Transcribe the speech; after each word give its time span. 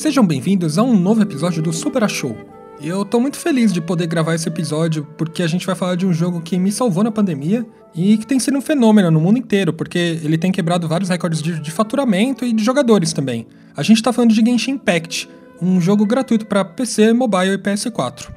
Sejam 0.00 0.26
bem-vindos 0.26 0.78
a 0.78 0.82
um 0.82 0.98
novo 0.98 1.20
episódio 1.20 1.62
do 1.62 1.74
Super 1.74 2.08
Show. 2.08 2.34
Eu 2.80 3.04
tô 3.04 3.20
muito 3.20 3.36
feliz 3.36 3.70
de 3.70 3.82
poder 3.82 4.06
gravar 4.06 4.34
esse 4.34 4.48
episódio 4.48 5.06
porque 5.18 5.42
a 5.42 5.46
gente 5.46 5.66
vai 5.66 5.74
falar 5.74 5.94
de 5.94 6.06
um 6.06 6.12
jogo 6.14 6.40
que 6.40 6.58
me 6.58 6.72
salvou 6.72 7.04
na 7.04 7.12
pandemia 7.12 7.66
e 7.94 8.16
que 8.16 8.26
tem 8.26 8.40
sido 8.40 8.56
um 8.56 8.62
fenômeno 8.62 9.10
no 9.10 9.20
mundo 9.20 9.38
inteiro, 9.38 9.74
porque 9.74 10.18
ele 10.24 10.38
tem 10.38 10.50
quebrado 10.50 10.88
vários 10.88 11.10
recordes 11.10 11.42
de, 11.42 11.60
de 11.60 11.70
faturamento 11.70 12.46
e 12.46 12.52
de 12.54 12.64
jogadores 12.64 13.12
também. 13.12 13.46
A 13.76 13.82
gente 13.82 14.02
tá 14.02 14.10
falando 14.10 14.32
de 14.32 14.40
Genshin 14.40 14.70
Impact, 14.70 15.28
um 15.60 15.78
jogo 15.78 16.06
gratuito 16.06 16.46
para 16.46 16.64
PC, 16.64 17.12
mobile 17.12 17.52
e 17.52 17.58
PS4. 17.58 18.30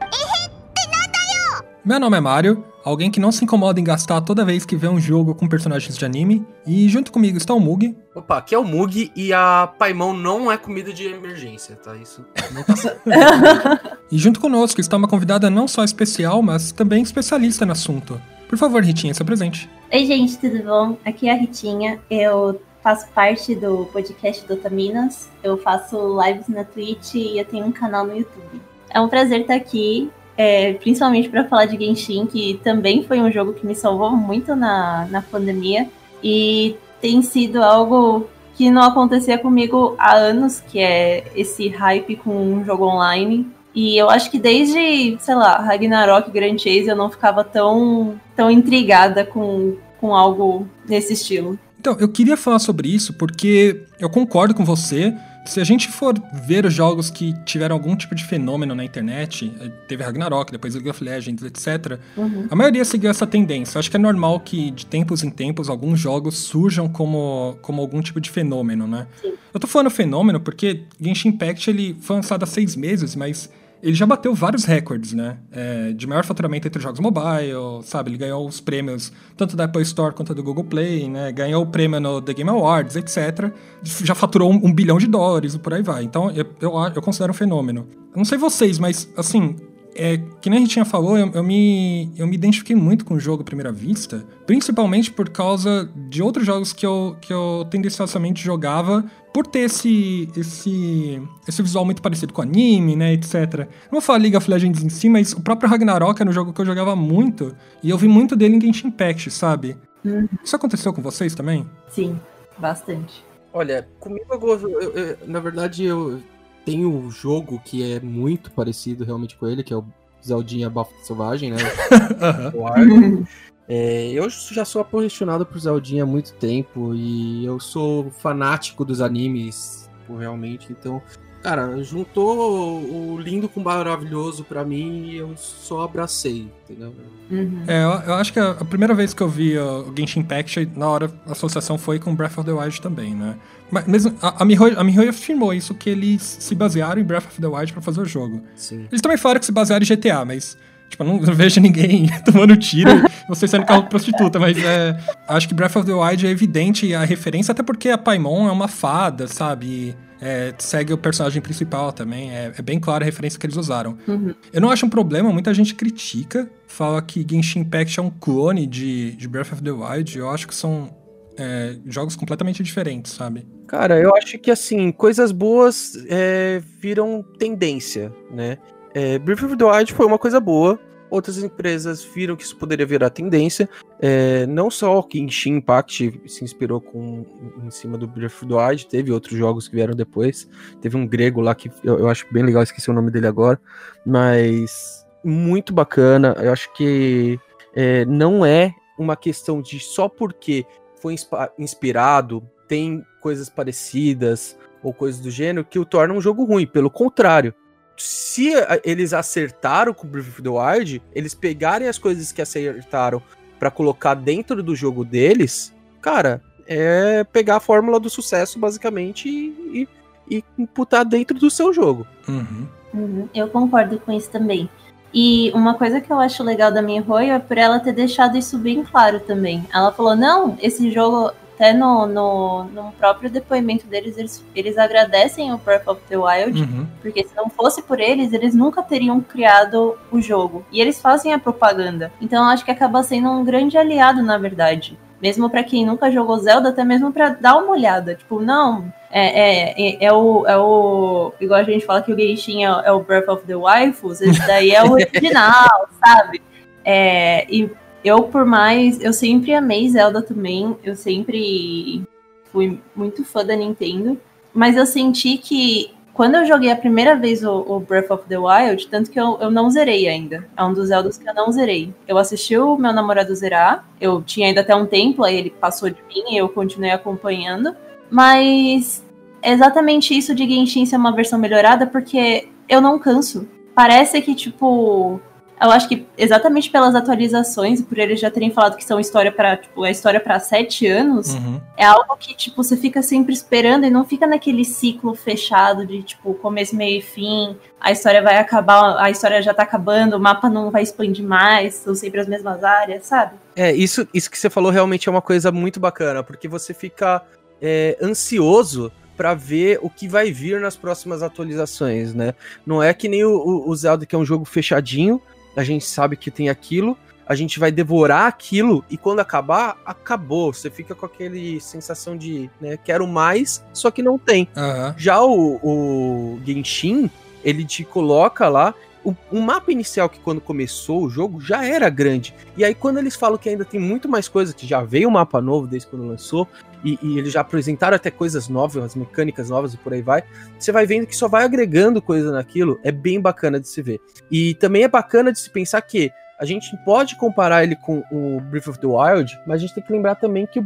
Meu 1.85 1.97
nome 1.97 2.17
é 2.17 2.19
Mario, 2.19 2.61
alguém 2.83 3.09
que 3.09 3.19
não 3.19 3.31
se 3.31 3.43
incomoda 3.43 3.79
em 3.79 3.83
gastar 3.83 4.21
toda 4.21 4.45
vez 4.45 4.65
que 4.65 4.75
vê 4.75 4.87
um 4.87 4.99
jogo 4.99 5.33
com 5.33 5.47
personagens 5.47 5.97
de 5.97 6.05
anime, 6.05 6.45
e 6.65 6.87
junto 6.89 7.11
comigo 7.11 7.37
está 7.37 7.53
o 7.53 7.59
Mug. 7.59 7.95
Opa, 8.13 8.37
aqui 8.37 8.53
é 8.53 8.57
o 8.57 8.63
Mug 8.63 9.11
e 9.15 9.33
a 9.33 9.71
Paimon 9.79 10.13
não 10.13 10.51
é 10.51 10.57
comida 10.57 10.91
de 10.91 11.05
emergência, 11.05 11.75
tá? 11.75 11.95
Isso 11.95 12.25
não 12.51 12.63
tá 12.63 12.75
certo. 12.75 13.01
e 14.11 14.17
junto 14.17 14.39
conosco 14.39 14.81
está 14.81 14.97
uma 14.97 15.07
convidada 15.07 15.49
não 15.49 15.67
só 15.67 15.83
especial, 15.83 16.41
mas 16.41 16.71
também 16.71 17.01
especialista 17.01 17.65
no 17.65 17.71
assunto. 17.71 18.21
Por 18.47 18.57
favor, 18.57 18.83
Ritinha, 18.83 19.13
se 19.13 19.21
apresente. 19.21 19.69
Oi, 19.91 20.05
gente, 20.05 20.37
tudo 20.37 20.63
bom? 20.63 20.97
Aqui 21.03 21.27
é 21.27 21.31
a 21.31 21.35
Ritinha. 21.35 21.99
Eu 22.09 22.61
faço 22.83 23.07
parte 23.09 23.55
do 23.55 23.85
podcast 23.85 24.45
do 24.45 24.53
Otaminas. 24.53 25.29
Eu 25.41 25.57
faço 25.57 25.97
lives 26.21 26.47
na 26.47 26.63
Twitch 26.63 27.15
e 27.15 27.39
eu 27.39 27.45
tenho 27.45 27.65
um 27.65 27.71
canal 27.71 28.05
no 28.05 28.15
YouTube. 28.15 28.61
É 28.91 29.01
um 29.01 29.09
prazer 29.09 29.41
estar 29.41 29.55
aqui 29.55 30.11
é, 30.37 30.73
principalmente 30.73 31.29
para 31.29 31.45
falar 31.45 31.65
de 31.65 31.77
Genshin, 31.77 32.25
que 32.25 32.59
também 32.63 33.03
foi 33.03 33.19
um 33.19 33.31
jogo 33.31 33.53
que 33.53 33.65
me 33.65 33.75
salvou 33.75 34.11
muito 34.11 34.55
na, 34.55 35.07
na 35.09 35.21
pandemia 35.21 35.87
e 36.23 36.75
tem 37.01 37.21
sido 37.21 37.61
algo 37.61 38.27
que 38.55 38.69
não 38.69 38.83
acontecia 38.83 39.37
comigo 39.37 39.95
há 39.97 40.15
anos, 40.15 40.61
que 40.61 40.79
é 40.79 41.31
esse 41.35 41.67
hype 41.67 42.15
com 42.17 42.31
um 42.31 42.65
jogo 42.65 42.85
online. 42.85 43.47
E 43.75 43.97
eu 43.97 44.09
acho 44.09 44.29
que 44.29 44.39
desde, 44.39 45.17
sei 45.19 45.35
lá, 45.35 45.57
Ragnarok 45.57 46.29
Grand 46.29 46.57
Chase 46.57 46.87
eu 46.87 46.95
não 46.95 47.09
ficava 47.09 47.43
tão, 47.43 48.19
tão 48.35 48.49
intrigada 48.51 49.25
com, 49.25 49.75
com 49.99 50.15
algo 50.15 50.67
nesse 50.87 51.13
estilo. 51.13 51.57
Então, 51.79 51.97
eu 51.99 52.07
queria 52.07 52.37
falar 52.37 52.59
sobre 52.59 52.87
isso 52.87 53.13
porque 53.13 53.83
eu 53.99 54.09
concordo 54.09 54.53
com 54.53 54.63
você 54.63 55.13
se 55.45 55.59
a 55.59 55.63
gente 55.63 55.89
for 55.89 56.13
ver 56.31 56.65
os 56.65 56.73
jogos 56.73 57.09
que 57.09 57.33
tiveram 57.45 57.75
algum 57.75 57.95
tipo 57.95 58.15
de 58.15 58.23
fenômeno 58.23 58.73
na 58.73 58.83
internet, 58.83 59.51
eh, 59.59 59.69
teve 59.87 60.03
Ragnarok, 60.03 60.51
depois 60.51 60.73
League 60.73 60.89
of 60.89 61.03
Legends, 61.03 61.43
etc., 61.43 61.99
uhum. 62.15 62.47
a 62.49 62.55
maioria 62.55 62.85
seguiu 62.85 63.09
essa 63.09 63.27
tendência. 63.27 63.77
Eu 63.77 63.79
acho 63.79 63.89
que 63.91 63.97
é 63.97 63.99
normal 63.99 64.39
que, 64.39 64.71
de 64.71 64.85
tempos 64.85 65.23
em 65.23 65.29
tempos, 65.29 65.69
alguns 65.69 65.99
jogos 65.99 66.37
surjam 66.37 66.87
como, 66.87 67.57
como 67.61 67.81
algum 67.81 68.01
tipo 68.01 68.21
de 68.21 68.29
fenômeno, 68.29 68.87
né? 68.87 69.07
Sim. 69.21 69.33
Eu 69.53 69.59
tô 69.59 69.67
falando 69.67 69.89
fenômeno 69.89 70.39
porque 70.39 70.83
Genshin 70.99 71.29
Impact 71.29 71.69
ele 71.69 71.95
foi 71.99 72.15
lançado 72.15 72.43
há 72.43 72.47
seis 72.47 72.75
meses, 72.75 73.15
mas 73.15 73.49
ele 73.83 73.93
já 73.93 74.05
bateu 74.05 74.33
vários 74.33 74.63
recordes, 74.63 75.11
né? 75.11 75.37
É, 75.51 75.91
de 75.91 76.07
maior 76.07 76.23
faturamento 76.23 76.65
entre 76.65 76.81
jogos 76.81 77.01
mobile, 77.01 77.83
sabe? 77.83 78.11
Ele 78.11 78.17
ganhou 78.17 78.47
os 78.47 78.61
prêmios 78.61 79.11
tanto 79.35 79.57
da 79.57 79.65
Apple 79.65 79.81
Store 79.81 80.15
quanto 80.15 80.33
do 80.33 80.41
Google 80.41 80.63
Play, 80.63 81.09
né? 81.09 81.33
Ganhou 81.33 81.61
o 81.61 81.67
prêmio 81.67 81.99
no 81.99 82.21
The 82.21 82.33
Game 82.33 82.49
Awards, 82.49 82.95
etc. 82.95 83.51
Já 83.83 84.15
faturou 84.15 84.49
um, 84.49 84.67
um 84.67 84.73
bilhão 84.73 84.97
de 84.97 85.05
dólares 85.05 85.53
e 85.53 85.59
por 85.59 85.73
aí 85.73 85.83
vai. 85.83 86.05
Então, 86.05 86.31
eu, 86.31 86.45
eu, 86.61 86.73
eu 86.95 87.01
considero 87.01 87.31
um 87.31 87.35
fenômeno. 87.35 87.85
Eu 88.13 88.17
não 88.17 88.25
sei 88.25 88.37
vocês, 88.37 88.79
mas, 88.79 89.09
assim, 89.17 89.57
é, 89.95 90.17
que 90.41 90.49
nem 90.49 90.57
a 90.57 90.61
gente 90.61 90.71
tinha 90.71 90.85
falou, 90.85 91.17
eu, 91.17 91.31
eu, 91.33 91.43
me, 91.43 92.11
eu 92.17 92.27
me 92.27 92.35
identifiquei 92.35 92.75
muito 92.75 93.05
com 93.05 93.15
o 93.15 93.19
jogo 93.19 93.41
à 93.41 93.45
primeira 93.45 93.71
vista, 93.71 94.25
principalmente 94.45 95.11
por 95.11 95.29
causa 95.29 95.89
de 96.09 96.21
outros 96.21 96.45
jogos 96.45 96.73
que 96.73 96.85
eu, 96.85 97.15
que 97.21 97.33
eu 97.33 97.65
tendenciosamente 97.69 98.43
jogava, 98.43 99.03
por 99.33 99.47
ter 99.47 99.61
esse, 99.61 100.29
esse, 100.37 101.21
esse 101.47 101.61
visual 101.61 101.85
muito 101.85 102.01
parecido 102.01 102.33
com 102.33 102.41
anime, 102.41 102.95
né, 102.95 103.13
etc. 103.13 103.67
Não 103.85 103.93
vou 103.93 104.01
falar 104.01 104.19
League 104.19 104.37
of 104.37 104.49
Legends 104.49 104.83
em 104.83 104.89
si, 104.89 105.09
mas 105.09 105.33
o 105.33 105.41
próprio 105.41 105.69
Ragnarok 105.69 106.21
era 106.21 106.29
um 106.29 106.33
jogo 106.33 106.53
que 106.53 106.61
eu 106.61 106.65
jogava 106.65 106.95
muito, 106.95 107.55
e 107.81 107.89
eu 107.89 107.97
vi 107.97 108.07
muito 108.07 108.35
dele 108.35 108.55
em 108.55 108.61
Genshin 108.61 108.87
Impact, 108.87 109.31
sabe? 109.31 109.75
Uhum. 110.05 110.27
Isso 110.43 110.55
aconteceu 110.55 110.93
com 110.93 111.01
vocês 111.01 111.33
também? 111.33 111.67
Sim, 111.89 112.19
bastante. 112.57 113.23
Olha, 113.53 113.87
comigo 113.99 114.25
eu, 114.31 114.69
eu, 114.69 114.91
eu, 114.91 115.17
na 115.27 115.39
verdade 115.39 115.83
eu 115.83 116.19
tem 116.65 116.85
o 116.85 117.09
jogo 117.09 117.61
que 117.63 117.93
é 117.93 117.99
muito 117.99 118.51
parecido 118.51 119.03
realmente 119.03 119.35
com 119.35 119.47
ele, 119.47 119.63
que 119.63 119.73
é 119.73 119.77
o 119.77 119.85
Zeldinha 120.25 120.69
Bafo 120.69 120.93
Selvagem, 121.03 121.51
né? 121.51 121.57
uhum. 122.53 123.25
é, 123.67 124.11
eu 124.11 124.29
já 124.29 124.63
sou 124.63 124.81
apaixonado 124.81 125.45
por 125.45 125.59
Zeldinha 125.59 126.03
há 126.03 126.05
muito 126.05 126.33
tempo 126.33 126.93
e 126.95 127.45
eu 127.45 127.59
sou 127.59 128.09
fanático 128.11 128.85
dos 128.85 129.01
animes, 129.01 129.89
realmente, 130.07 130.71
então 130.71 131.01
Cara, 131.43 131.83
juntou 131.83 132.79
o 132.81 133.19
lindo 133.19 133.49
com 133.49 133.59
o 133.59 133.63
maravilhoso 133.63 134.45
para 134.45 134.63
mim 134.63 135.09
e 135.09 135.17
eu 135.17 135.33
só 135.35 135.81
abracei, 135.81 136.49
entendeu? 136.63 136.93
Uhum. 137.29 137.63
É, 137.67 137.83
eu, 137.83 137.89
eu, 138.07 138.13
acho 138.13 138.31
que 138.31 138.39
a, 138.39 138.51
a, 138.51 138.65
primeira 138.65 138.93
vez 138.93 139.13
que 139.13 139.21
eu 139.21 139.27
vi 139.27 139.57
o 139.57 139.93
Genshin 139.95 140.21
Impact, 140.21 140.69
na 140.73 140.87
hora 140.87 141.11
a 141.27 141.33
associação 141.33 141.77
foi 141.77 141.99
com 141.99 142.15
Breath 142.15 142.37
of 142.37 142.45
the 142.45 142.53
Wild 142.53 142.81
também, 142.81 143.13
né? 143.13 143.35
Mas 143.69 143.85
mesmo 143.85 144.15
a, 144.21 144.29
a, 144.29 144.45
a 144.45 145.09
afirmou 145.09 145.53
isso, 145.53 145.75
que 145.75 145.89
eles 145.89 146.21
se 146.39 146.55
basearam 146.55 147.01
em 147.01 147.03
Breath 147.03 147.25
of 147.25 147.41
the 147.41 147.47
Wild 147.47 147.73
para 147.73 147.81
fazer 147.81 147.99
o 147.99 148.05
jogo. 148.05 148.41
Sim. 148.55 148.85
Eles 148.89 149.01
também 149.01 149.17
falaram 149.17 149.41
que 149.41 149.45
se 149.45 149.51
basearam 149.51 149.83
em 149.83 149.87
GTA, 149.87 150.23
mas 150.23 150.57
Tipo, 150.93 151.03
eu 151.03 151.07
não 151.07 151.19
vejo 151.33 151.59
ninguém 151.59 152.07
tomando 152.23 152.55
tiro, 152.55 152.91
você 153.27 153.47
sendo 153.47 153.65
carro 153.65 153.83
prostituta, 153.83 154.39
mas 154.39 154.57
é, 154.57 154.97
acho 155.27 155.47
que 155.47 155.53
Breath 155.53 155.75
of 155.75 155.85
the 155.85 155.93
Wild 155.93 156.25
é 156.25 156.29
evidente 156.29 156.93
a 156.93 157.03
referência, 157.03 157.51
até 157.51 157.63
porque 157.63 157.89
a 157.89 157.97
Paimon 157.97 158.47
é 158.47 158.51
uma 158.51 158.67
fada, 158.67 159.27
sabe? 159.27 159.95
É, 160.25 160.53
segue 160.57 160.93
o 160.93 160.97
personagem 160.97 161.41
principal 161.41 161.91
também. 161.91 162.31
É, 162.31 162.53
é, 162.57 162.61
bem 162.61 162.79
clara 162.79 163.03
a 163.03 163.05
referência 163.05 163.37
que 163.37 163.45
eles 163.45 163.57
usaram. 163.57 163.97
Uhum. 164.07 164.33
Eu 164.53 164.61
não 164.61 164.71
acho 164.71 164.85
um 164.85 164.89
problema, 164.89 165.31
muita 165.33 165.53
gente 165.53 165.75
critica, 165.75 166.49
fala 166.65 167.01
que 167.01 167.25
Genshin 167.29 167.59
Impact 167.59 167.99
é 167.99 168.01
um 168.03 168.09
clone 168.09 168.65
de, 168.65 169.11
de 169.17 169.27
Breath 169.27 169.51
of 169.51 169.61
the 169.61 169.71
Wild. 169.71 170.17
Eu 170.17 170.29
acho 170.29 170.47
que 170.47 170.55
são 170.55 170.95
é, 171.37 171.75
jogos 171.85 172.15
completamente 172.15 172.63
diferentes, 172.63 173.11
sabe? 173.11 173.45
Cara, 173.67 173.99
eu 173.99 174.15
acho 174.15 174.39
que 174.39 174.49
assim, 174.49 174.91
coisas 174.93 175.33
boas 175.33 175.93
é, 176.07 176.61
viram 176.79 177.23
tendência, 177.37 178.13
né? 178.31 178.57
É, 178.93 179.19
Breath 179.19 179.43
of 179.43 179.57
the 179.57 179.65
Wild 179.65 179.91
foi 179.91 180.05
uma 180.05 180.19
coisa 180.19 180.39
boa, 180.39 180.79
outras 181.13 181.37
empresas 181.37 182.03
viram 182.03 182.35
que 182.35 182.43
isso 182.43 182.57
poderia 182.57 182.87
virar 182.87 183.11
tendência. 183.11 183.69
É, 184.01 184.47
não 184.47 184.71
só 184.71 184.99
o 184.99 185.07
Genshin 185.07 185.57
Impact 185.57 186.21
se 186.25 186.43
inspirou 186.43 186.81
com, 186.81 187.23
em 187.63 187.69
cima 187.69 187.99
do 187.99 188.07
Breath 188.07 188.33
of 188.33 188.47
the 188.47 188.55
Wild, 188.55 188.87
teve 188.87 189.11
outros 189.11 189.37
jogos 189.37 189.67
que 189.67 189.75
vieram 189.75 189.93
depois. 189.93 190.49
Teve 190.81 190.97
um 190.97 191.05
grego 191.05 191.39
lá 191.39 191.53
que 191.53 191.69
eu, 191.83 191.99
eu 191.99 192.09
acho 192.09 192.25
bem 192.31 192.41
legal, 192.41 192.63
esqueci 192.63 192.89
o 192.89 192.93
nome 192.93 193.11
dele 193.11 193.27
agora. 193.27 193.61
Mas 194.03 195.05
muito 195.23 195.71
bacana. 195.71 196.35
Eu 196.39 196.51
acho 196.51 196.73
que 196.73 197.39
é, 197.75 198.03
não 198.05 198.43
é 198.43 198.73
uma 198.97 199.15
questão 199.15 199.61
de 199.61 199.79
só 199.79 200.09
porque 200.09 200.65
foi 200.99 201.15
inspirado, 201.59 202.41
tem 202.67 203.05
coisas 203.21 203.49
parecidas 203.49 204.57
ou 204.81 204.91
coisas 204.91 205.21
do 205.21 205.29
gênero 205.29 205.63
que 205.63 205.77
o 205.77 205.85
torna 205.85 206.13
um 206.15 206.21
jogo 206.21 206.43
ruim. 206.43 206.65
Pelo 206.65 206.89
contrário, 206.89 207.53
se 207.97 208.51
eles 208.83 209.13
acertaram 209.13 209.93
com 209.93 210.07
Breath 210.07 210.27
of 210.27 210.41
the 210.41 210.49
Wild, 210.49 211.01
eles 211.13 211.33
pegarem 211.33 211.87
as 211.87 211.97
coisas 211.97 212.31
que 212.31 212.41
acertaram 212.41 213.21
para 213.59 213.71
colocar 213.71 214.13
dentro 214.15 214.61
do 214.61 214.75
jogo 214.75 215.05
deles, 215.05 215.73
cara, 216.01 216.41
é 216.67 217.23
pegar 217.25 217.57
a 217.57 217.59
fórmula 217.59 217.99
do 217.99 218.09
sucesso 218.09 218.59
basicamente 218.59 219.29
e, 219.29 219.87
e, 220.29 220.37
e 220.37 220.43
imputar 220.57 221.05
dentro 221.05 221.37
do 221.37 221.49
seu 221.49 221.73
jogo. 221.73 222.05
Uhum. 222.27 222.67
Uhum, 222.93 223.29
eu 223.33 223.47
concordo 223.47 223.99
com 223.99 224.11
isso 224.11 224.29
também. 224.29 224.69
E 225.13 225.51
uma 225.53 225.75
coisa 225.75 226.01
que 226.01 226.11
eu 226.11 226.19
acho 226.19 226.43
legal 226.43 226.71
da 226.71 226.81
minha 226.81 227.01
Roy 227.01 227.29
é 227.29 227.39
por 227.39 227.57
ela 227.57 227.79
ter 227.79 227.93
deixado 227.93 228.37
isso 228.37 228.57
bem 228.57 228.83
claro 228.83 229.19
também. 229.19 229.65
Ela 229.73 229.91
falou: 229.91 230.15
não, 230.15 230.57
esse 230.59 230.91
jogo 230.91 231.31
até 231.63 231.71
no, 231.71 232.05
no, 232.05 232.65
no 232.65 232.91
próprio 232.91 233.29
depoimento 233.29 233.87
deles, 233.87 234.17
eles, 234.17 234.45
eles 234.53 234.77
agradecem 234.77 235.53
o 235.53 235.57
Breath 235.57 235.87
of 235.87 236.01
the 236.09 236.17
Wild, 236.17 236.61
uhum. 236.61 236.85
porque 237.01 237.23
se 237.23 237.33
não 237.37 237.49
fosse 237.49 237.81
por 237.81 238.01
eles, 238.01 238.33
eles 238.33 238.53
nunca 238.53 238.83
teriam 238.83 239.21
criado 239.21 239.97
o 240.11 240.19
jogo. 240.19 240.65
E 240.69 240.81
eles 240.81 240.99
fazem 240.99 241.33
a 241.33 241.39
propaganda. 241.39 242.11
Então 242.19 242.43
eu 242.43 242.49
acho 242.49 242.65
que 242.65 242.71
acaba 242.71 243.01
sendo 243.01 243.29
um 243.29 243.45
grande 243.45 243.77
aliado, 243.77 244.21
na 244.21 244.37
verdade. 244.37 244.99
Mesmo 245.21 245.49
para 245.49 245.63
quem 245.63 245.85
nunca 245.85 246.11
jogou 246.11 246.37
Zelda, 246.37 246.67
até 246.67 246.83
mesmo 246.83 247.13
para 247.13 247.29
dar 247.29 247.55
uma 247.55 247.71
olhada. 247.71 248.13
Tipo, 248.13 248.41
não, 248.41 248.93
é, 249.09 249.21
é, 249.21 249.73
é, 249.77 250.05
é, 250.05 250.11
o, 250.11 250.45
é 250.45 250.57
o. 250.57 251.31
Igual 251.39 251.61
a 251.61 251.63
gente 251.63 251.85
fala 251.85 252.01
que 252.01 252.11
o 252.11 252.19
Genshin 252.19 252.65
é, 252.65 252.81
é 252.83 252.91
o 252.91 252.99
Breath 252.99 253.29
of 253.29 253.45
the 253.45 253.55
Waifus, 253.55 254.19
esse 254.19 254.45
daí 254.45 254.71
é 254.71 254.83
o 254.83 254.91
original, 254.91 255.87
sabe? 256.03 256.41
É, 256.83 257.45
e 257.49 257.71
eu, 258.03 258.23
por 258.23 258.45
mais. 258.45 259.01
Eu 259.01 259.13
sempre 259.13 259.53
amei 259.53 259.89
Zelda 259.89 260.21
também. 260.21 260.75
Eu 260.83 260.95
sempre 260.95 262.03
fui 262.51 262.79
muito 262.95 263.23
fã 263.23 263.45
da 263.45 263.55
Nintendo. 263.55 264.19
Mas 264.53 264.75
eu 264.75 264.85
senti 264.85 265.37
que 265.37 265.91
quando 266.13 266.35
eu 266.35 266.45
joguei 266.45 266.71
a 266.71 266.75
primeira 266.75 267.15
vez 267.15 267.43
o, 267.43 267.65
o, 267.67 267.79
Breath 267.79 268.11
of 268.11 268.25
the 268.29 268.37
Wild, 268.37 268.87
tanto 268.87 269.09
que 269.09 269.19
eu, 269.19 269.37
eu 269.41 269.49
não 269.49 269.69
zerei 269.69 270.07
ainda. 270.07 270.47
É 270.55 270.63
um 270.63 270.73
dos 270.73 270.89
Zeldas 270.89 271.17
que 271.17 271.27
eu 271.27 271.33
não 271.33 271.51
zerei. 271.51 271.91
Eu 272.07 272.19
assisti 272.19 272.55
o 272.55 272.77
meu 272.77 272.93
namorado 272.93 273.33
zerar. 273.33 273.87
Eu 273.99 274.21
tinha 274.21 274.47
ainda 274.47 274.61
até 274.61 274.75
um 274.75 274.85
tempo, 274.85 275.23
aí 275.23 275.35
ele 275.35 275.49
passou 275.49 275.89
de 275.89 276.01
mim 276.03 276.33
e 276.33 276.37
eu 276.37 276.47
continuei 276.47 276.91
acompanhando. 276.91 277.75
Mas 278.11 279.03
exatamente 279.41 280.15
isso 280.15 280.35
de 280.35 280.47
Genshin 280.47 280.85
ser 280.85 280.97
uma 280.97 281.15
versão 281.15 281.39
melhorada, 281.39 281.87
porque 281.87 282.47
eu 282.69 282.79
não 282.79 282.99
canso. 282.99 283.47
Parece 283.73 284.21
que, 284.21 284.35
tipo, 284.35 285.19
eu 285.61 285.71
acho 285.71 285.87
que 285.87 286.05
exatamente 286.17 286.69
pelas 286.69 286.95
atualizações, 286.95 287.81
por 287.81 287.97
eles 287.97 288.19
já 288.19 288.29
terem 288.29 288.51
falado 288.51 288.75
que 288.75 288.83
são 288.83 288.99
história 288.99 289.31
para 289.31 289.57
tipo, 289.57 289.83
a 289.83 289.91
história 289.91 290.19
para 290.19 290.39
sete 290.39 290.85
anos, 290.87 291.33
uhum. 291.33 291.61
é 291.77 291.85
algo 291.85 292.17
que 292.17 292.35
tipo 292.35 292.63
você 292.63 292.75
fica 292.75 293.01
sempre 293.01 293.33
esperando 293.33 293.85
e 293.85 293.89
não 293.89 294.05
fica 294.05 294.27
naquele 294.27 294.65
ciclo 294.65 295.15
fechado 295.15 295.85
de 295.85 296.03
tipo 296.03 296.33
começo, 296.35 296.75
meio 296.75 296.99
e 296.99 297.01
fim. 297.01 297.55
A 297.79 297.91
história 297.91 298.21
vai 298.21 298.37
acabar, 298.37 298.97
a 298.97 299.09
história 299.09 299.41
já 299.41 299.53
tá 299.53 299.63
acabando, 299.63 300.15
o 300.15 300.19
mapa 300.19 300.49
não 300.49 300.71
vai 300.71 300.83
expandir 300.83 301.25
mais, 301.25 301.75
são 301.75 301.95
sempre 301.95 302.19
as 302.21 302.27
mesmas 302.27 302.63
áreas, 302.63 303.05
sabe? 303.05 303.33
É 303.55 303.71
isso, 303.73 304.07
isso 304.13 304.29
que 304.29 304.37
você 304.37 304.49
falou 304.49 304.71
realmente 304.71 305.07
é 305.07 305.11
uma 305.11 305.21
coisa 305.21 305.51
muito 305.51 305.79
bacana, 305.79 306.23
porque 306.23 306.47
você 306.47 306.73
fica 306.73 307.21
é, 307.61 307.97
ansioso 308.01 308.91
para 309.15 309.33
ver 309.33 309.79
o 309.81 309.89
que 309.89 310.07
vai 310.07 310.31
vir 310.31 310.59
nas 310.59 310.75
próximas 310.75 311.21
atualizações, 311.21 312.13
né? 312.13 312.33
Não 312.65 312.81
é 312.81 312.93
que 312.93 313.07
nem 313.07 313.23
o, 313.23 313.63
o 313.67 313.75
Zelda 313.75 314.05
que 314.05 314.15
é 314.15 314.17
um 314.17 314.25
jogo 314.25 314.43
fechadinho 314.43 315.21
a 315.55 315.63
gente 315.63 315.85
sabe 315.85 316.17
que 316.17 316.31
tem 316.31 316.49
aquilo, 316.49 316.97
a 317.25 317.35
gente 317.35 317.59
vai 317.59 317.71
devorar 317.71 318.27
aquilo 318.27 318.83
e 318.89 318.97
quando 318.97 319.19
acabar, 319.19 319.77
acabou. 319.85 320.53
Você 320.53 320.69
fica 320.69 320.93
com 320.93 321.05
aquele 321.05 321.59
sensação 321.59 322.17
de, 322.17 322.49
né, 322.59 322.77
quero 322.77 323.07
mais, 323.07 323.63
só 323.73 323.89
que 323.89 324.01
não 324.03 324.17
tem. 324.17 324.47
Uhum. 324.55 324.93
Já 324.97 325.21
o, 325.23 325.59
o 325.63 326.39
Genshin, 326.45 327.09
ele 327.43 327.65
te 327.65 327.83
coloca 327.83 328.47
lá 328.49 328.73
o, 329.03 329.15
o, 329.31 329.41
mapa 329.41 329.71
inicial 329.71 330.09
que 330.09 330.19
quando 330.19 330.41
começou 330.41 331.03
o 331.03 331.09
jogo 331.09 331.39
já 331.39 331.65
era 331.65 331.89
grande. 331.89 332.33
E 332.57 332.63
aí 332.63 332.73
quando 332.73 332.97
eles 332.97 333.15
falam 333.15 333.37
que 333.37 333.49
ainda 333.49 333.65
tem 333.65 333.79
muito 333.79 334.07
mais 334.07 334.27
coisa, 334.27 334.53
que 334.53 334.65
já 334.65 334.83
veio 334.83 335.09
um 335.09 335.11
mapa 335.11 335.41
novo 335.41 335.67
desde 335.67 335.87
quando 335.87 336.07
lançou, 336.07 336.47
e, 336.83 336.99
e, 337.01 337.17
eles 337.17 337.31
já 337.31 337.41
apresentaram 337.41 337.95
até 337.95 338.11
coisas 338.11 338.49
novas, 338.49 338.93
mecânicas 338.95 339.49
novas 339.49 339.73
e 339.73 339.77
por 339.77 339.93
aí 339.93 340.01
vai, 340.01 340.23
você 340.59 340.71
vai 340.71 340.85
vendo 340.85 341.07
que 341.07 341.15
só 341.15 341.29
vai 341.29 341.43
agregando 341.45 342.01
coisa 342.01 342.31
naquilo, 342.31 342.79
é 342.83 342.91
bem 342.91 343.21
bacana 343.21 343.59
de 343.59 343.69
se 343.69 343.81
ver. 343.81 344.01
E 344.29 344.53
também 344.55 344.83
é 344.83 344.87
bacana 344.87 345.31
de 345.31 345.39
se 345.39 345.49
pensar 345.49 345.81
que 345.81 346.11
a 346.39 346.45
gente 346.45 346.75
pode 346.83 347.15
comparar 347.15 347.63
ele 347.63 347.75
com 347.75 348.03
o 348.11 348.41
Breath 348.41 348.67
of 348.67 348.79
the 348.79 348.87
Wild, 348.87 349.39
mas 349.47 349.57
a 349.57 349.65
gente 349.65 349.75
tem 349.75 349.83
que 349.83 349.93
lembrar 349.93 350.15
também 350.15 350.45
que 350.45 350.61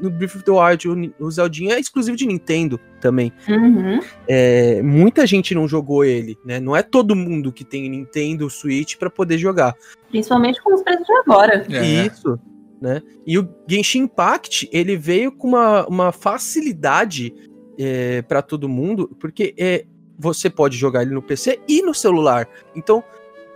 no 0.00 0.10
Breath 0.10 0.36
of 0.36 0.44
the 0.44 0.50
Wild, 0.50 1.12
o, 1.18 1.30
Zeldinha 1.30 1.74
é 1.74 1.80
exclusivo 1.80 2.16
de 2.16 2.26
Nintendo 2.26 2.78
também. 3.00 3.32
Uhum. 3.48 4.00
É, 4.28 4.82
muita 4.82 5.26
gente 5.26 5.54
não 5.54 5.66
jogou 5.66 6.04
ele, 6.04 6.36
né? 6.44 6.60
Não 6.60 6.76
é 6.76 6.82
todo 6.82 7.16
mundo 7.16 7.52
que 7.52 7.64
tem 7.64 7.88
Nintendo 7.88 8.50
Switch 8.50 8.96
para 8.96 9.10
poder 9.10 9.38
jogar. 9.38 9.74
Principalmente 10.10 10.62
com 10.62 10.74
os 10.74 10.82
preços 10.82 11.06
de 11.06 11.12
agora. 11.12 11.66
É. 11.70 12.06
Isso. 12.06 12.38
Né? 12.80 13.02
E 13.26 13.38
o 13.38 13.48
Genshin 13.66 14.00
Impact, 14.00 14.68
ele 14.70 14.96
veio 14.96 15.32
com 15.32 15.48
uma, 15.48 15.86
uma 15.86 16.12
facilidade 16.12 17.34
é, 17.78 18.22
para 18.22 18.42
todo 18.42 18.68
mundo, 18.68 19.16
porque 19.18 19.54
é, 19.58 19.86
você 20.18 20.50
pode 20.50 20.76
jogar 20.76 21.02
ele 21.02 21.14
no 21.14 21.22
PC 21.22 21.60
e 21.68 21.82
no 21.82 21.94
celular. 21.94 22.48
Então, 22.74 23.02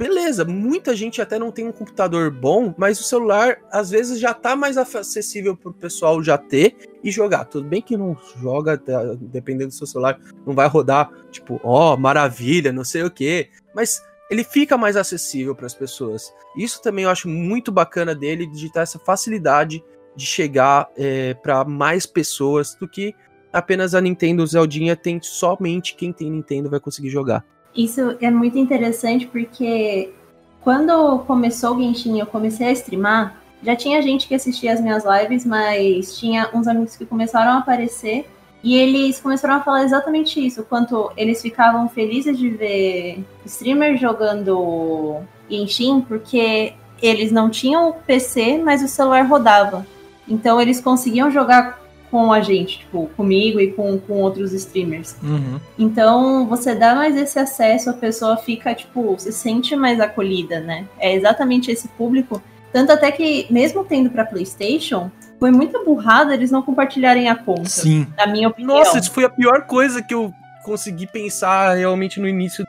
beleza, 0.00 0.46
muita 0.46 0.96
gente 0.96 1.20
até 1.20 1.38
não 1.38 1.52
tem 1.52 1.68
um 1.68 1.72
computador 1.72 2.30
bom, 2.30 2.74
mas 2.78 2.98
o 2.98 3.04
celular 3.04 3.58
às 3.70 3.90
vezes 3.90 4.18
já 4.18 4.32
tá 4.32 4.56
mais 4.56 4.78
acessível 4.78 5.54
pro 5.54 5.74
pessoal 5.74 6.22
já 6.22 6.38
ter 6.38 6.74
e 7.04 7.10
jogar. 7.10 7.44
Tudo 7.44 7.68
bem 7.68 7.82
que 7.82 7.98
não 7.98 8.16
joga, 8.40 8.78
tá, 8.78 9.14
dependendo 9.20 9.68
do 9.68 9.74
seu 9.74 9.86
celular, 9.86 10.18
não 10.46 10.54
vai 10.54 10.66
rodar, 10.68 11.10
tipo, 11.30 11.60
ó, 11.62 11.92
oh, 11.92 11.96
maravilha, 11.98 12.72
não 12.72 12.82
sei 12.82 13.02
o 13.02 13.10
que, 13.10 13.50
mas 13.74 14.02
ele 14.30 14.42
fica 14.42 14.78
mais 14.78 14.96
acessível 14.96 15.54
para 15.54 15.66
as 15.66 15.74
pessoas. 15.74 16.32
Isso 16.56 16.80
também 16.80 17.04
eu 17.04 17.10
acho 17.10 17.28
muito 17.28 17.70
bacana 17.70 18.14
dele, 18.14 18.46
de 18.46 18.72
ter 18.72 18.80
essa 18.80 18.98
facilidade 18.98 19.84
de 20.16 20.24
chegar 20.24 20.88
é, 20.96 21.34
para 21.34 21.62
mais 21.62 22.06
pessoas 22.06 22.74
do 22.74 22.88
que 22.88 23.14
apenas 23.52 23.94
a 23.94 24.00
Nintendo 24.00 24.46
Zeldinha 24.46 24.96
tem 24.96 25.20
somente 25.20 25.94
quem 25.94 26.10
tem 26.10 26.30
Nintendo 26.30 26.70
vai 26.70 26.80
conseguir 26.80 27.10
jogar. 27.10 27.44
Isso 27.74 28.16
é 28.20 28.30
muito 28.30 28.58
interessante 28.58 29.26
porque 29.26 30.12
quando 30.60 31.20
começou 31.20 31.76
o 31.76 31.80
Genshin 31.80 32.18
eu 32.18 32.26
comecei 32.26 32.66
a 32.66 32.72
streamar, 32.72 33.40
já 33.62 33.76
tinha 33.76 34.00
gente 34.02 34.26
que 34.26 34.34
assistia 34.34 34.72
as 34.72 34.80
minhas 34.80 35.04
lives, 35.04 35.44
mas 35.44 36.18
tinha 36.18 36.50
uns 36.54 36.66
amigos 36.66 36.96
que 36.96 37.06
começaram 37.06 37.52
a 37.52 37.58
aparecer 37.58 38.26
e 38.62 38.76
eles 38.76 39.20
começaram 39.20 39.54
a 39.54 39.60
falar 39.60 39.84
exatamente 39.84 40.44
isso, 40.44 40.62
quanto 40.64 41.10
eles 41.16 41.40
ficavam 41.40 41.88
felizes 41.88 42.38
de 42.38 42.50
ver 42.50 43.24
streamers 43.46 44.00
jogando 44.00 45.20
Genshin, 45.48 46.02
porque 46.02 46.74
eles 47.00 47.32
não 47.32 47.48
tinham 47.48 47.94
PC, 48.06 48.58
mas 48.58 48.82
o 48.82 48.88
celular 48.88 49.26
rodava. 49.26 49.86
Então 50.28 50.60
eles 50.60 50.80
conseguiam 50.80 51.30
jogar 51.30 51.79
com 52.10 52.32
a 52.32 52.40
gente, 52.40 52.80
tipo, 52.80 53.08
comigo 53.16 53.60
e 53.60 53.72
com, 53.72 53.98
com 53.98 54.14
outros 54.14 54.52
streamers. 54.52 55.16
Uhum. 55.22 55.60
Então, 55.78 56.46
você 56.46 56.74
dá 56.74 56.94
mais 56.94 57.16
esse 57.16 57.38
acesso, 57.38 57.90
a 57.90 57.92
pessoa 57.92 58.36
fica, 58.36 58.74
tipo, 58.74 59.14
se 59.18 59.32
sente 59.32 59.76
mais 59.76 60.00
acolhida, 60.00 60.60
né? 60.60 60.86
É 60.98 61.14
exatamente 61.14 61.70
esse 61.70 61.86
público. 61.88 62.42
Tanto 62.72 62.92
até 62.92 63.12
que, 63.12 63.46
mesmo 63.50 63.84
tendo 63.84 64.10
para 64.10 64.24
PlayStation, 64.24 65.10
foi 65.38 65.50
muita 65.50 65.82
burrada 65.84 66.34
eles 66.34 66.50
não 66.50 66.62
compartilharem 66.62 67.28
a 67.28 67.36
conta. 67.36 67.68
Sim. 67.68 68.06
Na 68.16 68.26
minha 68.26 68.48
opinião. 68.48 68.78
Nossa, 68.78 68.98
isso 68.98 69.12
foi 69.12 69.24
a 69.24 69.30
pior 69.30 69.66
coisa 69.66 70.02
que 70.02 70.12
eu 70.12 70.32
consegui 70.64 71.06
pensar 71.06 71.76
realmente 71.76 72.20
no 72.20 72.28
início 72.28 72.66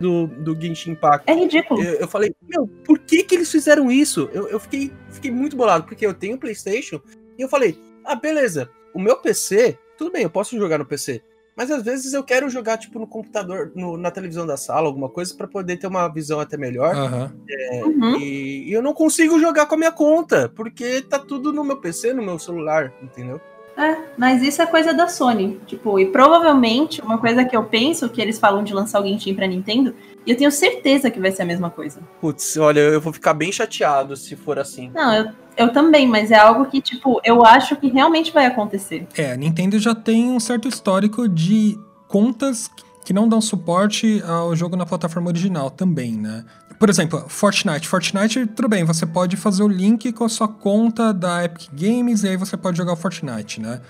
do, 0.00 0.26
do 0.26 0.60
Genshin 0.60 0.92
Impact. 0.92 1.30
É 1.30 1.34
ridículo. 1.34 1.82
Eu, 1.82 1.94
eu, 1.94 2.08
falei, 2.08 2.34
meu, 2.42 2.66
por 2.84 2.98
que 2.98 3.22
que 3.22 3.34
eles 3.34 3.50
fizeram 3.50 3.90
isso? 3.90 4.30
Eu, 4.32 4.48
eu 4.48 4.60
fiquei, 4.60 4.92
fiquei 5.10 5.30
muito 5.30 5.56
bolado, 5.56 5.84
porque 5.84 6.06
eu 6.06 6.14
tenho 6.14 6.38
PlayStation 6.38 7.00
e 7.38 7.42
eu 7.42 7.48
falei, 7.48 7.78
ah, 8.04 8.14
beleza, 8.14 8.68
o 8.92 8.98
meu 8.98 9.16
PC, 9.16 9.78
tudo 9.96 10.12
bem, 10.12 10.24
eu 10.24 10.30
posso 10.30 10.58
jogar 10.58 10.78
no 10.78 10.86
PC. 10.86 11.22
Mas 11.58 11.72
às 11.72 11.82
vezes 11.82 12.12
eu 12.12 12.22
quero 12.22 12.48
jogar, 12.48 12.78
tipo, 12.78 13.00
no 13.00 13.06
computador, 13.06 13.72
no, 13.74 13.96
na 13.96 14.12
televisão 14.12 14.46
da 14.46 14.56
sala, 14.56 14.86
alguma 14.86 15.08
coisa, 15.08 15.34
para 15.34 15.48
poder 15.48 15.76
ter 15.76 15.88
uma 15.88 16.06
visão 16.06 16.38
até 16.38 16.56
melhor. 16.56 16.94
Uhum. 16.94 17.30
É, 17.50 17.84
uhum. 17.84 18.16
E, 18.20 18.68
e, 18.68 18.72
eu 18.72 18.80
não 18.80 18.94
consigo 18.94 19.40
jogar 19.40 19.66
com 19.66 19.74
a 19.74 19.78
minha 19.78 19.90
conta, 19.90 20.48
porque 20.48 21.02
tá 21.02 21.18
tudo 21.18 21.52
no 21.52 21.64
meu 21.64 21.76
PC, 21.78 22.12
no 22.12 22.22
meu 22.22 22.38
celular, 22.38 22.94
entendeu? 23.02 23.40
É, 23.78 23.96
mas 24.16 24.42
isso 24.42 24.60
é 24.60 24.66
coisa 24.66 24.92
da 24.92 25.06
Sony. 25.06 25.60
Tipo, 25.66 25.98
e 25.98 26.06
provavelmente, 26.06 27.00
uma 27.00 27.16
coisa 27.16 27.44
que 27.44 27.56
eu 27.56 27.62
penso 27.64 28.08
que 28.08 28.20
eles 28.20 28.38
falam 28.38 28.64
de 28.64 28.74
lançar 28.74 29.00
o 29.00 29.06
Genshin 29.06 29.34
pra 29.34 29.46
Nintendo, 29.46 29.94
e 30.26 30.32
eu 30.32 30.36
tenho 30.36 30.50
certeza 30.50 31.10
que 31.10 31.20
vai 31.20 31.30
ser 31.30 31.42
a 31.42 31.46
mesma 31.46 31.70
coisa. 31.70 32.00
Putz, 32.20 32.56
olha, 32.56 32.80
eu 32.80 33.00
vou 33.00 33.12
ficar 33.12 33.34
bem 33.34 33.52
chateado 33.52 34.16
se 34.16 34.34
for 34.34 34.58
assim. 34.58 34.90
Não, 34.92 35.14
eu 35.14 35.28
eu 35.58 35.72
também, 35.72 36.06
mas 36.06 36.30
é 36.30 36.36
algo 36.36 36.66
que, 36.66 36.80
tipo, 36.80 37.20
eu 37.24 37.44
acho 37.44 37.74
que 37.74 37.88
realmente 37.88 38.32
vai 38.32 38.46
acontecer. 38.46 39.06
É, 39.16 39.32
a 39.32 39.36
Nintendo 39.36 39.76
já 39.78 39.92
tem 39.92 40.30
um 40.30 40.38
certo 40.38 40.68
histórico 40.68 41.28
de 41.28 41.76
contas 42.06 42.70
que 43.04 43.12
não 43.12 43.28
dão 43.28 43.40
suporte 43.40 44.22
ao 44.24 44.54
jogo 44.54 44.76
na 44.76 44.86
plataforma 44.86 45.28
original 45.28 45.68
também, 45.68 46.12
né? 46.12 46.44
Por 46.78 46.88
exemplo, 46.88 47.24
Fortnite. 47.28 47.88
Fortnite, 47.88 48.46
tudo 48.46 48.68
bem, 48.68 48.84
você 48.84 49.04
pode 49.04 49.36
fazer 49.36 49.62
o 49.62 49.68
link 49.68 50.12
com 50.12 50.24
a 50.24 50.28
sua 50.28 50.46
conta 50.46 51.12
da 51.12 51.44
Epic 51.44 51.68
Games 51.72 52.22
e 52.22 52.28
aí 52.28 52.36
você 52.36 52.56
pode 52.56 52.76
jogar 52.76 52.92
o 52.92 52.96
Fortnite, 52.96 53.60
né? 53.60 53.80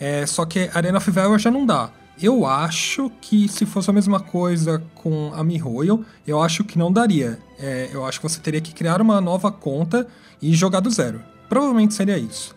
É, 0.00 0.24
só 0.24 0.46
que 0.46 0.70
Arena 0.72 0.98
of 0.98 1.10
Valor 1.10 1.38
já 1.38 1.50
não 1.50 1.66
dá. 1.66 1.90
Eu 2.20 2.46
acho 2.46 3.12
que 3.20 3.48
se 3.48 3.66
fosse 3.66 3.90
a 3.90 3.92
mesma 3.92 4.18
coisa 4.18 4.82
com 4.94 5.32
a 5.34 5.44
MiHoYo, 5.44 6.04
eu 6.26 6.40
acho 6.40 6.64
que 6.64 6.78
não 6.78 6.90
daria. 6.90 7.38
É, 7.60 7.90
eu 7.92 8.04
acho 8.04 8.18
que 8.18 8.28
você 8.28 8.40
teria 8.40 8.60
que 8.60 8.72
criar 8.72 9.00
uma 9.00 9.20
nova 9.20 9.52
conta 9.52 10.06
e 10.40 10.54
jogar 10.54 10.80
do 10.80 10.90
zero. 10.90 11.22
Provavelmente 11.48 11.94
seria 11.94 12.18
isso. 12.18 12.56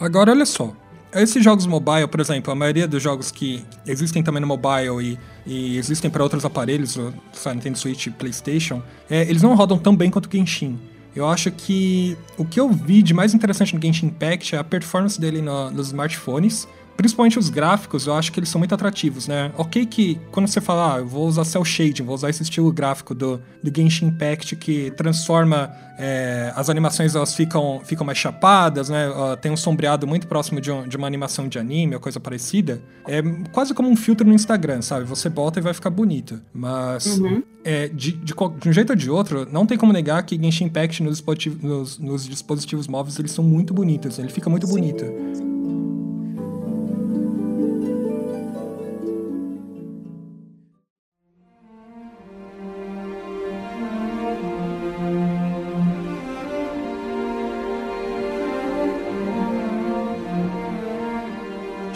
Agora, 0.00 0.30
olha 0.30 0.46
só. 0.46 0.72
Esses 1.14 1.44
jogos 1.44 1.66
mobile, 1.66 2.08
por 2.08 2.20
exemplo, 2.20 2.50
a 2.50 2.54
maioria 2.54 2.88
dos 2.88 3.02
jogos 3.02 3.30
que 3.30 3.62
existem 3.86 4.22
também 4.22 4.40
no 4.40 4.46
mobile 4.46 5.02
e, 5.02 5.18
e 5.46 5.76
existem 5.76 6.10
para 6.10 6.22
outros 6.22 6.42
aparelhos, 6.44 6.96
o 6.96 7.12
Nintendo 7.54 7.76
Switch 7.76 8.08
PlayStation, 8.18 8.82
é, 9.10 9.22
eles 9.22 9.42
não 9.42 9.54
rodam 9.54 9.78
tão 9.78 9.94
bem 9.94 10.10
quanto 10.10 10.26
o 10.26 10.32
Genshin. 10.32 10.78
Eu 11.14 11.28
acho 11.28 11.50
que 11.50 12.16
o 12.38 12.44
que 12.44 12.58
eu 12.58 12.70
vi 12.70 13.02
de 13.02 13.12
mais 13.12 13.34
interessante 13.34 13.74
no 13.74 13.82
Genshin 13.82 14.06
Impact 14.06 14.54
é 14.54 14.58
a 14.58 14.64
performance 14.64 15.20
dele 15.20 15.42
no, 15.42 15.70
nos 15.70 15.88
smartphones 15.88 16.66
Principalmente 16.96 17.38
os 17.38 17.48
gráficos, 17.48 18.06
eu 18.06 18.14
acho 18.14 18.30
que 18.30 18.38
eles 18.38 18.48
são 18.48 18.58
muito 18.58 18.74
atrativos, 18.74 19.26
né? 19.26 19.52
Ok 19.56 19.86
que 19.86 20.20
quando 20.30 20.46
você 20.46 20.60
fala, 20.60 20.94
ah, 20.94 20.98
eu 20.98 21.06
vou 21.06 21.26
usar 21.26 21.44
cel 21.44 21.64
shading, 21.64 22.02
vou 22.02 22.14
usar 22.14 22.30
esse 22.30 22.42
estilo 22.42 22.72
gráfico 22.72 23.14
do, 23.14 23.40
do 23.62 23.72
Genshin 23.74 24.06
Impact 24.06 24.56
que 24.56 24.90
transforma 24.92 25.72
é, 25.98 26.52
as 26.56 26.68
animações, 26.70 27.14
elas 27.14 27.34
ficam, 27.34 27.80
ficam 27.84 28.04
mais 28.04 28.18
chapadas, 28.18 28.88
né? 28.88 29.08
Uh, 29.08 29.36
tem 29.36 29.52
um 29.52 29.56
sombreado 29.56 30.06
muito 30.06 30.26
próximo 30.26 30.60
de, 30.60 30.70
um, 30.70 30.86
de, 30.86 30.96
uma 30.96 31.06
animação 31.06 31.48
de 31.48 31.58
anime 31.58 31.94
ou 31.94 32.00
coisa 32.00 32.18
parecida. 32.18 32.82
É 33.06 33.22
quase 33.52 33.74
como 33.74 33.88
um 33.88 33.96
filtro 33.96 34.26
no 34.26 34.34
Instagram, 34.34 34.82
sabe? 34.82 35.04
Você 35.04 35.28
bota 35.28 35.60
e 35.60 35.62
vai 35.62 35.74
ficar 35.74 35.90
bonito. 35.90 36.40
Mas 36.52 37.18
uhum. 37.18 37.42
é, 37.64 37.88
de, 37.88 38.12
de, 38.12 38.34
de, 38.34 38.68
um 38.68 38.72
jeito 38.72 38.90
ou 38.90 38.96
de 38.96 39.10
outro, 39.10 39.46
não 39.50 39.66
tem 39.66 39.78
como 39.78 39.92
negar 39.92 40.22
que 40.24 40.40
Genshin 40.40 40.64
Impact 40.64 41.02
nos, 41.02 41.22
nos, 41.60 41.98
nos 41.98 42.28
dispositivos 42.28 42.88
móveis 42.88 43.18
eles 43.18 43.30
são 43.30 43.44
muito 43.44 43.72
bonitos. 43.74 44.18
Ele 44.18 44.28
fica 44.28 44.48
muito 44.48 44.66
Sim. 44.66 44.72
bonito. 44.72 45.51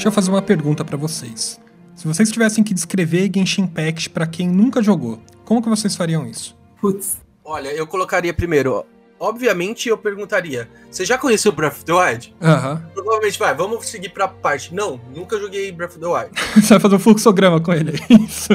Deixa 0.07 0.21
eu 0.21 0.23
fazer 0.23 0.31
uma 0.31 0.41
pergunta 0.41 0.85
para 0.85 0.97
vocês. 0.97 1.61
Se 1.97 2.07
vocês 2.07 2.31
tivessem 2.31 2.63
que 2.63 2.73
descrever 2.73 3.29
Genshin 3.35 3.63
Impact 3.63 4.11
para 4.11 4.25
quem 4.25 4.49
nunca 4.49 4.81
jogou, 4.81 5.21
como 5.45 5.61
que 5.61 5.69
vocês 5.69 5.97
fariam 5.97 6.25
isso? 6.25 6.57
Putz. 6.81 7.17
Olha, 7.45 7.71
eu 7.75 7.89
colocaria 7.89 8.33
primeiro, 8.33 8.87
obviamente 9.19 9.89
eu 9.89 9.99
perguntaria: 9.99 10.71
você 10.89 11.05
já 11.05 11.19
conheceu 11.19 11.51
Breath 11.51 11.79
of 11.79 11.85
the 11.85 11.93
Wild? 11.93 12.37
Aham. 12.41 12.75
Uhum. 12.75 12.91
Provavelmente 12.95 13.37
vai, 13.37 13.53
vamos 13.57 13.89
seguir 13.89 14.11
pra 14.11 14.29
parte. 14.29 14.73
Não, 14.73 15.01
nunca 15.13 15.41
joguei 15.41 15.73
Breath 15.73 15.97
of 15.97 15.99
the 15.99 16.07
Wild. 16.07 16.31
você 16.55 16.69
vai 16.69 16.79
fazer 16.79 16.95
um 16.95 17.01
fluxograma 17.01 17.61
com 17.61 17.73
ele, 17.73 17.99
é 18.09 18.15
isso. 18.15 18.51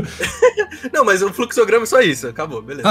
não, 0.94 1.04
mas 1.04 1.22
o 1.22 1.34
fluxograma 1.34 1.84
é 1.84 1.86
só 1.86 2.00
isso, 2.00 2.30
acabou, 2.30 2.62
beleza. 2.62 2.88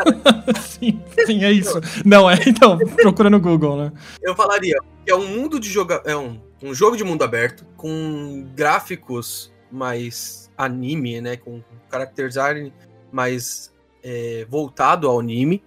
sim, 0.66 0.98
sim, 1.26 1.44
é 1.44 1.52
isso. 1.52 1.78
Não, 2.02 2.30
é, 2.30 2.38
então, 2.46 2.78
procura 2.78 3.28
no 3.28 3.38
Google, 3.38 3.76
né? 3.76 3.92
Eu 4.22 4.34
falaria 4.34 4.78
que 5.04 5.12
é 5.12 5.14
um 5.14 5.26
mundo 5.26 5.60
de 5.60 5.68
jogo. 5.68 6.00
É 6.06 6.16
um, 6.16 6.40
um 6.62 6.74
jogo 6.74 6.96
de 6.96 7.04
mundo 7.04 7.22
aberto, 7.22 7.64
com 7.76 8.46
gráficos 8.54 9.52
mais 9.70 10.50
anime, 10.56 11.20
né? 11.20 11.36
Com 11.36 11.62
character 11.90 12.28
design 12.28 12.72
mais 13.12 13.72
é, 14.02 14.46
voltado 14.48 15.08
ao 15.08 15.18
anime 15.18 15.62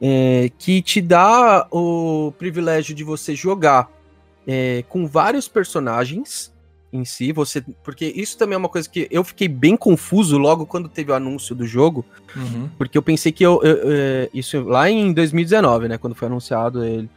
é, 0.00 0.50
que 0.58 0.80
te 0.80 1.00
dá 1.00 1.66
o 1.70 2.32
privilégio 2.38 2.94
de 2.94 3.04
você 3.04 3.34
jogar 3.34 3.90
é, 4.46 4.84
com 4.88 5.06
vários 5.06 5.48
personagens 5.48 6.52
em 6.90 7.04
si, 7.04 7.32
você, 7.32 7.62
porque 7.84 8.06
isso 8.06 8.38
também 8.38 8.54
é 8.54 8.58
uma 8.58 8.68
coisa 8.68 8.88
que 8.88 9.06
eu 9.10 9.22
fiquei 9.22 9.46
bem 9.46 9.76
confuso 9.76 10.38
logo 10.38 10.64
quando 10.64 10.88
teve 10.88 11.12
o 11.12 11.14
anúncio 11.14 11.54
do 11.54 11.66
jogo, 11.66 12.02
uhum. 12.34 12.70
porque 12.78 12.96
eu 12.96 13.02
pensei 13.02 13.30
que 13.30 13.44
eu, 13.44 13.60
eu, 13.62 13.76
eu, 13.76 13.90
é, 13.90 14.30
isso 14.32 14.62
lá 14.62 14.88
em 14.88 15.12
2019, 15.12 15.88
né, 15.88 15.98
quando 15.98 16.14
foi 16.14 16.28
anunciado 16.28 16.82
ele, 16.82 17.10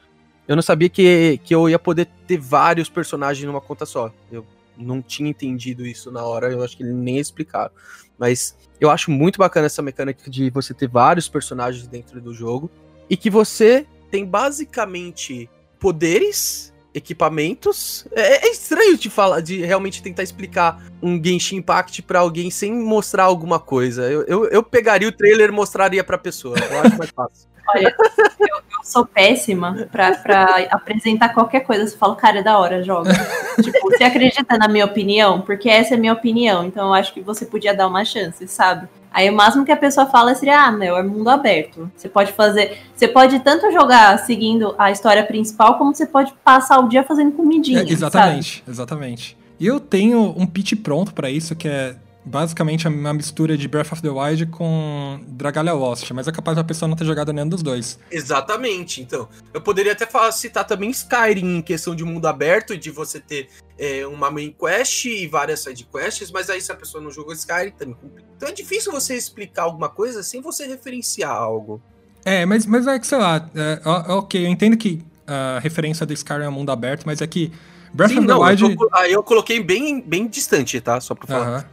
eu 0.52 0.56
não 0.58 0.62
sabia 0.62 0.90
que, 0.90 1.40
que 1.46 1.56
eu 1.56 1.70
ia 1.70 1.80
poder 1.80 2.10
ter 2.28 2.38
vários 2.38 2.90
personagens 2.90 3.46
numa 3.48 3.62
conta 3.62 3.86
só. 3.86 4.12
Eu 4.30 4.46
não 4.78 5.02
tinha 5.02 5.30
entendido 5.30 5.86
isso 5.86 6.12
na 6.12 6.26
hora, 6.26 6.52
eu 6.52 6.62
acho 6.62 6.76
que 6.76 6.84
ele 6.84 6.92
nem 6.92 7.18
explicaram. 7.18 7.72
Mas 8.20 8.58
eu 8.78 8.90
acho 8.90 9.12
muito 9.12 9.40
bacana 9.40 9.68
essa 9.68 9.82
mecânica 9.82 10.30
de 10.30 10.50
você 10.50 10.74
ter 10.74 10.90
vários 10.90 11.30
personagens 11.30 11.88
dentro 11.88 12.20
do 12.20 12.34
jogo 12.34 12.70
e 13.10 13.16
que 13.16 13.30
você 13.30 13.88
tem 14.12 14.26
basicamente 14.26 15.50
poderes, 15.80 16.74
equipamentos. 16.94 18.06
É, 18.12 18.46
é 18.46 18.52
estranho 18.52 18.98
de 18.98 19.10
falar, 19.10 19.40
de 19.40 19.62
realmente 19.62 20.04
tentar 20.04 20.24
explicar 20.24 20.84
um 21.02 21.24
Genshin 21.24 21.56
Impact 21.56 22.02
para 22.02 22.20
alguém 22.20 22.52
sem 22.52 22.74
mostrar 22.74 23.24
alguma 23.24 23.58
coisa. 23.58 24.02
Eu, 24.02 24.24
eu, 24.24 24.46
eu 24.50 24.62
pegaria 24.62 25.08
o 25.08 25.14
trailer 25.14 25.48
e 25.48 25.54
mostraria 25.54 26.04
pra 26.04 26.18
pessoa. 26.18 26.58
Eu 26.60 26.82
acho 26.82 26.98
mais 26.98 27.10
fácil. 27.10 27.50
Olha, 27.74 27.96
eu, 28.40 28.62
eu, 28.82 28.84
sou 28.84 29.06
péssima 29.06 29.88
pra, 29.92 30.16
pra 30.16 30.68
apresentar 30.70 31.30
qualquer 31.30 31.62
coisa. 31.62 31.88
Você 31.88 31.98
fala, 31.98 32.16
cara, 32.16 32.40
é 32.40 32.44
da 32.44 32.58
hora, 32.58 32.84
joga. 32.84 33.12
tipo, 33.62 33.90
você 33.90 34.04
acredita 34.04 34.58
na 34.58 34.68
minha 34.68 34.86
opinião? 34.86 35.42
Porque 35.42 35.70
essa 35.70 35.94
é 35.94 35.98
a 35.98 36.00
minha 36.00 36.14
opinião. 36.14 36.66
Então 36.66 36.88
eu 36.88 36.94
acho 36.94 37.14
que 37.14 37.22
você 37.22 37.46
podia 37.46 37.74
dar 37.74 37.88
uma 37.88 38.04
chance, 38.04 38.48
sabe? 38.48 38.88
Aí 39.14 39.30
o 39.30 39.34
máximo 39.34 39.66
que 39.66 39.72
a 39.72 39.78
pessoa 39.78 40.06
fala 40.06 40.34
seria, 40.34 40.66
ah, 40.66 40.72
meu, 40.72 40.96
é 40.96 41.04
mundo 41.04 41.30
aberto. 41.30 41.92
Você 41.96 42.08
pode 42.08 42.32
fazer. 42.32 42.78
Você 42.96 43.08
pode 43.08 43.40
tanto 43.40 43.70
jogar 43.72 44.18
seguindo 44.20 44.74
a 44.78 44.90
história 44.90 45.24
principal, 45.24 45.78
como 45.78 45.94
você 45.94 46.06
pode 46.06 46.34
passar 46.44 46.80
o 46.80 46.88
dia 46.88 47.04
fazendo 47.04 47.34
comidinha. 47.34 47.82
É, 47.82 47.92
exatamente, 47.92 48.60
sabe? 48.60 48.72
exatamente. 48.72 49.38
E 49.60 49.68
eu 49.68 49.80
tenho 49.80 50.34
um 50.38 50.48
pitch 50.48 50.74
pronto 50.82 51.14
para 51.14 51.30
isso, 51.30 51.56
que 51.56 51.68
é 51.68 51.96
basicamente 52.24 52.88
uma 52.88 53.14
mistura 53.14 53.58
de 53.58 53.68
Breath 53.68 53.92
of 53.92 54.02
the 54.02 54.10
Wild 54.10 54.46
com 54.48 55.20
Dragalia 55.28 55.74
Lost, 55.74 56.12
mas 56.12 56.28
é 56.28 56.32
capaz 56.32 56.56
da 56.56 56.64
pessoa 56.64 56.88
não 56.88 56.96
ter 56.96 57.06
jogado 57.06 57.34
nenhum 57.34 57.50
dos 57.50 57.64
dois. 57.64 58.00
Exatamente, 58.10 59.02
então. 59.02 59.28
Eu 59.54 59.62
poderia 59.62 59.92
até 59.92 60.06
falar, 60.06 60.32
citar 60.32 60.66
também 60.66 60.90
Skyrim 60.90 61.58
em 61.58 61.62
questão 61.62 61.96
de 61.96 62.04
mundo 62.04 62.28
aberto, 62.28 62.78
de 62.78 62.92
você 62.92 63.20
ter 63.20 63.50
é, 63.78 64.06
uma 64.06 64.30
main 64.30 64.54
quest 64.58 65.06
e 65.06 65.28
várias 65.28 65.62
side 65.62 65.88
quests, 65.92 66.32
mas 66.32 66.50
aí 66.50 66.62
se 66.62 66.72
a 66.72 66.76
pessoa 66.76 67.04
não 67.04 67.12
jogou 67.12 67.34
Skyrim, 67.34 67.72
também. 67.72 67.96
Então 68.38 68.50
é 68.50 68.52
difícil 68.52 68.92
você 68.92 69.16
explicar 69.16 69.64
alguma 69.64 69.90
coisa 69.90 70.22
sem 70.24 70.42
você 70.42 70.68
referenciar 70.68 71.32
algo. 71.32 71.82
É, 72.24 72.46
mas, 72.46 72.66
mas 72.66 72.86
é 72.86 73.00
que, 73.00 73.08
sei 73.08 73.18
lá, 73.18 73.50
é, 73.56 73.82
ok, 73.84 74.46
eu 74.46 74.50
entendo 74.50 74.78
que 74.78 75.04
a 75.26 75.60
referência 75.60 76.06
do 76.06 76.14
Skyrim 76.14 76.44
é 76.44 76.50
mundo 76.50 76.72
aberto, 76.72 77.04
mas 77.06 77.22
é 77.22 77.28
que 77.28 77.52
Breath 77.94 78.12
Sim, 78.12 78.20
of 78.20 78.28
the 78.28 78.34
não, 78.34 78.42
Wild. 78.42 78.64
Eu, 78.64 78.90
aí 78.94 79.12
eu 79.12 79.24
coloquei 79.24 79.62
bem, 79.62 80.02
bem 80.02 80.28
distante, 80.28 80.80
tá? 80.80 81.00
Só 81.02 81.14
pra 81.14 81.28
falar. 81.28 81.72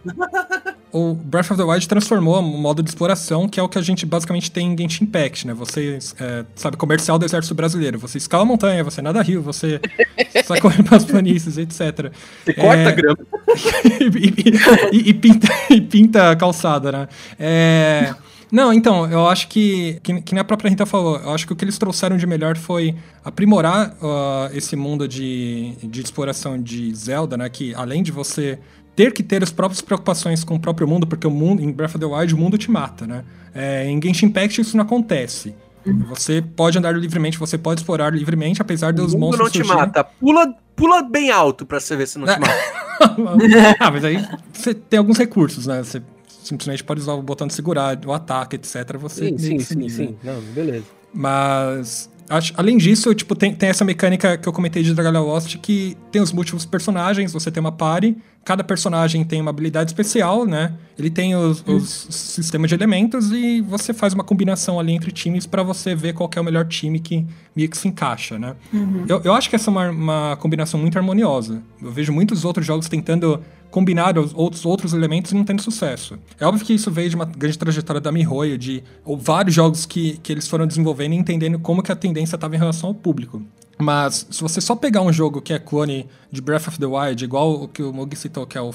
o 0.92 1.14
Breath 1.14 1.52
of 1.52 1.56
the 1.56 1.62
Wild 1.62 1.88
transformou 1.88 2.40
o 2.40 2.42
modo 2.42 2.82
de 2.82 2.90
exploração, 2.90 3.48
que 3.48 3.60
é 3.60 3.62
o 3.62 3.68
que 3.68 3.78
a 3.78 3.82
gente 3.82 4.04
basicamente 4.04 4.50
tem 4.50 4.72
em 4.72 4.76
Genshin 4.76 5.04
Impact, 5.04 5.46
né? 5.46 5.54
Você, 5.54 5.98
é, 6.18 6.44
sabe, 6.56 6.76
comercial 6.76 7.18
do 7.18 7.24
exército 7.24 7.54
brasileiro. 7.54 7.98
Você 8.00 8.18
escala 8.18 8.42
a 8.42 8.46
montanha, 8.46 8.82
você 8.82 9.00
nada 9.00 9.22
rio, 9.22 9.40
você 9.42 9.80
sai 10.44 10.60
correndo 10.60 10.88
pelas 10.88 11.04
planícies, 11.04 11.56
etc. 11.56 12.12
Você 12.44 12.50
é, 12.50 12.54
corta 12.54 12.90
grama. 12.90 13.18
e, 14.92 14.96
e, 14.96 15.10
e, 15.10 15.14
pinta, 15.14 15.48
e 15.70 15.80
pinta 15.80 16.36
calçada, 16.36 16.90
né? 16.90 17.08
É. 17.38 18.14
Não, 18.50 18.72
então, 18.72 19.10
eu 19.10 19.28
acho 19.28 19.48
que, 19.48 20.00
que, 20.02 20.22
que 20.22 20.34
nem 20.34 20.40
a 20.40 20.44
própria 20.44 20.70
Rita 20.70 20.86
falou, 20.86 21.18
eu 21.18 21.30
acho 21.30 21.46
que 21.46 21.52
o 21.52 21.56
que 21.56 21.64
eles 21.64 21.76
trouxeram 21.76 22.16
de 22.16 22.26
melhor 22.26 22.56
foi 22.56 22.94
aprimorar 23.24 23.94
uh, 24.00 24.56
esse 24.56 24.74
mundo 24.74 25.06
de, 25.06 25.74
de 25.82 26.00
exploração 26.00 26.60
de 26.60 26.94
Zelda, 26.94 27.36
né? 27.36 27.48
Que 27.48 27.74
além 27.74 28.02
de 28.02 28.10
você 28.10 28.58
ter 28.96 29.12
que 29.12 29.22
ter 29.22 29.42
as 29.42 29.52
próprias 29.52 29.80
preocupações 29.80 30.42
com 30.42 30.54
o 30.54 30.60
próprio 30.60 30.88
mundo, 30.88 31.06
porque 31.06 31.26
o 31.26 31.30
mundo, 31.30 31.62
em 31.62 31.70
Breath 31.70 31.96
of 31.96 31.98
the 31.98 32.06
Wild, 32.06 32.34
o 32.34 32.38
mundo 32.38 32.56
te 32.56 32.70
mata, 32.70 33.06
né? 33.06 33.24
É, 33.54 33.86
em 33.86 34.00
Genshin 34.02 34.26
Impact 34.26 34.60
isso 34.60 34.76
não 34.76 34.84
acontece. 34.84 35.54
Você 36.08 36.42
pode 36.42 36.76
andar 36.78 36.92
livremente, 36.92 37.38
você 37.38 37.56
pode 37.56 37.80
explorar 37.80 38.12
livremente, 38.12 38.60
apesar 38.60 38.92
dos 38.92 39.14
o 39.14 39.18
mundo 39.18 39.38
monstros. 39.38 39.44
não 39.44 39.50
te 39.50 39.58
surgirem. 39.58 39.80
mata. 39.80 40.04
Pula, 40.04 40.54
pula 40.76 41.02
bem 41.02 41.30
alto 41.30 41.64
pra 41.64 41.80
você 41.80 41.96
ver 41.96 42.06
se 42.06 42.18
não 42.18 42.26
te 42.26 42.38
mata. 42.40 43.76
ah, 43.78 43.90
mas 43.90 44.04
aí 44.04 44.26
você 44.52 44.74
tem 44.74 44.98
alguns 44.98 45.16
recursos, 45.16 45.66
né? 45.66 45.82
Você 45.82 46.02
simplesmente 46.48 46.82
pode 46.82 47.00
usar 47.00 47.12
o 47.12 47.22
botão 47.22 47.46
de 47.46 47.54
segurar, 47.54 47.98
o 48.06 48.12
ataque, 48.12 48.56
etc. 48.56 48.96
Você 48.98 49.28
sim, 49.28 49.38
sim, 49.38 49.58
sim, 49.60 49.88
sim. 49.88 50.16
Não, 50.22 50.40
beleza. 50.40 50.86
Mas 51.12 52.10
Acho, 52.28 52.52
além 52.56 52.76
disso, 52.76 53.14
tipo, 53.14 53.34
tem, 53.34 53.54
tem 53.54 53.70
essa 53.70 53.84
mecânica 53.84 54.36
que 54.36 54.46
eu 54.46 54.52
comentei 54.52 54.82
de 54.82 54.94
Dragalia 54.94 55.20
Lost 55.20 55.56
que 55.56 55.96
tem 56.12 56.20
os 56.20 56.30
múltiplos 56.30 56.66
personagens, 56.66 57.32
você 57.32 57.50
tem 57.50 57.58
uma 57.60 57.72
party, 57.72 58.16
cada 58.44 58.62
personagem 58.62 59.24
tem 59.24 59.40
uma 59.40 59.50
habilidade 59.50 59.90
especial, 59.90 60.44
né? 60.44 60.74
Ele 60.98 61.08
tem 61.08 61.34
os, 61.34 61.62
uhum. 61.62 61.76
os 61.76 62.06
sistemas 62.10 62.68
de 62.68 62.74
elementos 62.74 63.32
e 63.32 63.62
você 63.62 63.94
faz 63.94 64.12
uma 64.12 64.22
combinação 64.22 64.78
ali 64.78 64.92
entre 64.92 65.10
times 65.10 65.46
para 65.46 65.62
você 65.62 65.94
ver 65.94 66.12
qual 66.12 66.28
é 66.36 66.40
o 66.40 66.44
melhor 66.44 66.66
time 66.66 67.00
que 67.00 67.26
meio 67.56 67.68
que 67.68 67.78
se 67.78 67.88
encaixa, 67.88 68.38
né? 68.38 68.54
Uhum. 68.72 69.04
Eu, 69.08 69.22
eu 69.24 69.32
acho 69.32 69.48
que 69.48 69.56
essa 69.56 69.70
é 69.70 69.72
uma, 69.72 69.90
uma 69.90 70.36
combinação 70.36 70.78
muito 70.78 70.98
harmoniosa. 70.98 71.62
Eu 71.80 71.90
vejo 71.90 72.12
muitos 72.12 72.44
outros 72.44 72.66
jogos 72.66 72.88
tentando 72.88 73.42
combinar 73.70 74.18
os 74.18 74.32
outros, 74.34 74.64
outros 74.64 74.92
elementos 74.92 75.32
e 75.32 75.34
não 75.34 75.44
tendo 75.44 75.62
sucesso. 75.62 76.18
É 76.38 76.46
óbvio 76.46 76.64
que 76.64 76.72
isso 76.72 76.90
veio 76.90 77.10
de 77.10 77.16
uma 77.16 77.24
grande 77.24 77.58
trajetória 77.58 78.00
da 78.00 78.10
MiHoYo, 78.10 78.56
de 78.56 78.82
vários 79.18 79.54
jogos 79.54 79.84
que, 79.86 80.18
que 80.22 80.32
eles 80.32 80.48
foram 80.48 80.66
desenvolvendo 80.66 81.12
e 81.12 81.16
entendendo 81.16 81.58
como 81.58 81.82
que 81.82 81.92
a 81.92 81.96
tendência 81.96 82.36
estava 82.36 82.54
em 82.54 82.58
relação 82.58 82.88
ao 82.88 82.94
público. 82.94 83.42
Mas 83.78 84.26
se 84.30 84.42
você 84.42 84.60
só 84.60 84.74
pegar 84.74 85.02
um 85.02 85.12
jogo 85.12 85.40
que 85.40 85.52
é 85.52 85.58
clone 85.58 86.06
de 86.32 86.40
Breath 86.40 86.68
of 86.68 86.78
the 86.78 86.86
Wild, 86.86 87.24
igual 87.24 87.62
o 87.62 87.68
que 87.68 87.82
o 87.82 87.92
Mogi 87.92 88.16
citou, 88.16 88.46
que 88.46 88.58
é 88.58 88.60
o 88.60 88.72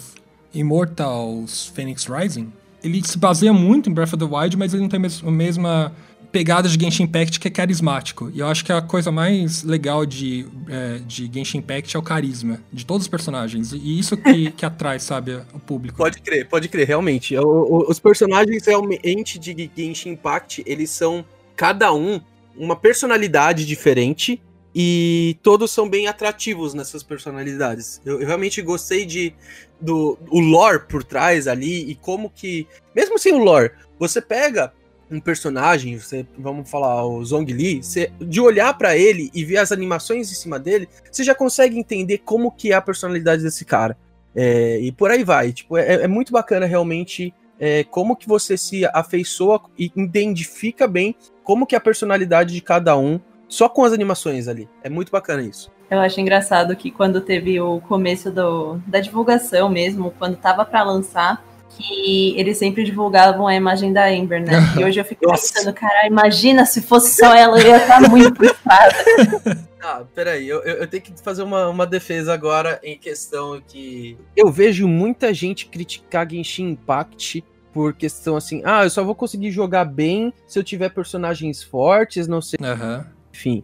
Immortals 0.54 1.72
Phoenix 1.76 2.06
Rising, 2.06 2.52
ele 2.84 3.06
se 3.06 3.18
baseia 3.18 3.52
muito 3.52 3.90
em 3.90 3.94
Breath 3.94 4.14
of 4.14 4.18
the 4.18 4.26
Wild, 4.26 4.58
mas 4.58 4.74
ele 4.74 4.84
não 4.84 4.90
tem 4.90 5.00
a 5.00 5.32
mesma 5.32 5.92
pegada 6.34 6.68
de 6.68 6.84
Genshin 6.84 7.04
Impact 7.04 7.40
que 7.40 7.48
é 7.48 7.52
carismático. 7.52 8.32
E 8.34 8.40
eu 8.40 8.48
acho 8.48 8.66
que 8.66 8.74
a 8.74 8.82
coisa 8.82 9.12
mais 9.12 9.62
legal 9.62 10.04
de, 10.04 10.48
é, 10.68 10.98
de 11.06 11.30
Genshin 11.32 11.60
Impact 11.60 11.96
é 11.96 12.00
o 12.00 12.02
carisma 12.02 12.60
de 12.74 12.84
todos 12.84 13.04
os 13.04 13.08
personagens. 13.08 13.72
E 13.72 14.00
isso 14.00 14.18
que, 14.18 14.50
que 14.58 14.66
atrai, 14.66 15.00
sabe, 15.00 15.40
o 15.54 15.60
público. 15.60 15.96
Pode 15.96 16.20
crer, 16.20 16.50
pode 16.50 16.68
crer, 16.68 16.88
realmente. 16.88 17.38
O, 17.38 17.44
o, 17.46 17.90
os 17.90 18.00
personagens 18.00 18.66
realmente 18.66 19.38
de 19.38 19.70
Genshin 19.78 20.10
Impact, 20.10 20.64
eles 20.66 20.90
são 20.90 21.24
cada 21.56 21.94
um 21.94 22.20
uma 22.58 22.76
personalidade 22.76 23.64
diferente 23.64 24.42
e 24.76 25.38
todos 25.44 25.70
são 25.70 25.88
bem 25.88 26.08
atrativos 26.08 26.74
nessas 26.74 27.04
personalidades. 27.04 28.02
Eu, 28.04 28.20
eu, 28.20 28.26
realmente 28.26 28.60
gostei 28.62 29.06
de 29.06 29.36
do 29.80 30.18
o 30.32 30.40
lore 30.40 30.88
por 30.88 31.04
trás 31.04 31.48
ali 31.48 31.92
e 31.92 31.96
como 31.96 32.30
que, 32.30 32.66
mesmo 32.96 33.20
sem 33.20 33.34
o 33.34 33.44
lore, 33.44 33.72
você 34.00 34.20
pega 34.20 34.74
um 35.14 35.20
personagem, 35.20 35.98
você, 35.98 36.26
vamos 36.38 36.70
falar 36.70 37.06
o 37.06 37.24
Zhongli, 37.24 37.84
você, 37.84 38.12
de 38.20 38.42
olhar 38.42 38.78
para 38.78 38.98
ele 38.98 39.30
e 39.34 39.46
ver 39.46 39.58
as 39.58 39.72
animações 39.72 40.32
em 40.32 40.36
cima 40.36 40.60
dele, 40.60 40.90
você 41.12 41.24
já 41.24 41.36
consegue 41.36 41.78
entender 41.78 42.20
como 42.20 42.52
que 42.52 42.72
é 42.72 42.76
a 42.76 42.82
personalidade 42.82 43.44
desse 43.44 43.64
cara. 43.64 43.98
É, 44.36 44.80
e 44.80 44.92
por 44.92 45.12
aí 45.12 45.24
vai. 45.24 45.52
Tipo, 45.52 45.78
é, 45.78 46.04
é 46.04 46.08
muito 46.08 46.32
bacana 46.32 46.66
realmente 46.66 47.34
é, 47.60 47.84
como 47.84 48.16
que 48.16 48.28
você 48.28 48.58
se 48.58 48.86
afeiçoa 48.88 49.62
e 49.78 49.92
identifica 49.96 50.88
bem 50.88 51.16
como 51.44 51.66
que 51.66 51.76
é 51.76 51.78
a 51.78 51.82
personalidade 51.82 52.54
de 52.54 52.62
cada 52.62 52.98
um 52.98 53.20
só 53.48 53.70
com 53.70 53.84
as 53.84 53.94
animações 53.94 54.48
ali. 54.48 54.68
É 54.82 54.90
muito 54.90 55.12
bacana 55.12 55.44
isso. 55.44 55.72
Eu 55.90 56.00
acho 56.00 56.20
engraçado 56.20 56.76
que 56.76 56.90
quando 56.90 57.22
teve 57.22 57.60
o 57.62 57.80
começo 57.82 58.32
do, 58.32 58.80
da 58.88 59.00
divulgação 59.00 59.70
mesmo, 59.70 60.12
quando 60.18 60.36
tava 60.38 60.66
para 60.66 60.82
lançar, 60.82 61.46
que 61.78 62.38
eles 62.38 62.58
sempre 62.58 62.84
divulgavam 62.84 63.48
a 63.48 63.56
imagem 63.56 63.92
da 63.92 64.08
Amber, 64.08 64.44
né? 64.44 64.54
E 64.80 64.84
hoje 64.84 65.00
eu 65.00 65.06
fico 65.06 65.26
Nossa. 65.28 65.54
pensando, 65.54 65.74
cara, 65.74 66.08
imagina 66.08 66.66
se 66.66 66.82
fosse 66.82 67.16
só 67.16 67.34
ela, 67.36 67.60
eu 67.60 67.68
ia 67.68 67.78
estar 67.78 68.10
muito 68.10 68.36
frustrada. 68.36 68.94
Ah, 69.86 70.02
peraí, 70.16 70.48
eu, 70.48 70.62
eu 70.62 70.88
tenho 70.88 71.04
que 71.04 71.12
fazer 71.22 71.44
uma, 71.44 71.68
uma 71.68 71.86
defesa 71.86 72.34
agora 72.34 72.80
em 72.82 72.98
questão 72.98 73.62
que 73.68 74.18
eu 74.34 74.50
vejo 74.50 74.88
muita 74.88 75.34
gente 75.34 75.66
criticar 75.66 76.26
Genshin 76.30 76.70
Impact 76.70 77.44
por 77.74 77.94
questão 77.94 78.38
assim, 78.38 78.62
ah, 78.64 78.86
eu 78.86 78.90
só 78.90 79.04
vou 79.04 79.14
conseguir 79.14 79.52
jogar 79.52 79.84
bem 79.84 80.34
se 80.48 80.58
eu 80.58 80.64
tiver 80.64 80.88
personagens 80.88 81.62
fortes, 81.62 82.30
não 82.30 82.42
sei. 82.42 82.58
Uhum. 82.62 83.04
Enfim. 83.34 83.64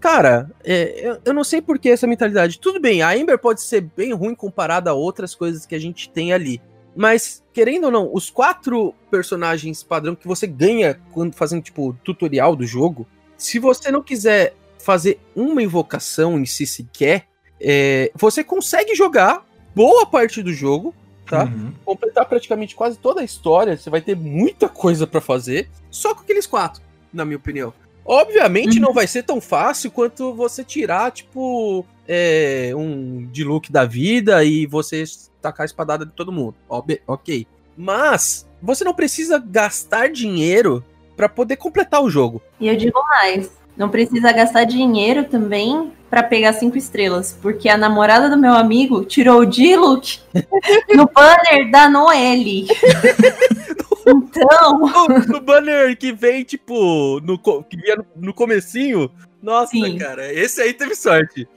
Cara, 0.00 0.50
é, 0.64 0.94
eu, 0.98 1.20
eu, 1.26 1.32
não 1.32 1.44
sei 1.44 1.62
por 1.62 1.78
que 1.78 1.90
essa 1.90 2.08
mentalidade. 2.08 2.58
Tudo 2.58 2.80
bem, 2.80 3.02
a 3.02 3.16
Ember 3.16 3.38
pode 3.38 3.62
ser 3.62 3.82
bem 3.82 4.12
ruim 4.12 4.34
comparada 4.34 4.90
a 4.90 4.94
outras 4.94 5.32
coisas 5.32 5.64
que 5.64 5.76
a 5.76 5.78
gente 5.78 6.10
tem 6.10 6.32
ali. 6.32 6.60
Mas, 6.94 7.42
querendo 7.52 7.84
ou 7.84 7.90
não, 7.90 8.10
os 8.12 8.30
quatro 8.30 8.94
personagens 9.10 9.82
padrão 9.82 10.14
que 10.14 10.26
você 10.26 10.46
ganha 10.46 11.00
quando 11.12 11.34
fazendo, 11.34 11.62
tipo, 11.62 11.96
tutorial 12.04 12.54
do 12.54 12.66
jogo, 12.66 13.06
se 13.36 13.58
você 13.58 13.90
não 13.90 14.02
quiser 14.02 14.54
fazer 14.78 15.18
uma 15.34 15.62
invocação 15.62 16.38
em 16.38 16.44
si 16.44 16.66
sequer, 16.66 17.26
é, 17.60 18.10
você 18.14 18.42
consegue 18.42 18.94
jogar 18.94 19.46
boa 19.74 20.04
parte 20.04 20.42
do 20.42 20.52
jogo, 20.52 20.94
tá? 21.26 21.44
Uhum. 21.44 21.72
Completar 21.84 22.26
praticamente 22.26 22.74
quase 22.74 22.98
toda 22.98 23.20
a 23.20 23.24
história, 23.24 23.76
você 23.76 23.88
vai 23.88 24.00
ter 24.00 24.16
muita 24.16 24.68
coisa 24.68 25.06
para 25.06 25.20
fazer, 25.20 25.68
só 25.90 26.14
com 26.14 26.22
aqueles 26.22 26.46
quatro, 26.46 26.82
na 27.12 27.24
minha 27.24 27.36
opinião. 27.36 27.72
Obviamente 28.04 28.78
uhum. 28.78 28.82
não 28.82 28.92
vai 28.92 29.06
ser 29.06 29.22
tão 29.22 29.40
fácil 29.40 29.90
quanto 29.90 30.34
você 30.34 30.64
tirar, 30.64 31.12
tipo, 31.12 31.86
é, 32.06 32.72
um 32.76 33.26
de 33.26 33.44
look 33.44 33.70
da 33.70 33.84
vida 33.84 34.42
e 34.44 34.66
você 34.66 35.04
tacar 35.42 35.64
a 35.64 35.66
espadada 35.66 36.06
de 36.06 36.12
todo 36.12 36.32
mundo. 36.32 36.54
Ok. 37.06 37.46
Mas 37.76 38.46
você 38.62 38.84
não 38.84 38.94
precisa 38.94 39.38
gastar 39.38 40.08
dinheiro 40.10 40.84
para 41.16 41.28
poder 41.28 41.56
completar 41.56 42.02
o 42.02 42.10
jogo. 42.10 42.40
E 42.60 42.68
eu 42.68 42.76
digo 42.76 42.98
mais, 43.08 43.50
não 43.76 43.88
precisa 43.88 44.32
gastar 44.32 44.64
dinheiro 44.64 45.24
também 45.24 45.92
para 46.08 46.22
pegar 46.22 46.52
cinco 46.52 46.76
estrelas, 46.76 47.36
porque 47.40 47.68
a 47.68 47.76
namorada 47.76 48.28
do 48.28 48.36
meu 48.36 48.52
amigo 48.52 49.04
tirou 49.04 49.40
o 49.40 49.46
D-Look 49.46 50.20
no 50.94 51.08
banner 51.12 51.70
da 51.70 51.88
Noelle. 51.88 52.66
então. 54.06 54.78
No, 54.78 55.08
no, 55.26 55.40
banner 55.40 55.96
que 55.96 56.12
vem, 56.12 56.44
tipo, 56.44 57.18
no, 57.20 57.38
que 57.38 57.76
vinha 57.76 57.96
no, 57.96 58.06
no 58.16 58.34
comecinho. 58.34 59.10
Nossa, 59.42 59.72
Sim. 59.72 59.98
cara, 59.98 60.32
esse 60.32 60.62
aí 60.62 60.72
teve 60.72 60.94
sorte. 60.94 61.48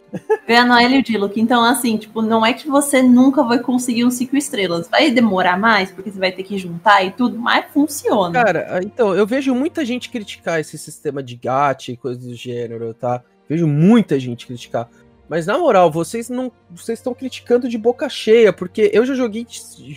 Vê 0.47 0.55
a 0.55 0.65
Noelle 0.65 0.95
e 0.95 0.99
o 0.99 1.03
Diluc. 1.03 1.39
Então, 1.39 1.63
assim, 1.63 1.97
tipo, 1.97 2.21
não 2.21 2.43
é 2.43 2.53
que 2.53 2.67
você 2.67 3.03
nunca 3.03 3.43
vai 3.43 3.59
conseguir 3.59 4.05
um 4.05 4.09
cinco 4.09 4.35
estrelas. 4.35 4.87
Vai 4.89 5.11
demorar 5.11 5.57
mais, 5.57 5.91
porque 5.91 6.11
você 6.11 6.17
vai 6.17 6.31
ter 6.31 6.43
que 6.43 6.57
juntar 6.57 7.03
e 7.03 7.11
tudo, 7.11 7.37
mas 7.37 7.65
funciona. 7.71 8.43
Cara, 8.43 8.79
então, 8.83 9.13
eu 9.13 9.27
vejo 9.27 9.53
muita 9.53 9.85
gente 9.85 10.09
criticar 10.09 10.59
esse 10.59 10.77
sistema 10.77 11.21
de 11.21 11.35
GAT 11.35 11.89
e 11.89 11.97
coisas 11.97 12.23
do 12.23 12.33
gênero, 12.33 12.93
tá? 12.93 13.23
Vejo 13.47 13.67
muita 13.67 14.19
gente 14.19 14.47
criticar. 14.47 14.89
Mas 15.27 15.45
na 15.45 15.57
moral, 15.57 15.91
vocês 15.91 16.29
não, 16.29 16.51
vocês 16.69 16.99
estão 16.99 17.13
criticando 17.13 17.67
de 17.67 17.77
boca 17.77 18.07
cheia, 18.09 18.53
porque 18.53 18.89
eu 18.93 19.05
já 19.05 19.15
joguei 19.15 19.45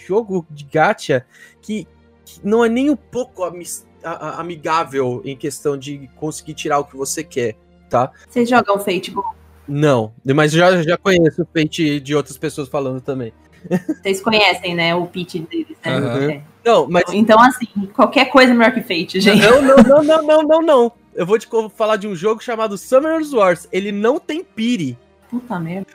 jogo 0.07 0.47
de 0.51 0.65
gacha 0.65 1.25
que, 1.61 1.87
que 2.25 2.41
não 2.43 2.65
é 2.65 2.69
nem 2.69 2.91
um 2.91 2.97
pouco 2.97 3.43
amigável 4.03 5.21
em 5.25 5.37
questão 5.37 5.77
de 5.77 6.09
conseguir 6.17 6.55
tirar 6.55 6.79
o 6.79 6.85
que 6.85 6.97
você 6.97 7.23
quer, 7.23 7.57
tá? 7.89 8.11
Vocês 8.29 8.49
jogam 8.49 8.79
Fate 8.79 9.15
Não, 9.67 10.13
mas 10.25 10.53
já, 10.53 10.83
já 10.83 10.97
conheço 10.97 11.43
o 11.43 11.47
Fate 11.47 12.01
de 12.01 12.15
outras 12.15 12.37
pessoas 12.37 12.69
falando 12.69 13.01
também. 13.01 13.33
Vocês 14.01 14.21
conhecem, 14.21 14.75
né, 14.75 14.95
o 14.95 15.07
pitch 15.07 15.37
deles, 15.37 15.77
né? 15.85 15.99
Uhum. 15.99 16.31
É. 16.31 16.43
Não, 16.65 16.89
mas... 16.89 17.05
Então, 17.13 17.41
assim, 17.41 17.67
qualquer 17.93 18.27
coisa 18.27 18.53
é 18.53 18.55
melhor 18.55 18.73
que 18.73 18.83
Fate, 18.83 19.21
gente. 19.21 19.41
Não, 19.41 19.63
não, 19.63 19.77
não, 19.77 20.03
não, 20.03 20.23
não, 20.23 20.43
não, 20.43 20.63
não 20.63 20.93
eu 21.19 21.27
vou 21.27 21.37
te 21.37 21.49
falar 21.75 21.97
de 21.97 22.07
um 22.07 22.15
jogo 22.15 22.41
chamado 22.41 22.79
Summoners 22.79 23.33
Wars. 23.33 23.67
Ele 23.73 23.91
não 23.91 24.21
tem 24.21 24.45
pire. 24.45 24.97
Puta 25.29 25.59
merda. 25.59 25.91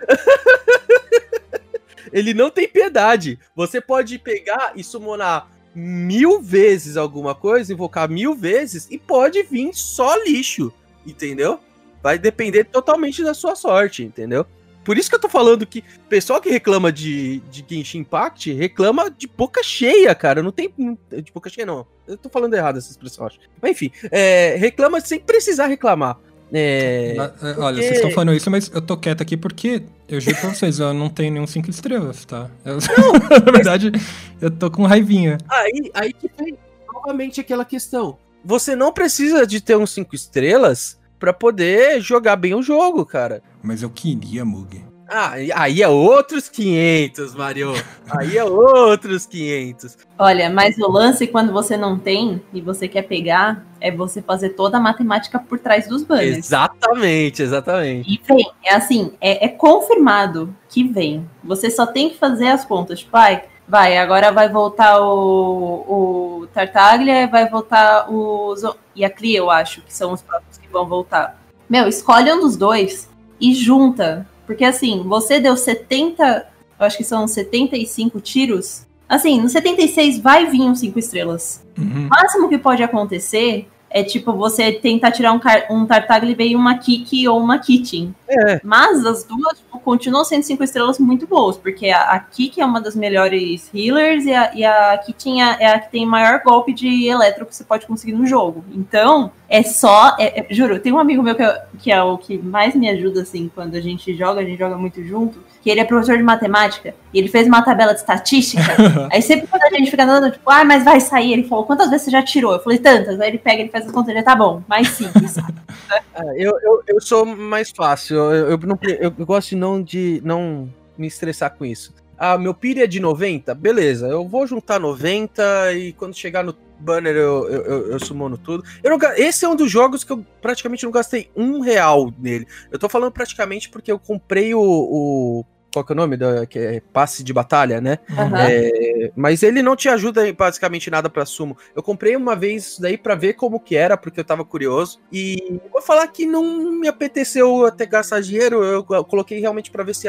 ele 2.12 2.34
não 2.34 2.52
tem 2.52 2.68
piedade. 2.68 3.40
Você 3.56 3.80
pode 3.80 4.20
pegar 4.20 4.74
e 4.76 4.84
summonar 4.84 5.48
mil 5.74 6.42
vezes 6.42 6.98
alguma 6.98 7.34
coisa, 7.34 7.72
invocar 7.72 8.10
mil 8.10 8.36
vezes, 8.36 8.86
e 8.92 8.98
pode 8.98 9.42
vir 9.44 9.74
só 9.74 10.14
lixo, 10.26 10.74
entendeu? 11.08 11.58
Vai 12.04 12.20
depender 12.20 12.66
totalmente 12.66 13.24
da 13.24 13.34
sua 13.34 13.56
sorte, 13.56 14.04
entendeu? 14.04 14.46
Por 14.84 14.98
isso 14.98 15.10
que 15.10 15.16
eu 15.16 15.20
tô 15.20 15.30
falando 15.30 15.66
que 15.66 15.80
o 15.80 16.10
pessoal 16.10 16.42
que 16.42 16.50
reclama 16.50 16.92
de, 16.92 17.40
de 17.50 17.66
Genshin 17.68 18.00
Impact 18.00 18.52
reclama 18.52 19.10
de 19.10 19.28
boca 19.28 19.64
cheia, 19.64 20.14
cara. 20.14 20.44
Não 20.44 20.52
tem. 20.52 20.72
De 20.78 21.32
boca 21.34 21.50
cheia, 21.50 21.66
não. 21.66 21.88
Eu 22.06 22.18
tô 22.18 22.30
falando 22.30 22.54
errado 22.54 22.78
essa 22.78 22.92
expressão, 22.92 23.26
acho. 23.26 23.40
Mas 23.62 23.72
enfim, 23.72 23.92
é, 24.12 24.56
reclama 24.58 25.00
sem 25.00 25.20
precisar 25.20 25.68
reclamar. 25.68 26.20
É, 26.56 27.16
porque... 27.16 27.62
Olha, 27.62 27.82
vocês 27.82 27.96
estão 27.96 28.12
falando 28.12 28.36
isso, 28.36 28.52
mas 28.52 28.70
eu 28.72 28.82
tô 28.82 28.96
quieto 28.96 29.22
aqui 29.22 29.36
porque 29.36 29.82
eu 30.08 30.22
juro 30.22 30.38
pra 30.38 30.50
vocês, 30.50 30.80
eu 30.80 30.94
não 30.94 31.10
tenho 31.10 31.34
nenhum 31.34 31.48
5 31.48 31.68
estrelas, 31.70 32.26
tá? 32.26 32.52
Eu, 32.64 32.78
não, 32.96 33.14
na 33.44 33.52
verdade, 33.52 33.92
eu 34.40 34.52
tô 34.52 34.70
com 34.70 34.84
raivinha. 34.84 35.40
Aí, 35.50 35.90
aí 35.96 36.14
que 36.14 36.30
vem 36.38 36.56
novamente 36.94 37.42
aquela 37.42 37.66
questão. 37.66 38.20
Você 38.46 38.76
não 38.76 38.94
precisa 38.94 39.48
de 39.48 39.62
ter 39.62 39.78
um 39.78 39.88
5 39.88 40.14
estrelas 40.14 41.00
para 41.24 41.32
poder 41.32 42.02
jogar 42.02 42.36
bem 42.36 42.54
o 42.54 42.62
jogo, 42.62 43.06
cara. 43.06 43.42
Mas 43.62 43.82
eu 43.82 43.90
queria, 43.90 44.44
Mug. 44.44 44.84
Ah, 45.08 45.36
aí 45.56 45.82
é 45.82 45.88
outros 45.88 46.50
500, 46.50 47.34
Mario. 47.34 47.72
Aí 48.12 48.38
é 48.38 48.44
outros 48.44 49.26
500. 49.26 49.98
Olha, 50.20 50.50
mas 50.50 50.78
o 50.78 50.92
lance 50.92 51.26
quando 51.28 51.54
você 51.54 51.78
não 51.78 51.98
tem 51.98 52.42
e 52.52 52.60
você 52.60 52.90
quer 52.90 53.04
pegar 53.04 53.66
é 53.80 53.90
você 53.90 54.22
fazer 54.22 54.50
toda 54.50 54.76
a 54.76 54.82
matemática 54.82 55.40
por 55.40 55.60
trás 55.60 55.88
dos 55.88 56.04
banners. 56.04 56.40
Exatamente, 56.40 57.42
exatamente. 57.42 58.12
E 58.12 58.22
vem, 58.28 58.52
é 58.66 58.76
assim, 58.76 59.14
é, 59.22 59.46
é 59.46 59.48
confirmado 59.48 60.54
que 60.68 60.84
vem. 60.84 61.26
Você 61.42 61.72
só 61.72 61.86
tem 61.86 62.10
que 62.10 62.18
fazer 62.18 62.48
as 62.48 62.66
contas. 62.66 63.00
Tipo, 63.00 63.16
ai, 63.16 63.44
vai, 63.66 63.98
agora 63.98 64.30
vai 64.30 64.50
voltar 64.50 65.00
o, 65.00 66.42
o 66.42 66.43
Tartaglia, 66.54 67.28
vai 67.28 67.50
voltar 67.50 68.10
o 68.10 68.56
e 68.96 69.04
a 69.04 69.10
Clia, 69.10 69.40
eu 69.40 69.50
acho, 69.50 69.82
que 69.82 69.94
são 69.94 70.14
os 70.14 70.22
próximos 70.22 70.58
que 70.58 70.68
vão 70.68 70.86
voltar. 70.86 71.42
Meu, 71.70 71.88
escolhe 71.88 72.32
um 72.32 72.40
dos 72.40 72.56
dois 72.56 73.10
e 73.40 73.54
junta. 73.54 74.28
Porque 74.46 74.64
assim, 74.64 75.04
você 75.04 75.40
deu 75.40 75.56
70, 75.56 76.48
eu 76.80 76.86
acho 76.86 76.98
que 76.98 77.04
são 77.04 77.28
75 77.28 78.20
tiros. 78.20 78.86
Assim, 79.08 79.42
no 79.42 79.50
76 79.50 80.20
vai 80.20 80.48
vir 80.48 80.62
um 80.62 80.76
5 80.76 81.00
estrelas. 81.00 81.66
Uhum. 81.78 82.08
O 82.08 82.10
máximo 82.10 82.50
que 82.50 82.58
pode 82.58 82.84
acontecer 82.84 83.68
é 83.94 84.04
tipo 84.04 84.34
você 84.34 84.72
tentar 84.72 85.12
tirar 85.12 85.32
um, 85.32 85.40
um 85.70 85.86
Tartaglia 85.86 86.36
e 86.40 86.56
uma 86.56 86.80
Kiki 86.80 87.28
ou 87.28 87.40
uma 87.40 87.60
Kitchen. 87.60 88.14
É. 88.28 88.60
Mas 88.64 89.06
as 89.06 89.24
duas 89.24 89.60
tipo, 89.60 89.80
continuam 89.80 90.26
sendo 90.26 90.44
cinco 90.44 90.64
estrelas 90.64 90.98
muito 90.98 91.28
boas, 91.28 91.58
porque 91.58 91.90
a, 91.90 92.02
a 92.12 92.20
Kiki 92.20 92.60
é 92.60 92.66
uma 92.66 92.82
das 92.82 92.96
melhores 92.96 93.70
healers 93.74 94.26
e 94.26 94.34
a, 94.34 94.56
e 94.56 94.66
a 94.66 94.98
Kitchen 94.98 95.44
é, 95.44 95.58
é 95.60 95.68
a 95.68 95.80
que 95.80 95.92
tem 95.92 96.06
maior 96.06 96.42
golpe 96.44 96.74
de 96.74 97.08
eletro 97.08 97.46
que 97.46 97.56
você 97.56 97.64
pode 97.64 97.86
conseguir 97.86 98.14
no 98.14 98.26
jogo. 98.26 98.66
Então, 98.74 99.32
é 99.54 99.62
só. 99.62 100.16
É, 100.20 100.40
é, 100.40 100.48
juro, 100.50 100.80
tem 100.80 100.92
um 100.92 100.98
amigo 100.98 101.22
meu 101.22 101.36
que, 101.36 101.44
é, 101.44 101.64
que 101.78 101.92
é 101.92 102.02
o 102.02 102.18
que 102.18 102.40
mais 102.40 102.74
me 102.74 102.90
ajuda, 102.90 103.22
assim, 103.22 103.52
quando 103.54 103.76
a 103.76 103.82
gente 103.82 104.12
joga, 104.16 104.42
a 104.42 104.44
gente 104.44 104.58
joga 104.58 104.76
muito 104.76 105.04
junto, 105.04 105.44
que 105.62 105.70
ele 105.70 105.80
é 105.80 105.86
professor 105.86 106.18
de 106.18 106.24
matemática, 106.24 106.96
e 107.14 107.20
ele 107.20 107.28
fez 107.28 107.48
uma 107.48 107.62
tabela 107.62 107.94
de 107.94 108.00
estatística. 108.00 108.64
aí 109.14 109.22
sempre 109.22 109.46
quando 109.46 109.62
a 109.62 109.70
gente 109.78 109.92
fica 109.92 110.06
andando, 110.06 110.32
tipo, 110.32 110.50
ah, 110.50 110.66
mas 110.66 110.84
vai 110.84 111.00
sair, 111.00 111.34
ele 111.34 111.44
falou, 111.44 111.66
quantas 111.66 111.92
vezes 111.92 112.06
você 112.06 112.12
já 112.12 112.24
tirou? 112.24 112.54
Eu 112.54 112.64
falei, 112.64 112.80
tantas. 112.80 113.20
Aí 113.20 113.30
ele 113.30 113.38
pega, 113.38 113.62
ele 113.62 113.70
faz 113.70 113.83
as 113.86 113.92
contas, 113.92 114.14
ele 114.14 114.24
tá 114.24 114.36
bom, 114.36 114.62
mais 114.68 114.90
simples. 114.90 115.38
é, 116.16 116.34
eu, 116.36 116.58
eu, 116.62 116.84
eu 116.88 117.02
sou 117.02 117.26
mais 117.26 117.72
fácil, 117.72 118.18
eu, 118.18 118.52
eu, 118.52 118.58
não, 118.60 118.80
eu 118.82 119.12
gosto 119.26 119.50
de 119.50 119.56
não, 119.56 119.82
de 119.82 120.22
não 120.24 120.70
me 120.98 121.08
estressar 121.08 121.56
com 121.56 121.66
isso. 121.66 121.94
Ah, 122.18 122.38
meu 122.38 122.54
PIR 122.54 122.80
é 122.80 122.88
de 122.88 123.00
90? 123.00 123.54
Beleza, 123.56 124.08
eu 124.08 124.28
vou 124.28 124.46
juntar 124.48 124.80
90 124.80 125.74
e 125.74 125.94
quando 125.94 126.16
chegar 126.16 126.44
no 126.44 126.56
banner 126.80 127.16
eu, 127.16 127.50
eu, 127.50 127.62
eu, 127.64 127.92
eu 127.92 128.00
sumono 128.00 128.38
tudo. 128.38 128.64
Eu 128.84 128.92
não, 128.92 129.14
esse 129.16 129.46
é 129.46 129.50
um 129.50 129.56
dos 129.56 129.72
jogos 129.72 130.04
que 130.04 130.12
eu 130.12 130.24
praticamente 130.42 130.84
não 130.84 130.92
gastei 130.92 131.30
um 131.36 131.60
real 131.60 132.14
nele. 132.20 132.48
Eu 132.72 132.78
tô 132.78 132.88
falando 132.88 133.12
praticamente 133.12 133.70
porque 133.70 133.92
eu 133.92 133.98
comprei 133.98 134.54
o, 134.54 134.62
o 134.62 135.46
qual 135.74 135.84
que 135.84 135.92
é 135.92 135.96
o 135.96 135.98
nome? 135.98 136.16
Da, 136.16 136.46
que 136.46 136.60
é 136.60 136.80
passe 136.80 137.24
de 137.24 137.34
batalha, 137.34 137.82
né? 137.82 137.98
Uhum. 138.10 138.38
É, 138.38 139.12
mas 139.16 139.42
ele 139.42 139.64
não 139.64 139.76
te 139.76 139.90
ajuda 139.90 140.28
em 140.28 140.34
basicamente 140.34 140.92
nada 140.92 141.10
para 141.10 141.26
sumo. 141.26 141.58
Eu 141.76 141.82
comprei 141.82 142.16
uma 142.16 142.36
vez 142.36 142.68
isso 142.68 142.82
daí 142.82 142.98
para 142.98 143.16
ver 143.16 143.34
como 143.34 143.60
que 143.60 143.76
era, 143.76 143.98
porque 143.98 144.20
eu 144.20 144.26
tava 144.26 144.46
curioso. 144.46 145.00
E 145.12 145.60
vou 145.72 145.82
falar 145.82 146.08
que 146.08 146.26
não 146.26 146.72
me 146.72 146.88
apeteceu 146.88 147.66
até 147.66 147.86
gastar 147.86 148.22
dinheiro. 148.22 148.64
Eu 148.64 148.84
coloquei 148.84 149.40
realmente 149.40 149.72
para 149.72 149.84
ver 149.84 149.96
se 149.96 150.08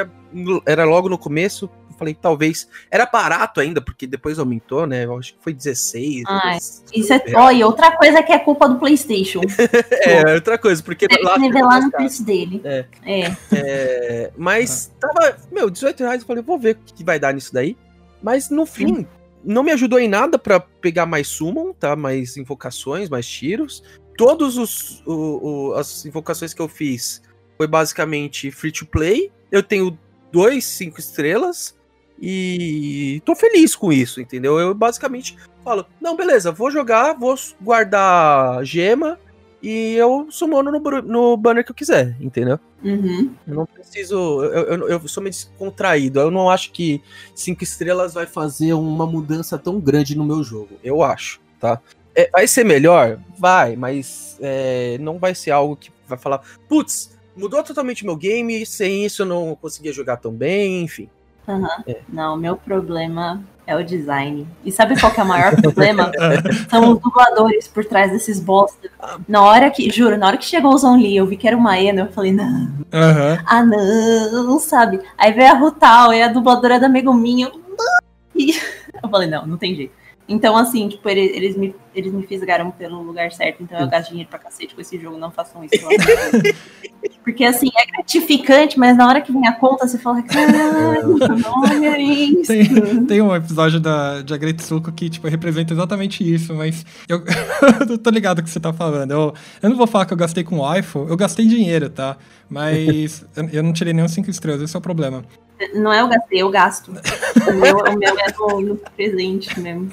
era 0.66 0.84
logo 0.84 1.08
no 1.08 1.16
começo 1.16 1.70
falei, 1.94 2.14
talvez. 2.14 2.68
Era 2.90 3.06
barato 3.06 3.60
ainda, 3.60 3.80
porque 3.80 4.06
depois 4.06 4.38
aumentou, 4.38 4.86
né? 4.86 5.04
Eu 5.04 5.18
acho 5.18 5.34
que 5.34 5.38
foi 5.42 5.52
16. 5.52 6.24
Ah, 6.26 6.56
isso 6.92 7.12
é. 7.12 7.22
E 7.54 7.64
outra 7.64 7.96
coisa 7.96 8.22
que 8.22 8.32
é 8.32 8.38
culpa 8.38 8.68
do 8.68 8.78
PlayStation. 8.78 9.40
é, 10.02 10.34
outra 10.34 10.58
coisa, 10.58 10.82
porque. 10.82 11.06
Deve 11.06 11.22
lá 11.22 11.38
nivelar 11.38 11.82
no 11.82 11.90
preço 11.90 12.24
dele. 12.24 12.60
É. 12.64 12.84
é. 13.04 13.36
é 13.52 14.30
mas 14.36 14.92
ah. 14.96 15.06
tava. 15.06 15.36
Meu, 15.50 15.70
18 15.70 16.00
reais. 16.00 16.20
Eu 16.20 16.26
falei, 16.26 16.42
vou 16.42 16.58
ver 16.58 16.76
o 16.76 16.94
que 16.94 17.04
vai 17.04 17.18
dar 17.18 17.32
nisso 17.32 17.52
daí. 17.52 17.76
Mas 18.22 18.50
no 18.50 18.64
fim. 18.64 19.06
não 19.44 19.62
me 19.62 19.70
ajudou 19.72 19.98
em 19.98 20.08
nada 20.08 20.38
para 20.38 20.58
pegar 20.58 21.06
mais 21.06 21.28
summon, 21.28 21.72
tá? 21.72 21.94
Mais 21.94 22.36
invocações, 22.36 23.08
mais 23.08 23.26
tiros. 23.26 23.82
Todos 24.16 24.56
os 24.56 25.02
o, 25.06 25.70
o, 25.70 25.74
as 25.74 26.06
invocações 26.06 26.54
que 26.54 26.62
eu 26.62 26.68
fiz 26.68 27.22
foi 27.56 27.66
basicamente 27.66 28.50
free 28.50 28.72
to 28.72 28.86
play. 28.86 29.30
Eu 29.50 29.62
tenho 29.62 29.98
dois 30.32 30.64
cinco 30.64 30.98
estrelas 30.98 31.76
e 32.20 33.20
tô 33.24 33.34
feliz 33.34 33.74
com 33.74 33.92
isso, 33.92 34.20
entendeu? 34.20 34.58
Eu 34.58 34.74
basicamente 34.74 35.36
falo, 35.64 35.86
não, 36.00 36.16
beleza, 36.16 36.52
vou 36.52 36.70
jogar, 36.70 37.14
vou 37.14 37.34
guardar 37.60 38.64
gema 38.64 39.18
e 39.62 39.94
eu 39.94 40.26
summono 40.30 40.70
no, 40.70 40.80
no 41.02 41.36
banner 41.36 41.64
que 41.64 41.70
eu 41.70 41.74
quiser, 41.74 42.14
entendeu? 42.20 42.60
Uhum. 42.82 43.34
Eu 43.48 43.54
não 43.54 43.66
preciso. 43.66 44.44
Eu, 44.44 44.64
eu, 44.64 44.88
eu 44.90 45.08
sou 45.08 45.22
meio 45.22 45.30
descontraído. 45.30 46.20
Eu 46.20 46.30
não 46.30 46.50
acho 46.50 46.70
que 46.70 47.02
cinco 47.34 47.64
estrelas 47.64 48.12
vai 48.12 48.26
fazer 48.26 48.74
uma 48.74 49.06
mudança 49.06 49.56
tão 49.56 49.80
grande 49.80 50.14
no 50.16 50.22
meu 50.22 50.42
jogo. 50.42 50.78
Eu 50.84 51.02
acho, 51.02 51.40
tá? 51.58 51.80
É, 52.14 52.28
vai 52.30 52.46
ser 52.46 52.62
melhor? 52.62 53.18
Vai, 53.38 53.74
mas 53.74 54.36
é, 54.40 54.98
não 55.00 55.18
vai 55.18 55.34
ser 55.34 55.50
algo 55.50 55.76
que 55.76 55.90
vai 56.06 56.18
falar, 56.18 56.42
putz, 56.68 57.16
mudou 57.34 57.62
totalmente 57.62 58.04
meu 58.04 58.16
game, 58.16 58.64
sem 58.66 59.04
isso 59.04 59.22
eu 59.22 59.26
não 59.26 59.56
conseguia 59.56 59.92
jogar 59.92 60.18
tão 60.18 60.32
bem, 60.32 60.82
enfim. 60.82 61.08
Uhum. 61.46 61.66
É. 61.86 62.00
Não, 62.08 62.36
meu 62.36 62.56
problema 62.56 63.42
é 63.66 63.76
o 63.76 63.84
design. 63.84 64.46
E 64.64 64.70
sabe 64.70 64.98
qual 64.98 65.12
que 65.12 65.20
é 65.20 65.22
o 65.22 65.26
maior 65.26 65.56
problema? 65.60 66.10
São 66.68 66.92
os 66.92 67.00
dubladores 67.00 67.68
por 67.68 67.84
trás 67.84 68.10
desses 68.12 68.38
bosta. 68.40 68.88
Na 69.26 69.42
hora 69.42 69.70
que, 69.70 69.90
juro, 69.90 70.16
na 70.16 70.26
hora 70.26 70.36
que 70.36 70.44
chegou 70.44 70.74
o 70.74 70.78
Zon 70.78 70.96
Lee, 70.96 71.16
eu 71.16 71.26
vi 71.26 71.36
que 71.36 71.48
era 71.48 71.56
uma 71.56 71.78
Ena, 71.78 72.02
eu 72.02 72.12
falei, 72.12 72.32
não. 72.32 72.46
Uhum. 72.46 73.38
Ah, 73.46 73.64
não, 73.64 74.58
sabe? 74.58 75.00
Aí 75.16 75.32
veio 75.32 75.50
a 75.50 75.54
Rutal, 75.54 76.12
e 76.12 76.22
a 76.22 76.28
dubladora 76.28 76.78
da 76.78 76.88
Megumin, 76.88 77.42
eu, 77.42 77.52
e 78.34 78.52
eu 79.02 79.08
falei, 79.08 79.28
não, 79.28 79.46
não 79.46 79.56
tem 79.56 79.74
jeito. 79.74 80.03
Então, 80.26 80.56
assim, 80.56 80.88
tipo, 80.88 81.06
eles, 81.06 81.54
me, 81.54 81.74
eles 81.94 82.12
me 82.12 82.26
fisgaram 82.26 82.70
pelo 82.70 83.02
lugar 83.02 83.30
certo, 83.30 83.62
então 83.62 83.78
eu 83.78 83.86
gasto 83.86 84.08
dinheiro 84.08 84.30
pra 84.30 84.38
cacete 84.38 84.74
com 84.74 84.80
esse 84.80 84.98
jogo, 84.98 85.18
não 85.18 85.30
façam 85.30 85.62
isso. 85.64 85.74
Porque, 87.22 87.44
assim, 87.44 87.68
é 87.76 87.86
gratificante, 87.86 88.78
mas 88.78 88.96
na 88.96 89.06
hora 89.06 89.20
que 89.20 89.32
vem 89.32 89.46
a 89.46 89.52
conta, 89.52 89.86
você 89.86 89.98
fala, 89.98 90.22
caralho, 90.22 91.18
olha 91.56 91.98
isso. 91.98 92.46
Tem, 92.46 93.06
tem 93.06 93.22
um 93.22 93.34
episódio 93.34 93.80
da, 93.80 94.22
de 94.22 94.32
Agretsuko 94.32 94.92
que, 94.92 95.10
tipo, 95.10 95.28
representa 95.28 95.74
exatamente 95.74 96.22
isso, 96.22 96.54
mas 96.54 96.84
eu, 97.08 97.22
eu 97.88 97.98
tô 97.98 98.10
ligado 98.10 98.42
que 98.42 98.48
você 98.48 98.60
tá 98.60 98.72
falando. 98.72 99.10
Eu, 99.10 99.34
eu 99.62 99.70
não 99.70 99.76
vou 99.76 99.86
falar 99.86 100.06
que 100.06 100.12
eu 100.12 100.18
gastei 100.18 100.42
com 100.42 100.58
o 100.58 100.74
iPhone, 100.74 101.10
eu 101.10 101.16
gastei 101.16 101.46
dinheiro, 101.46 101.90
tá? 101.90 102.16
Mas 102.48 103.24
eu, 103.36 103.48
eu 103.50 103.62
não 103.62 103.72
tirei 103.72 103.92
nenhum 103.92 104.08
5 104.08 104.30
estrelas, 104.30 104.62
esse 104.62 104.74
é 104.74 104.78
o 104.78 104.82
problema. 104.82 105.22
Não 105.74 105.92
é 105.92 106.00
eu 106.00 106.08
gastei, 106.08 106.42
eu 106.42 106.50
gasto. 106.50 106.90
O 106.90 107.52
meu, 107.52 107.76
o 107.78 107.98
meu 107.98 108.18
é 108.18 108.32
no, 108.38 108.60
no 108.60 108.76
presente 108.76 109.58
mesmo. 109.60 109.90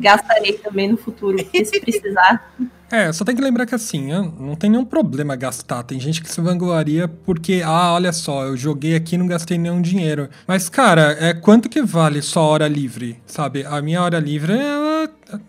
Gastarei 0.00 0.54
também 0.54 0.88
no 0.88 0.96
futuro, 0.96 1.38
se 1.38 1.80
precisar. 1.80 2.52
É, 2.90 3.10
só 3.10 3.24
tem 3.24 3.34
que 3.34 3.40
lembrar 3.40 3.64
que 3.64 3.74
assim, 3.74 4.08
não 4.38 4.54
tem 4.54 4.68
nenhum 4.68 4.84
problema 4.84 5.34
gastar. 5.34 5.82
Tem 5.82 5.98
gente 5.98 6.20
que 6.20 6.30
se 6.30 6.40
vangloria 6.42 7.08
porque, 7.08 7.62
ah, 7.64 7.94
olha 7.94 8.12
só, 8.12 8.44
eu 8.44 8.54
joguei 8.54 8.94
aqui 8.94 9.14
e 9.14 9.18
não 9.18 9.26
gastei 9.26 9.56
nenhum 9.56 9.80
dinheiro. 9.80 10.28
Mas, 10.46 10.68
cara, 10.68 11.16
é 11.18 11.32
quanto 11.32 11.70
que 11.70 11.80
vale 11.80 12.20
sua 12.20 12.42
hora 12.42 12.68
livre, 12.68 13.18
sabe? 13.24 13.64
A 13.64 13.80
minha 13.80 14.02
hora 14.02 14.18
livre 14.18 14.52
é 14.52 14.91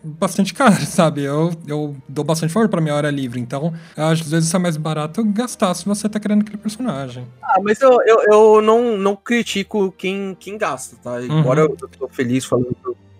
bastante 0.04 0.54
cara, 0.54 0.86
sabe? 0.86 1.24
Eu, 1.24 1.52
eu 1.67 1.96
dou 2.08 2.24
bastante 2.24 2.54
valor 2.54 2.69
pra 2.69 2.82
minha 2.82 2.96
hora 2.96 3.10
livre. 3.10 3.39
Então, 3.39 3.74
às 3.96 4.22
vezes 4.22 4.54
é 4.54 4.58
mais 4.58 4.78
barato 4.78 5.24
gastar 5.24 5.74
se 5.74 5.86
você 5.86 6.08
tá 6.10 6.19
querendo 6.19 6.41
aquele 6.41 6.58
personagem. 6.58 7.28
Ah, 7.41 7.60
mas 7.62 7.82
eu, 7.82 7.98
eu, 8.06 8.22
eu 8.32 8.62
não, 8.62 8.98
não 8.98 9.15
critico 9.15 9.91
quem, 9.91 10.36
quem 10.39 10.58
gasta, 10.58 10.96
tá? 11.04 11.22
Embora 11.22 11.65
uhum. 11.65 11.76
eu 11.82 11.88
tô 11.88 12.08
feliz 12.08 12.46
falando. 12.46 12.76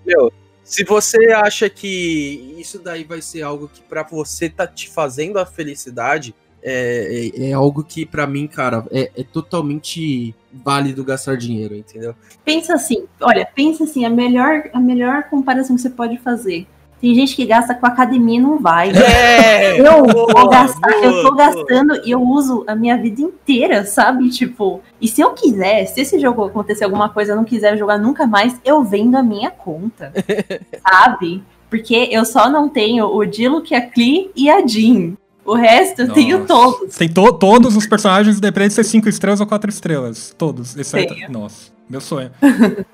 Meu, 0.06 0.32
se 0.64 0.84
você 0.84 1.32
acha 1.32 1.70
que 1.70 2.56
isso 2.58 2.80
daí 2.80 3.04
vai 3.04 3.22
ser 3.22 3.42
algo 3.42 3.68
que 3.68 3.82
para 3.82 4.04
você 4.04 4.50
tá 4.50 4.66
te 4.66 4.90
fazendo 4.90 5.38
a 5.38 5.46
felicidade, 5.46 6.34
é, 6.64 7.32
é, 7.36 7.50
é 7.50 7.54
algo 7.54 7.84
que 7.84 8.06
para 8.06 8.26
mim, 8.26 8.48
cara, 8.48 8.86
é, 8.92 9.12
é, 9.16 9.24
totalmente 9.24 10.34
válido 10.52 11.04
gastar 11.04 11.36
dinheiro, 11.38 11.76
entendeu? 11.76 12.16
Pensa 12.46 12.74
assim, 12.76 13.06
olha, 13.20 13.48
pensa 13.54 13.84
assim, 13.84 14.06
a 14.06 14.10
melhor, 14.10 14.70
a 14.74 14.80
melhor 14.80 15.24
comparação 15.24 15.76
que 15.76 15.82
você 15.82 15.90
pode 15.90 16.18
fazer 16.18 16.66
tem 17.04 17.14
gente 17.14 17.36
que 17.36 17.46
gasta 17.46 17.76
com 17.76 17.86
academia 17.86 18.40
e 18.40 18.42
não 18.42 18.60
vai. 18.60 18.90
É, 18.92 19.78
eu 19.78 20.04
boa, 20.06 20.50
gastar, 20.50 20.90
boa, 20.90 21.04
eu 21.04 21.22
tô 21.22 21.36
gastando 21.36 22.02
e 22.06 22.12
eu 22.12 22.22
uso 22.22 22.64
a 22.66 22.74
minha 22.74 22.96
vida 22.96 23.22
inteira, 23.22 23.84
sabe? 23.84 24.30
Tipo, 24.30 24.82
e 25.02 25.08
se 25.10 25.20
eu 25.20 25.32
quiser, 25.32 25.86
se 25.86 26.00
esse 26.00 26.18
jogo 26.18 26.46
acontecer 26.46 26.86
alguma 26.86 27.10
coisa, 27.10 27.34
eu 27.34 27.36
não 27.36 27.44
quiser 27.44 27.78
jogar 27.78 27.98
nunca 27.98 28.26
mais, 28.26 28.58
eu 28.64 28.82
vendo 28.86 29.18
a 29.18 29.22
minha 29.22 29.52
conta. 29.52 30.14
sabe? 30.82 31.44
Porque 31.70 32.08
eu 32.10 32.24
só 32.24 32.50
não 32.50 32.70
tenho 32.70 33.06
o 33.08 33.26
Dilo, 33.26 33.62
que 33.62 33.76
é 33.76 33.80
a 33.80 33.90
Klee 33.90 34.32
e 34.34 34.50
a 34.50 34.66
Jean. 34.66 35.18
O 35.46 35.56
resto 35.56 36.04
eu 36.04 36.14
tenho 36.14 36.46
todos. 36.46 36.96
Tem 36.96 37.10
to 37.10 37.34
todos 37.34 37.76
os 37.76 37.86
personagens, 37.86 38.38
independente 38.38 38.70
de 38.70 38.76
ser 38.76 38.84
5 38.86 39.10
estrelas 39.10 39.42
ou 39.42 39.48
4 39.48 39.70
estrelas. 39.70 40.34
Todos. 40.38 40.76
Exceto. 40.78 41.14
Tenho. 41.14 41.32
Nossa, 41.32 41.72
meu 41.90 42.00
sonho. 42.00 42.32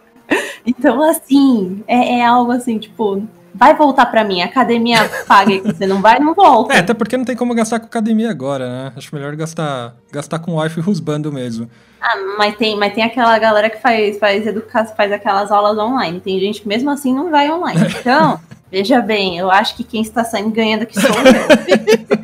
então, 0.66 1.04
assim, 1.04 1.84
é, 1.88 2.20
é 2.20 2.26
algo 2.26 2.52
assim, 2.52 2.80
tipo, 2.80 3.24
vai 3.54 3.76
voltar 3.76 4.06
para 4.08 4.24
mim. 4.24 4.42
A 4.42 4.46
academia 4.46 5.10
paga 5.28 5.52
e 5.52 5.60
você 5.60 5.86
não 5.86 6.02
vai, 6.02 6.20
não 6.20 6.34
volta. 6.34 6.74
É, 6.80 6.80
até 6.80 6.94
porque 6.94 7.18
não 7.18 7.26
tem 7.26 7.36
como 7.36 7.54
gastar 7.54 7.80
com 7.80 7.86
academia 7.86 8.30
agora, 8.30 8.68
né? 8.70 8.94
Acho 8.96 9.14
melhor 9.14 9.36
gastar, 9.36 9.96
gastar 10.12 10.40
com 10.40 10.60
wife 10.60 10.80
rusbando 10.80 11.32
mesmo. 11.32 11.70
Ah, 12.02 12.16
mas 12.38 12.56
tem, 12.56 12.78
mas 12.78 12.94
tem 12.94 13.04
aquela 13.04 13.38
galera 13.38 13.70
que 13.70 13.82
faz, 13.82 14.18
faz 14.18 14.48
educação, 14.48 14.96
faz 14.96 15.12
aquelas 15.12 15.52
aulas 15.52 15.78
online. 15.78 16.20
Tem 16.20 16.40
gente 16.40 16.62
que 16.62 16.68
mesmo 16.68 16.90
assim 16.90 17.14
não 17.14 17.30
vai 17.30 17.52
online. 17.52 17.80
Então, 18.00 18.40
veja 18.72 19.02
bem, 19.02 19.38
eu 19.38 19.52
acho 19.52 19.76
que 19.76 19.84
quem 19.84 20.02
está 20.02 20.24
saindo 20.24 20.52
ganhando 20.52 20.84
aqui 20.84 21.00
sou 21.00 21.10
eu. 21.10 22.19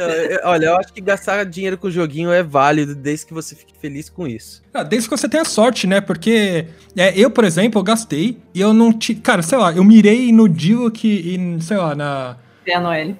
Não, 0.00 0.08
eu, 0.08 0.40
olha, 0.44 0.66
eu 0.66 0.76
acho 0.78 0.92
que 0.94 1.00
gastar 1.00 1.44
dinheiro 1.44 1.76
com 1.76 1.88
o 1.88 1.90
joguinho 1.90 2.32
é 2.32 2.42
válido 2.42 2.94
desde 2.94 3.26
que 3.26 3.34
você 3.34 3.54
fique 3.54 3.74
feliz 3.78 4.08
com 4.08 4.26
isso. 4.26 4.62
Ah, 4.72 4.82
desde 4.82 5.08
que 5.08 5.16
você 5.16 5.28
tenha 5.28 5.44
sorte, 5.44 5.86
né? 5.86 6.00
Porque 6.00 6.66
é, 6.96 7.12
eu, 7.18 7.30
por 7.30 7.44
exemplo, 7.44 7.78
eu 7.78 7.84
gastei 7.84 8.38
e 8.54 8.60
eu 8.60 8.72
não 8.72 8.92
tinha. 8.92 9.20
Cara, 9.20 9.42
sei 9.42 9.58
lá, 9.58 9.72
eu 9.72 9.84
mirei 9.84 10.32
no 10.32 10.48
Duke 10.48 11.06
e, 11.06 11.62
sei 11.62 11.76
lá, 11.76 11.94
na. 11.94 12.36
Ganhar 12.64 12.80
no 12.80 12.92
L. 12.92 13.16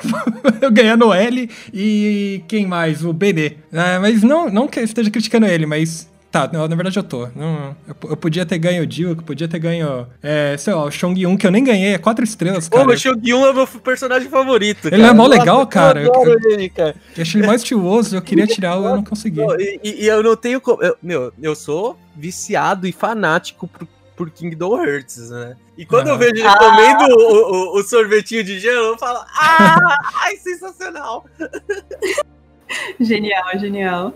eu 0.60 0.70
ganhar 0.70 0.96
no 0.96 1.12
L 1.12 1.50
e 1.72 2.42
quem 2.48 2.66
mais? 2.66 3.04
O 3.04 3.12
BD. 3.12 3.56
É, 3.72 3.98
mas 3.98 4.22
não, 4.22 4.48
não 4.48 4.68
que 4.68 4.78
eu 4.78 4.84
esteja 4.84 5.10
criticando 5.10 5.46
ele, 5.46 5.66
mas 5.66 6.11
Tá, 6.32 6.48
na 6.50 6.66
verdade 6.74 6.98
eu 6.98 7.02
tô. 7.02 7.28
Não, 7.36 7.76
eu, 7.86 7.94
eu, 8.08 8.16
podia 8.16 8.46
ter 8.46 8.56
ganho 8.56 8.82
o 8.82 8.86
Dio, 8.86 9.10
eu 9.10 9.16
podia 9.16 9.46
ter 9.46 9.58
ganho, 9.58 10.06
é, 10.22 10.56
sei 10.56 10.72
lá, 10.72 10.84
o 10.84 10.90
Chong 10.90 11.20
Yun, 11.20 11.36
que 11.36 11.46
eu 11.46 11.50
nem 11.50 11.62
ganhei, 11.62 11.92
é 11.92 11.98
quatro 11.98 12.24
estrelas, 12.24 12.70
cara. 12.70 12.86
Pô, 12.86 12.90
o 12.90 12.96
Chong 12.96 13.20
Yun 13.22 13.44
é 13.44 13.52
meu 13.52 13.66
personagem 13.66 14.30
favorito, 14.30 14.88
Ele 14.88 15.02
é 15.02 15.12
mó 15.12 15.26
legal, 15.26 15.66
cara. 15.66 16.00
Eu, 16.02 16.10
eu, 16.10 16.50
ele, 16.50 16.70
cara. 16.70 16.96
eu 17.14 17.20
achei 17.20 17.38
ele 17.38 17.46
mais 17.46 17.60
estiloso, 17.60 18.16
eu 18.16 18.22
queria 18.22 18.46
tirá-lo 18.46 18.82
e 18.82 18.86
eu 18.86 18.96
não 18.96 19.04
consegui. 19.04 19.42
E, 19.58 20.04
e, 20.04 20.06
eu 20.06 20.22
não 20.22 20.34
tenho 20.34 20.58
como... 20.58 20.82
Eu, 20.82 20.96
meu, 21.02 21.30
eu 21.42 21.54
sou 21.54 21.98
viciado 22.16 22.86
e 22.86 22.92
fanático 22.92 23.68
por, 23.68 23.86
por 24.16 24.30
Kingdom 24.30 24.82
Hearts, 24.82 25.28
né? 25.28 25.54
E 25.76 25.84
quando 25.84 26.06
uhum. 26.06 26.14
eu 26.14 26.18
vejo 26.18 26.36
ele 26.36 26.46
ah. 26.46 26.56
comendo 26.56 27.14
o, 27.14 27.76
o, 27.76 27.78
o, 27.78 27.82
sorvetinho 27.82 28.42
de 28.42 28.58
gelo, 28.58 28.86
eu 28.86 28.98
falo, 28.98 29.18
ah, 29.38 29.98
ai, 30.24 30.36
sensacional! 30.38 31.26
Genial, 32.98 33.58
genial 33.58 34.14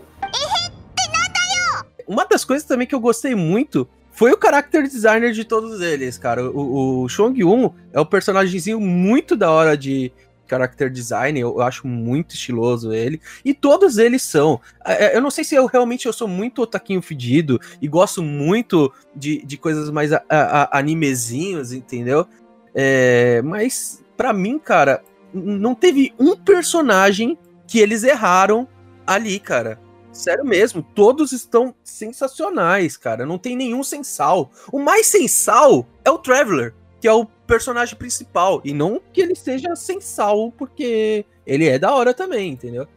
uma 2.07 2.25
das 2.25 2.45
coisas 2.45 2.67
também 2.67 2.87
que 2.87 2.95
eu 2.95 2.99
gostei 2.99 3.35
muito 3.35 3.87
foi 4.11 4.31
o 4.31 4.39
character 4.41 4.83
designer 4.83 5.31
de 5.31 5.43
todos 5.43 5.79
eles, 5.81 6.17
cara. 6.17 6.49
O, 6.49 7.03
o 7.03 7.09
Chong 7.09 7.39
Yun 7.39 7.69
é 7.93 8.01
um 8.01 8.05
personagemzinho 8.05 8.79
muito 8.79 9.35
da 9.35 9.51
hora 9.51 9.77
de 9.77 10.11
character 10.49 10.89
design, 10.89 11.39
eu, 11.39 11.61
acho 11.61 11.85
muito 11.85 12.33
estiloso 12.33 12.93
ele. 12.93 13.21
E 13.43 13.53
todos 13.53 13.97
eles 13.97 14.23
são. 14.23 14.59
É, 14.85 15.15
eu 15.15 15.21
não 15.21 15.29
sei 15.29 15.43
se 15.43 15.55
eu 15.55 15.65
realmente 15.65 16.05
eu 16.05 16.13
sou 16.13 16.27
muito 16.27 16.61
otaquinho 16.61 17.01
fedido 17.01 17.59
e 17.81 17.87
gosto 17.87 18.23
muito 18.23 18.91
de, 19.15 19.45
de 19.45 19.57
coisas 19.57 19.89
mais 19.91 20.13
a, 20.13 20.23
a, 20.29 20.79
animezinhos, 20.79 21.71
entendeu? 21.73 22.25
É, 22.73 23.41
mas 23.43 24.03
para 24.15 24.33
mim, 24.33 24.57
cara, 24.57 25.03
não 25.33 25.75
teve 25.75 26.13
um 26.17 26.35
personagem 26.35 27.37
que 27.67 27.79
eles 27.79 28.03
erraram 28.03 28.67
ali, 29.05 29.39
cara. 29.39 29.79
Sério 30.11 30.43
mesmo, 30.43 30.81
todos 30.81 31.31
estão 31.31 31.75
sensacionais, 31.83 32.97
cara. 32.97 33.25
Não 33.25 33.37
tem 33.37 33.55
nenhum 33.55 33.83
sem 33.83 34.03
sal. 34.03 34.51
O 34.71 34.79
mais 34.79 35.05
sem 35.07 35.27
sal 35.27 35.85
é 36.03 36.09
o 36.09 36.17
Traveler, 36.17 36.73
que 36.99 37.07
é 37.07 37.13
o 37.13 37.25
personagem 37.25 37.95
principal. 37.95 38.61
E 38.63 38.73
não 38.73 39.01
que 39.13 39.21
ele 39.21 39.35
seja 39.35 39.75
sem 39.75 40.01
sal, 40.01 40.51
porque 40.57 41.25
ele 41.45 41.67
é 41.67 41.77
da 41.77 41.93
hora 41.93 42.13
também, 42.13 42.51
entendeu? 42.51 42.87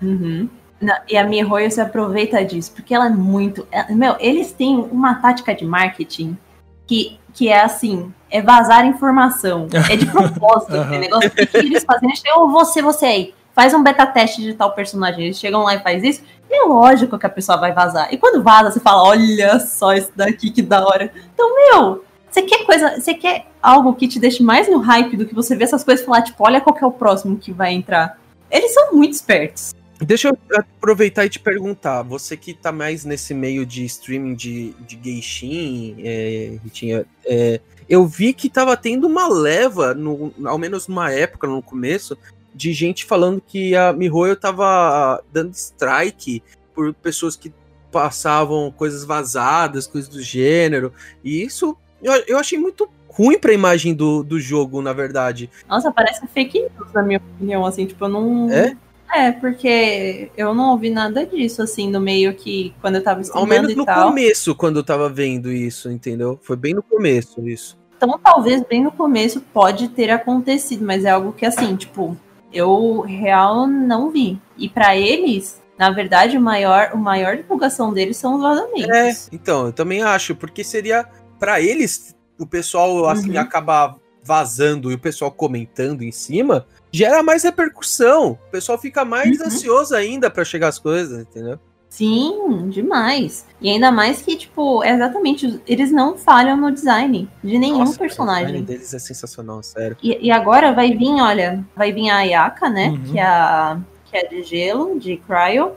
Uhum. 0.00 0.48
Não, 0.80 0.94
e 1.06 1.16
a 1.16 1.24
Mihoyo 1.24 1.70
se 1.70 1.80
aproveita 1.80 2.42
disso, 2.42 2.72
porque 2.72 2.94
ela 2.94 3.06
é 3.06 3.10
muito. 3.10 3.66
Ela, 3.70 3.94
meu, 3.94 4.16
eles 4.18 4.52
têm 4.52 4.78
uma 4.90 5.14
tática 5.16 5.54
de 5.54 5.64
marketing 5.64 6.38
que, 6.86 7.20
que 7.34 7.48
é 7.48 7.60
assim: 7.60 8.12
é 8.30 8.40
vazar 8.40 8.86
informação. 8.86 9.68
É 9.90 9.96
de 9.96 10.06
propósito. 10.10 10.74
uhum. 10.74 10.94
É 10.94 10.98
negócio 10.98 11.30
que 11.30 11.56
eles 11.58 11.84
fazem. 11.84 12.16
Chegam, 12.16 12.44
oh, 12.44 12.50
você, 12.50 12.80
você 12.80 13.06
aí 13.06 13.34
faz 13.60 13.74
um 13.74 13.82
beta 13.82 14.06
teste 14.06 14.40
de 14.40 14.54
tal 14.54 14.72
personagem. 14.72 15.26
Eles 15.26 15.38
chegam 15.38 15.64
lá 15.64 15.74
e 15.74 15.82
faz 15.82 16.02
isso, 16.02 16.22
e 16.48 16.54
é 16.54 16.64
lógico 16.64 17.18
que 17.18 17.26
a 17.26 17.28
pessoa 17.28 17.58
vai 17.58 17.74
vazar. 17.74 18.08
E 18.10 18.16
quando 18.16 18.42
vaza, 18.42 18.70
você 18.70 18.80
fala, 18.80 19.02
olha 19.02 19.60
só 19.60 19.92
isso 19.92 20.10
daqui, 20.16 20.50
que 20.50 20.62
da 20.62 20.82
hora. 20.82 21.12
Então, 21.34 21.54
meu, 21.54 22.02
Você 22.30 22.40
quer 22.42 22.64
coisa, 22.64 22.98
você 22.98 23.12
quer 23.12 23.48
algo 23.60 23.92
que 23.94 24.08
te 24.08 24.18
deixe 24.18 24.42
mais 24.42 24.70
no 24.70 24.78
hype 24.78 25.14
do 25.14 25.26
que 25.26 25.34
você 25.34 25.54
ver 25.54 25.64
essas 25.64 25.84
coisas 25.84 26.02
e 26.02 26.06
falar, 26.06 26.22
tipo, 26.22 26.42
olha 26.42 26.60
qual 26.60 26.74
é 26.80 26.86
o 26.86 26.92
próximo 26.92 27.36
que 27.36 27.52
vai 27.52 27.74
entrar. 27.74 28.18
Eles 28.50 28.72
são 28.72 28.94
muito 28.94 29.12
espertos. 29.12 29.74
Deixa 30.00 30.28
eu 30.28 30.38
aproveitar 30.56 31.26
e 31.26 31.28
te 31.28 31.38
perguntar, 31.38 32.02
você 32.02 32.38
que 32.38 32.54
tá 32.54 32.72
mais 32.72 33.04
nesse 33.04 33.34
meio 33.34 33.66
de 33.66 33.84
streaming 33.84 34.34
de, 34.34 34.72
de 34.80 34.98
Geishin, 35.02 35.96
é, 36.02 36.58
Ritinha, 36.64 37.04
é, 37.26 37.60
eu 37.86 38.06
vi 38.06 38.32
que 38.32 38.48
tava 38.48 38.74
tendo 38.76 39.06
uma 39.06 39.28
leva, 39.28 39.92
no, 39.92 40.32
ao 40.46 40.56
menos 40.56 40.88
numa 40.88 41.12
época, 41.12 41.46
no 41.46 41.60
começo, 41.60 42.16
de 42.60 42.74
gente 42.74 43.06
falando 43.06 43.40
que 43.40 43.74
a 43.74 43.90
MiHoYo 43.90 44.36
tava 44.36 45.22
dando 45.32 45.54
strike 45.54 46.42
por 46.74 46.92
pessoas 46.92 47.34
que 47.34 47.50
passavam 47.90 48.70
coisas 48.70 49.02
vazadas, 49.02 49.86
coisas 49.86 50.10
do 50.10 50.22
gênero, 50.22 50.92
e 51.24 51.42
isso 51.42 51.74
eu, 52.02 52.12
eu 52.28 52.38
achei 52.38 52.58
muito 52.58 52.86
ruim 53.08 53.38
pra 53.38 53.52
imagem 53.52 53.94
do, 53.94 54.22
do 54.22 54.38
jogo, 54.38 54.82
na 54.82 54.92
verdade. 54.92 55.50
Nossa, 55.66 55.90
parece 55.90 56.26
fake 56.26 56.60
news, 56.60 56.92
na 56.92 57.02
minha 57.02 57.18
opinião, 57.18 57.64
assim, 57.64 57.86
tipo, 57.86 58.04
eu 58.04 58.08
não... 58.10 58.50
É? 58.50 58.76
É, 59.12 59.32
porque 59.32 60.30
eu 60.36 60.54
não 60.54 60.70
ouvi 60.70 60.90
nada 60.90 61.26
disso, 61.26 61.62
assim, 61.62 61.90
no 61.90 61.98
meio 61.98 62.32
que, 62.34 62.72
quando 62.80 62.96
eu 62.96 63.02
tava 63.02 63.22
Ao 63.32 63.44
menos 63.44 63.74
no 63.74 63.84
tal. 63.84 64.08
começo, 64.10 64.54
quando 64.54 64.78
eu 64.78 64.84
tava 64.84 65.08
vendo 65.08 65.50
isso, 65.50 65.90
entendeu? 65.90 66.38
Foi 66.42 66.56
bem 66.56 66.74
no 66.74 66.82
começo 66.82 67.48
isso. 67.48 67.76
Então, 67.96 68.20
talvez 68.22 68.62
bem 68.62 68.84
no 68.84 68.92
começo 68.92 69.40
pode 69.52 69.88
ter 69.88 70.10
acontecido, 70.10 70.84
mas 70.84 71.04
é 71.04 71.10
algo 71.10 71.32
que, 71.32 71.44
assim, 71.44 71.74
tipo, 71.74 72.16
eu 72.52 73.00
real 73.00 73.66
não 73.66 74.10
vi. 74.10 74.40
E 74.56 74.68
para 74.68 74.96
eles, 74.96 75.60
na 75.78 75.90
verdade, 75.90 76.36
o 76.36 76.40
maior, 76.40 76.90
o 76.92 76.98
maior 76.98 77.36
divulgação 77.36 77.92
deles 77.92 78.16
são 78.16 78.36
os 78.36 78.42
vazamentos. 78.42 78.90
É, 78.90 79.16
então, 79.32 79.66
eu 79.66 79.72
também 79.72 80.02
acho, 80.02 80.34
porque 80.34 80.62
seria 80.62 81.06
para 81.38 81.60
eles, 81.60 82.14
o 82.38 82.46
pessoal 82.46 83.08
assim 83.08 83.30
uhum. 83.30 83.40
acabar 83.40 83.96
vazando 84.22 84.92
e 84.92 84.94
o 84.94 84.98
pessoal 84.98 85.30
comentando 85.30 86.02
em 86.02 86.12
cima, 86.12 86.66
gera 86.92 87.22
mais 87.22 87.42
repercussão. 87.42 88.32
O 88.32 88.50
pessoal 88.50 88.78
fica 88.78 89.04
mais 89.04 89.40
uhum. 89.40 89.46
ansioso 89.46 89.94
ainda 89.94 90.30
para 90.30 90.44
chegar 90.44 90.68
as 90.68 90.78
coisas, 90.78 91.22
entendeu? 91.22 91.58
Sim, 91.90 92.68
demais. 92.68 93.44
E 93.60 93.68
ainda 93.68 93.90
mais 93.90 94.22
que, 94.22 94.36
tipo, 94.36 94.82
é 94.84 94.94
exatamente, 94.94 95.60
eles 95.66 95.90
não 95.90 96.16
falham 96.16 96.56
no 96.56 96.70
design 96.70 97.28
de 97.42 97.58
nenhum 97.58 97.80
Nossa, 97.80 97.98
personagem. 97.98 98.44
O 98.44 98.46
design 98.46 98.66
deles 98.66 98.94
é 98.94 98.98
sensacional, 99.00 99.60
sério. 99.62 99.96
E, 100.00 100.28
e, 100.28 100.30
agora 100.30 100.72
vai 100.72 100.96
vir, 100.96 101.20
olha, 101.20 101.64
vai 101.76 101.92
vir 101.92 102.08
a 102.08 102.18
Ayaka, 102.18 102.70
né? 102.70 102.90
Uhum. 102.90 103.02
Que, 103.02 103.18
é 103.18 103.22
a, 103.24 103.78
que 104.04 104.16
é 104.16 104.24
de 104.24 104.42
gelo, 104.44 105.00
de 105.00 105.16
Cryo. 105.16 105.72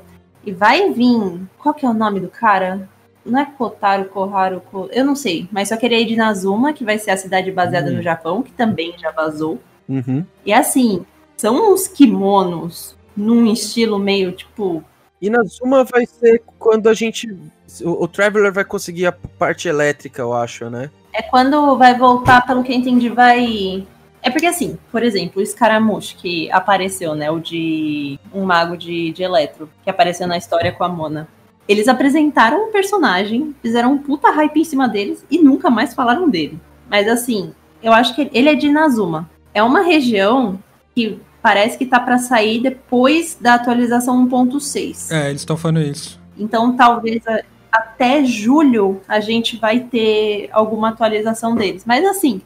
E 0.46 0.52
vai 0.52 0.94
vir. 0.94 1.42
Qual 1.58 1.74
que 1.74 1.86
é 1.86 1.90
o 1.90 1.94
nome 1.94 2.20
do 2.20 2.28
cara? 2.28 2.88
Não 3.26 3.40
é 3.40 3.46
Kotaro, 3.46 4.06
Koharu, 4.06 4.62
Ko... 4.62 4.90
eu 4.92 5.04
não 5.04 5.16
sei, 5.16 5.48
mas 5.52 5.70
só 5.70 5.78
queria 5.78 6.00
ir 6.00 6.06
de 6.06 6.16
Nazuma, 6.16 6.74
que 6.74 6.84
vai 6.84 7.00
ser 7.00 7.12
a 7.12 7.18
cidade 7.18 7.52
baseada 7.52 7.90
uhum. 7.90 7.98
no 7.98 8.04
Japão, 8.04 8.44
que 8.44 8.52
também 8.52 8.94
já 9.00 9.12
vazou. 9.12 9.60
Uhum. 9.88 10.24
E 10.46 10.54
assim, 10.54 11.06
são 11.38 11.74
uns 11.74 11.88
kimonos 11.88 12.96
num 13.16 13.52
estilo 13.52 13.98
meio 13.98 14.32
tipo. 14.32 14.84
E 15.24 15.30
Nazuma 15.30 15.86
vai 15.86 16.06
ser 16.06 16.44
quando 16.60 16.90
a 16.90 16.94
gente. 16.94 17.34
O, 17.82 18.04
o 18.04 18.08
Traveler 18.10 18.52
vai 18.52 18.66
conseguir 18.66 19.06
a 19.06 19.12
parte 19.14 19.70
elétrica, 19.70 20.22
eu 20.22 20.34
acho, 20.34 20.70
né? 20.70 20.92
É 21.14 21.22
quando 21.22 21.78
vai 21.78 21.98
voltar, 21.98 22.46
pelo 22.46 22.62
que 22.62 22.74
eu 22.74 22.76
entendi, 22.76 23.08
vai. 23.08 23.88
É 24.22 24.30
porque 24.30 24.46
assim, 24.46 24.78
por 24.92 25.02
exemplo, 25.02 25.42
o 25.42 25.46
Scaramouche 25.46 26.16
que 26.16 26.52
apareceu, 26.52 27.16
né? 27.16 27.32
O 27.32 27.40
de 27.40 28.20
um 28.34 28.44
mago 28.44 28.76
de, 28.76 29.14
de 29.14 29.24
eletro, 29.24 29.70
que 29.82 29.90
apareceu 29.90 30.28
na 30.28 30.38
história 30.38 30.74
com 30.74 30.84
a 30.84 30.90
Mona. 30.90 31.26
Eles 31.70 31.88
apresentaram 31.88 32.68
um 32.68 32.72
personagem, 32.74 33.56
fizeram 33.62 33.94
um 33.94 33.98
puta 34.00 34.30
hype 34.30 34.60
em 34.60 34.66
cima 34.66 34.90
deles 34.90 35.26
e 35.32 35.38
nunca 35.38 35.70
mais 35.70 35.94
falaram 35.94 36.30
dele. 36.30 36.60
Mas 36.90 37.08
assim, 37.08 37.54
eu 37.82 37.94
acho 37.94 38.14
que 38.14 38.30
ele 38.34 38.50
é 38.50 38.56
de 38.56 38.70
Nazuma. 38.70 39.30
É 39.54 39.64
uma 39.64 39.84
região 39.84 40.60
que 40.94 41.18
parece 41.44 41.78
que 41.78 41.86
tá 41.86 42.00
para 42.00 42.18
sair 42.18 42.62
depois 42.62 43.38
da 43.40 43.56
atualização 43.56 44.26
1.6. 44.28 45.12
É, 45.12 45.30
eles 45.30 45.42
estão 45.42 45.58
falando 45.58 45.82
isso. 45.82 46.20
Então 46.38 46.76
talvez 46.76 47.22
até 47.70 48.24
julho 48.24 49.02
a 49.08 49.20
gente 49.20 49.58
vai 49.58 49.82
ter 49.82 50.50
alguma 50.54 50.90
atualização 50.90 51.54
deles. 51.54 51.84
Mas 51.86 52.06
assim, 52.06 52.42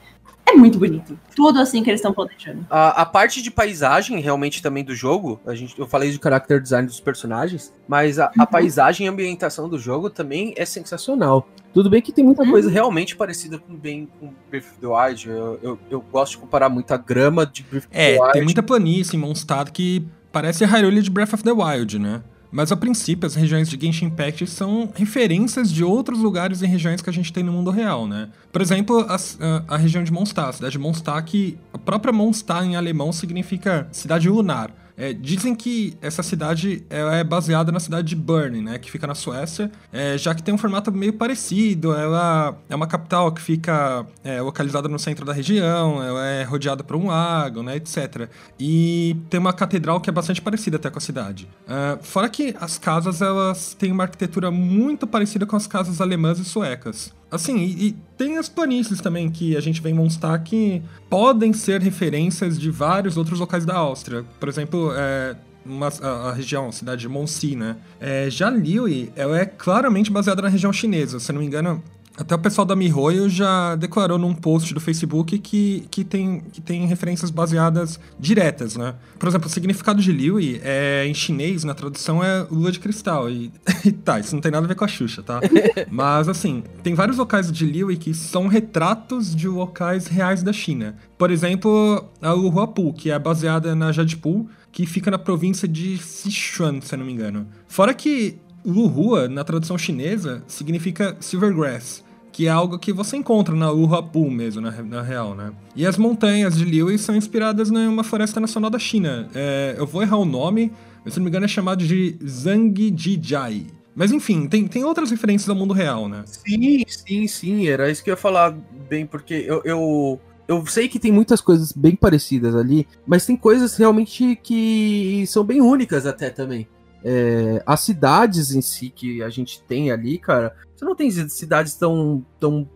é 0.48 0.54
muito 0.54 0.80
bonito. 0.80 1.20
Tudo 1.36 1.60
assim 1.60 1.84
que 1.84 1.90
eles 1.90 2.00
estão 2.00 2.14
planejando. 2.14 2.66
A, 2.70 3.02
a, 3.02 3.06
parte 3.06 3.42
de 3.42 3.52
paisagem, 3.52 4.20
realmente, 4.22 4.62
também 4.62 4.84
do 4.84 4.96
jogo, 4.96 5.40
a 5.46 5.54
gente, 5.54 5.78
eu 5.78 5.86
falei 5.86 6.10
de 6.10 6.20
character 6.22 6.62
design 6.62 6.88
dos 6.88 7.02
personagens, 7.02 7.74
mas 7.88 8.18
a, 8.18 8.28
a 8.28 8.42
uhum. 8.42 8.46
paisagem 8.46 9.06
e 9.06 9.10
ambientação 9.10 9.68
do 9.68 9.78
jogo 9.78 10.10
também 10.10 10.54
é 10.56 10.66
sensacional. 10.66 11.48
Tudo 11.74 11.90
bem 11.90 12.02
que 12.02 12.12
tem 12.12 12.24
muita 12.24 12.44
uhum. 12.44 12.52
coisa 12.52 12.72
realmente 12.72 13.16
parecida 13.16 13.60
com 13.60 13.76
bem 13.76 14.08
com 14.20 14.34
Breath 14.50 14.66
of 14.66 14.80
the 14.80 14.88
Wild. 14.88 15.30
Eu, 15.30 15.60
eu, 15.62 15.80
eu, 15.90 16.02
gosto 16.02 16.32
de 16.32 16.38
comparar 16.40 16.70
muito 16.70 16.92
a 16.94 16.98
grama 16.98 17.46
de 17.46 17.64
Breath 17.64 17.86
of 17.86 17.90
é, 17.92 18.14
the 18.14 18.20
Wild. 18.20 18.30
É, 18.30 18.34
tem 18.34 18.44
muita 18.44 18.64
planície 18.64 19.18
em 19.18 19.20
Mondstadt 19.20 19.72
que 19.72 20.08
parece 20.32 20.64
a 20.64 20.68
Hyrule 20.68 21.02
de 21.02 21.10
Breath 21.10 21.34
of 21.34 21.44
the 21.44 21.52
Wild, 21.52 22.00
né? 22.00 22.22
Mas 22.52 22.72
a 22.72 22.78
princípio, 22.78 23.28
as 23.28 23.36
regiões 23.36 23.70
de 23.70 23.78
Genshin 23.80 24.06
Impact 24.06 24.48
são 24.48 24.90
referências 24.96 25.72
de 25.72 25.84
outros 25.84 26.20
lugares 26.20 26.62
e 26.62 26.68
regiões 26.68 27.02
que 27.02 27.10
a 27.10 27.14
gente 27.14 27.32
tem 27.32 27.44
no 27.44 27.52
mundo 27.52 27.72
real, 27.72 28.08
né? 28.08 28.30
Por 28.52 28.62
exemplo, 28.62 29.02
a, 29.02 29.16
a, 29.16 29.76
a 29.76 29.78
região 29.78 30.04
de 30.04 30.12
Mondstadt, 30.12 30.50
a 30.50 30.54
cidade 30.54 30.72
de 30.74 30.80
Mondstadt, 30.80 31.30
que 31.30 31.58
a 31.74 31.78
própria 31.78 32.14
Mondstadt 32.14 32.66
em 32.66 32.76
alemão 32.76 33.12
significa 33.12 33.88
cidade 33.92 34.30
lunar. 34.30 34.72
É, 34.98 35.14
dizem 35.14 35.54
que 35.54 35.96
essa 36.02 36.24
cidade 36.24 36.84
é 36.90 37.24
baseada 37.24 37.72
na 37.72 37.80
cidade 37.80 38.08
de 38.08 38.16
Bern, 38.16 38.62
né, 38.62 38.80
que 38.80 38.90
fica 38.90 39.06
na 39.06 39.14
Suécia, 39.14 39.72
é, 39.94 40.18
já 40.18 40.34
que 40.34 40.42
tem 40.42 40.54
um 40.54 40.58
formato 40.58 40.92
meio 40.92 41.14
parecido. 41.14 41.94
Ela 41.94 42.58
é 42.68 42.76
uma 42.76 42.88
capital 42.88 43.32
que 43.32 43.40
fica 43.40 44.06
é, 44.24 44.42
localizada 44.42 44.90
no 44.90 44.98
centro 44.98 45.24
da 45.24 45.34
região, 45.34 46.02
ela 46.02 46.26
é 46.26 46.44
rodeada 46.44 46.84
por 46.84 46.96
um 46.96 47.08
lago, 47.08 47.62
né, 47.62 47.76
etc. 47.76 48.28
E 48.60 49.16
tem 49.30 49.40
uma 49.40 49.54
catedral 49.54 50.02
que 50.02 50.10
é 50.10 50.14
bastante 50.14 50.42
parecida 50.42 50.78
até 50.78 50.90
com 50.90 50.98
a 50.98 51.02
cidade. 51.02 51.48
Uh, 51.68 52.04
fora 52.04 52.28
que 52.28 52.56
as 52.60 52.80
casas 52.80 53.22
elas 53.22 53.76
têm 53.76 53.92
uma 53.92 54.04
arquitetura 54.04 54.50
muito 54.50 55.06
parecida 55.06 55.46
com 55.46 55.56
as 55.56 55.68
casas 55.68 56.02
alemãs 56.02 56.40
e 56.40 56.46
suecas. 56.46 57.14
Assim, 57.30 57.58
e, 57.58 57.88
e, 57.90 57.96
tem 58.18 58.38
as 58.38 58.48
planícies 58.48 59.02
também 59.02 59.30
que 59.30 59.58
a 59.58 59.60
gente 59.60 59.82
vem 59.82 59.94
mostrar 59.94 60.40
que 60.40 60.82
podem 61.10 61.52
ser 61.52 61.82
referências 61.82 62.58
de 62.58 62.72
vários 62.72 63.18
outros 63.18 63.40
locais 63.40 63.66
da 63.66 63.76
Áustria. 63.76 64.26
Por 64.40 64.48
exemplo, 64.48 64.87
é, 64.96 65.36
uma, 65.66 65.88
a, 66.02 66.30
a, 66.30 66.34
região, 66.34 66.70
a 66.70 66.72
cidade 66.72 67.02
de 67.02 67.10
Monsi, 67.10 67.56
né? 67.56 67.78
É, 68.00 68.30
já 68.30 68.50
Lille, 68.50 69.12
ela 69.16 69.40
é 69.40 69.46
claramente 69.46 70.12
baseada 70.12 70.42
na 70.42 70.50
região 70.50 70.72
chinesa. 70.72 71.20
Se 71.20 71.32
não 71.32 71.40
me 71.40 71.46
engano, 71.48 71.84
até 72.18 72.34
o 72.34 72.40
pessoal 72.40 72.66
da 72.66 72.76
MiHoYo 72.76 73.30
já 73.30 73.76
declarou 73.76 74.18
num 74.18 74.34
post 74.34 74.74
do 74.74 74.80
Facebook 74.80 75.38
que, 75.38 75.88
que, 75.92 76.04
tem, 76.04 76.42
que 76.52 76.60
tem 76.60 76.88
referências 76.88 77.30
baseadas 77.30 78.00
diretas, 78.20 78.76
né? 78.76 78.96
Por 79.20 79.30
exemplo, 79.30 79.48
o 79.48 79.52
significado 79.52 80.02
de 80.02 80.12
Liui 80.12 80.60
é, 80.64 81.06
em 81.06 81.14
chinês, 81.14 81.64
na 81.64 81.76
tradução, 81.76 82.24
é 82.24 82.48
lua 82.50 82.72
de 82.72 82.80
cristal. 82.80 83.30
E, 83.30 83.52
e 83.86 83.92
tá, 83.92 84.20
isso 84.20 84.34
não 84.34 84.42
tem 84.42 84.52
nada 84.52 84.66
a 84.66 84.68
ver 84.68 84.74
com 84.74 84.84
a 84.84 84.88
Xuxa, 84.88 85.22
tá? 85.22 85.40
Mas, 85.92 86.28
assim, 86.28 86.64
tem 86.82 86.96
vários 86.96 87.18
locais 87.18 87.52
de 87.52 87.66
Liui 87.68 87.98
que 87.98 88.16
são 88.16 88.48
retratos 88.48 89.36
de 89.36 89.48
locais 89.48 90.08
reais 90.08 90.42
da 90.42 90.52
China. 90.52 90.96
Por 91.20 91.30
exemplo, 91.30 92.04
a 92.20 92.32
Luhuapu, 92.32 92.94
que 92.94 93.12
é 93.12 93.20
baseada 93.20 93.76
na 93.76 93.92
Jadipur, 93.92 94.48
que 94.78 94.86
fica 94.86 95.10
na 95.10 95.18
província 95.18 95.68
de 95.68 95.98
Sichuan, 95.98 96.80
se 96.82 96.94
eu 96.94 97.00
não 97.00 97.06
me 97.08 97.12
engano. 97.12 97.48
Fora 97.68 97.96
que 97.96 98.38
Luhua, 98.64 99.28
na 99.28 99.44
tradução 99.44 99.76
chinesa, 99.76 100.44
significa 100.48 101.18
Silvergrass 101.20 102.06
que 102.32 102.46
é 102.46 102.52
algo 102.52 102.78
que 102.78 102.94
você 102.94 103.18
encontra 103.18 103.56
na 103.56 103.72
Uhapu 103.72 104.30
mesmo, 104.30 104.62
na, 104.62 104.70
na 104.70 105.02
real, 105.02 105.34
né? 105.34 105.52
E 105.76 105.88
as 105.88 105.98
montanhas 105.98 106.56
de 106.56 106.64
Liu 106.64 106.96
são 107.00 107.16
inspiradas 107.16 107.72
numa 107.72 108.04
floresta 108.04 108.40
nacional 108.40 108.70
da 108.70 108.78
China. 108.78 109.28
É, 109.34 109.74
eu 109.76 109.88
vou 109.88 110.04
errar 110.04 110.18
o 110.18 110.26
nome, 110.26 110.72
mas 111.04 111.16
se 111.16 111.20
não 111.20 111.24
me 111.24 111.32
engano 111.32 111.46
é 111.46 111.48
chamado 111.48 111.84
de 111.84 112.16
Zhangjiajie. 112.24 113.66
Mas 113.96 114.12
enfim, 114.12 114.48
tem, 114.48 114.68
tem 114.68 114.84
outras 114.84 115.10
referências 115.10 115.50
ao 115.50 115.56
mundo 115.56 115.74
real, 115.74 116.08
né? 116.08 116.22
Sim, 116.28 116.84
sim, 116.88 117.28
sim. 117.28 117.68
Era 117.68 117.90
isso 117.90 118.04
que 118.04 118.12
eu 118.12 118.14
ia 118.14 118.18
falar 118.18 118.56
bem, 118.88 119.08
porque 119.08 119.34
eu, 119.34 119.64
eu, 119.66 120.22
eu 120.48 120.66
sei 120.66 120.88
que 120.88 121.00
tem 121.00 121.12
muitas 121.12 121.42
coisas 121.42 121.72
bem 121.72 121.96
parecidas 121.96 122.56
ali, 122.56 122.88
mas 123.06 123.26
tem 123.26 123.36
coisas 123.36 123.76
realmente 123.76 124.36
que 124.38 125.26
são 125.28 125.44
bem 125.44 125.62
únicas 125.62 126.06
até 126.06 126.30
também. 126.30 126.68
É, 127.04 127.62
as 127.66 127.82
cidades 127.82 128.52
em 128.52 128.62
si 128.62 128.90
que 128.90 129.22
a 129.22 129.30
gente 129.30 129.62
tem 129.64 129.92
ali, 129.92 130.18
cara, 130.18 130.56
você 130.76 130.86
não 130.86 130.96
tem 130.96 131.12
cidades 131.12 131.76
tão, 131.76 132.26
tão 132.40 132.68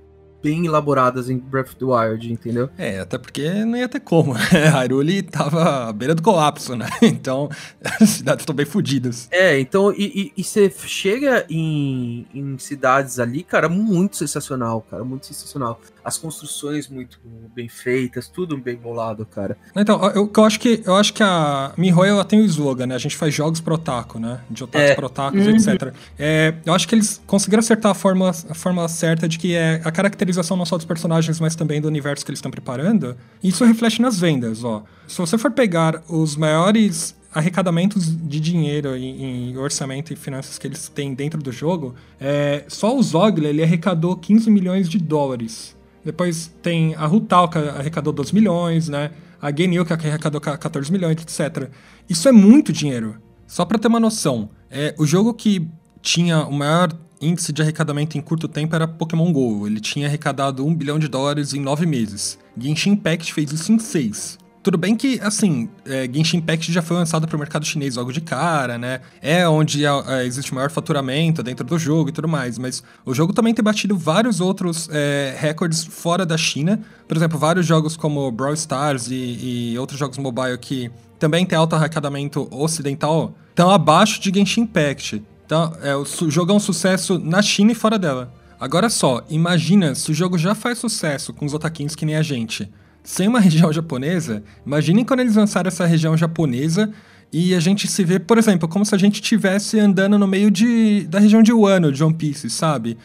bem 0.42 0.66
elaboradas 0.66 1.30
em 1.30 1.38
Breath 1.38 1.70
of 1.70 1.76
the 1.76 1.86
Wild, 1.86 2.32
entendeu? 2.32 2.70
É, 2.78 3.00
até 3.00 3.18
porque 3.18 3.66
não 3.66 3.78
ia 3.78 3.88
ter 3.88 4.00
como. 4.00 4.34
Hyrule 4.74 5.22
tava 5.24 5.90
à 5.90 5.94
beira 5.94 6.16
do 6.16 6.22
colapso, 6.22 6.76
né? 6.76 6.90
Então, 7.22 7.50
as 8.00 8.10
cidades 8.10 8.44
estão 8.44 8.56
bem 8.56 8.66
fodidas. 8.66 9.28
É, 9.32 9.60
então, 9.60 9.94
e, 9.96 10.32
você 10.38 10.72
chega 10.86 11.46
em, 11.50 12.26
em 12.34 12.58
cidades 12.58 13.20
ali, 13.20 13.44
cara, 13.44 13.68
muito 13.70 14.18
sensacional, 14.18 14.82
cara, 14.90 15.04
muito 15.04 15.26
sensacional 15.26 15.80
as 16.04 16.18
construções 16.18 16.88
muito 16.88 17.20
bem 17.54 17.70
feitas, 17.70 18.28
tudo 18.28 18.58
bem 18.58 18.76
bolado, 18.76 19.26
cara. 19.26 19.56
Então, 19.76 20.04
eu, 20.16 20.32
eu 20.36 20.44
acho 20.44 20.60
que 20.60 20.82
eu 20.84 20.96
acho 20.96 21.14
que 21.14 21.22
a 21.22 21.74
MiHoYo 21.78 22.12
ela 22.12 22.26
tem 22.26 22.42
o 22.42 22.46
slogan, 22.46 22.88
né? 22.88 22.96
A 22.96 23.00
gente 23.00 23.16
faz 23.16 23.34
jogos 23.34 23.62
pro 23.62 23.76
otaku, 23.76 24.20
né? 24.20 24.40
De 24.50 24.64
otakus 24.64 24.90
é. 24.90 24.96
pro 24.96 25.06
otakus, 25.06 25.46
uhum. 25.46 25.56
etc. 25.56 25.94
É, 26.18 26.56
eu 26.66 26.74
acho 26.74 26.88
que 26.88 26.96
eles 26.96 27.22
conseguiram 27.28 27.60
acertar 27.60 27.92
a 27.92 27.96
fórmula, 27.96 28.32
a 28.32 28.54
fórmula 28.54 28.88
certa 28.88 29.28
de 29.28 29.38
que 29.38 29.56
é 29.56 29.82
a 29.84 29.92
caracterização 29.92 30.31
caracterização 30.32 30.58
não 30.58 30.66
só 30.66 30.78
dos 30.78 30.86
personagens, 30.86 31.40
mas 31.40 31.56
também 31.56 31.82
do 31.82 31.88
universo 31.88 32.26
que 32.26 32.32
eles 32.32 32.38
estão 32.38 32.52
preparando. 32.52 33.16
Isso 33.44 33.64
reflete 33.66 34.02
nas 34.02 34.20
vendas, 34.20 34.64
ó. 34.64 34.84
Se 35.08 35.18
você 35.18 35.38
for 35.38 35.52
pegar 35.52 36.02
os 36.08 36.36
maiores 36.36 37.16
arrecadamentos 37.34 38.06
de 38.06 38.40
dinheiro 38.40 38.96
em, 38.96 39.56
orçamento 39.58 40.12
e 40.12 40.16
finanças 40.16 40.58
que 40.58 40.68
eles 40.68 40.90
têm 40.90 41.14
dentro 41.14 41.42
do 41.42 41.52
jogo, 41.52 41.96
é, 42.20 42.66
só 42.68 42.98
o 42.98 43.04
Zogla 43.04 43.48
ele 43.48 43.64
arrecadou 43.64 44.16
15 44.16 44.50
milhões 44.50 44.90
de 44.90 44.98
dólares. 44.98 45.76
Depois 46.04 46.52
tem 46.62 46.96
a 46.96 47.06
Rutal, 47.06 47.48
que 47.48 47.58
arrecadou 47.58 48.12
12 48.12 48.34
milhões, 48.34 48.90
né? 48.90 49.12
A 49.42 49.56
Genil, 49.56 49.86
que 49.86 49.94
arrecadou 49.94 50.42
14 50.42 50.92
milhões, 50.92 51.18
etc. 51.22 51.70
Isso 52.10 52.28
é 52.28 52.32
muito 52.32 52.74
dinheiro. 52.74 53.18
Só 53.48 53.66
para 53.66 53.78
ter 53.78 53.88
uma 53.88 54.00
noção, 54.00 54.50
é, 54.70 54.96
o 54.98 55.06
jogo 55.06 55.34
que 55.34 55.68
tinha 56.02 56.46
o 56.46 56.54
maior 56.54 56.92
índice 57.22 57.54
de 57.54 57.62
arrecadamento 57.62 58.18
em 58.18 58.22
curto 58.22 58.48
tempo 58.48 58.76
era 58.76 58.88
Pokémon 58.88 59.32
GO. 59.32 59.68
Ele 59.68 59.80
tinha 59.80 60.08
arrecadado 60.08 60.66
1 60.66 60.76
bilhão 60.76 61.00
de 61.00 61.08
dólares 61.08 61.54
em 61.54 61.60
9 61.60 61.86
meses. 61.86 62.38
Genshin 62.58 62.92
Impact 62.92 63.34
fez 63.34 63.52
isso 63.52 63.72
em 63.72 63.80
6. 63.80 64.42
Tudo 64.64 64.78
bem 64.78 64.96
que, 64.96 65.20
assim, 65.24 65.68
é, 65.86 66.08
Genshin 66.12 66.38
Impact 66.38 66.72
já 66.72 66.84
foi 66.84 66.96
lançado 66.96 67.28
para 67.28 67.36
o 67.36 67.40
mercado 67.40 67.66
chinês 67.66 67.96
logo 67.96 68.12
de 68.12 68.22
cara, 68.22 68.78
né? 68.78 69.02
É 69.20 69.48
onde 69.48 69.84
é, 69.84 69.90
é, 69.90 70.26
existe 70.26 70.54
maior 70.54 70.70
faturamento 70.70 71.42
dentro 71.42 71.66
do 71.66 71.80
jogo 71.80 72.10
e 72.10 72.12
tudo 72.12 72.28
mais, 72.28 72.60
mas 72.60 72.84
o 73.04 73.12
jogo 73.12 73.34
também 73.34 73.56
tem 73.56 73.64
batido 73.64 73.98
vários 73.98 74.40
outros 74.40 74.88
é, 74.92 75.36
recordes 75.40 75.84
fora 75.84 76.28
da 76.28 76.38
China. 76.38 76.80
Por 77.08 77.18
exemplo, 77.18 77.40
vários 77.40 77.66
jogos 77.66 77.98
como 77.98 78.32
Brawl 78.32 78.54
Stars 78.54 79.08
e, 79.10 79.72
e 79.74 79.80
outros 79.80 79.98
jogos 79.98 80.20
mobile 80.20 80.58
que 80.60 80.92
também 81.18 81.44
tem 81.44 81.58
alto 81.58 81.76
arrecadamento 81.76 82.48
ocidental 82.52 83.34
estão 83.50 83.72
abaixo 83.72 84.22
de 84.22 84.32
Genshin 84.32 84.62
Impact. 84.62 85.24
Então, 85.52 85.74
é, 85.82 85.94
o 85.94 86.06
jogo 86.06 86.54
é 86.54 86.56
um 86.56 86.62
sucesso 86.62 87.20
na 87.20 87.42
China 87.42 87.74
e 87.74 87.76
fora 87.76 88.00
dela. 88.00 88.34
Agora 88.58 88.90
só, 88.90 89.22
imagina 89.30 89.94
se 89.96 90.10
o 90.10 90.14
jogo 90.14 90.38
já 90.38 90.56
faz 90.56 90.78
sucesso 90.78 91.34
com 91.34 91.46
os 91.46 91.54
otaquins 91.54 91.94
que 91.94 92.06
nem 92.06 92.16
a 92.16 92.22
gente 92.22 92.72
sem 93.04 93.28
uma 93.28 93.38
região 93.42 93.70
japonesa, 93.74 94.44
imaginem 94.66 95.04
quando 95.04 95.20
eles 95.20 95.36
lançaram 95.36 95.68
essa 95.68 95.86
região 95.86 96.16
japonesa 96.16 96.90
e 97.34 97.54
a 97.54 97.60
gente 97.60 97.86
se 97.86 98.02
vê, 98.06 98.18
por 98.18 98.38
exemplo, 98.38 98.66
como 98.66 98.86
se 98.86 98.96
a 98.96 98.98
gente 98.98 99.16
estivesse 99.16 99.78
andando 99.78 100.18
no 100.18 100.26
meio 100.26 100.50
de, 100.50 101.06
da 101.10 101.20
região 101.20 101.44
de 101.44 101.52
Wano, 101.52 101.92
de 101.92 102.02
One 102.02 102.14
Piece, 102.14 102.50
sabe? 102.50 102.98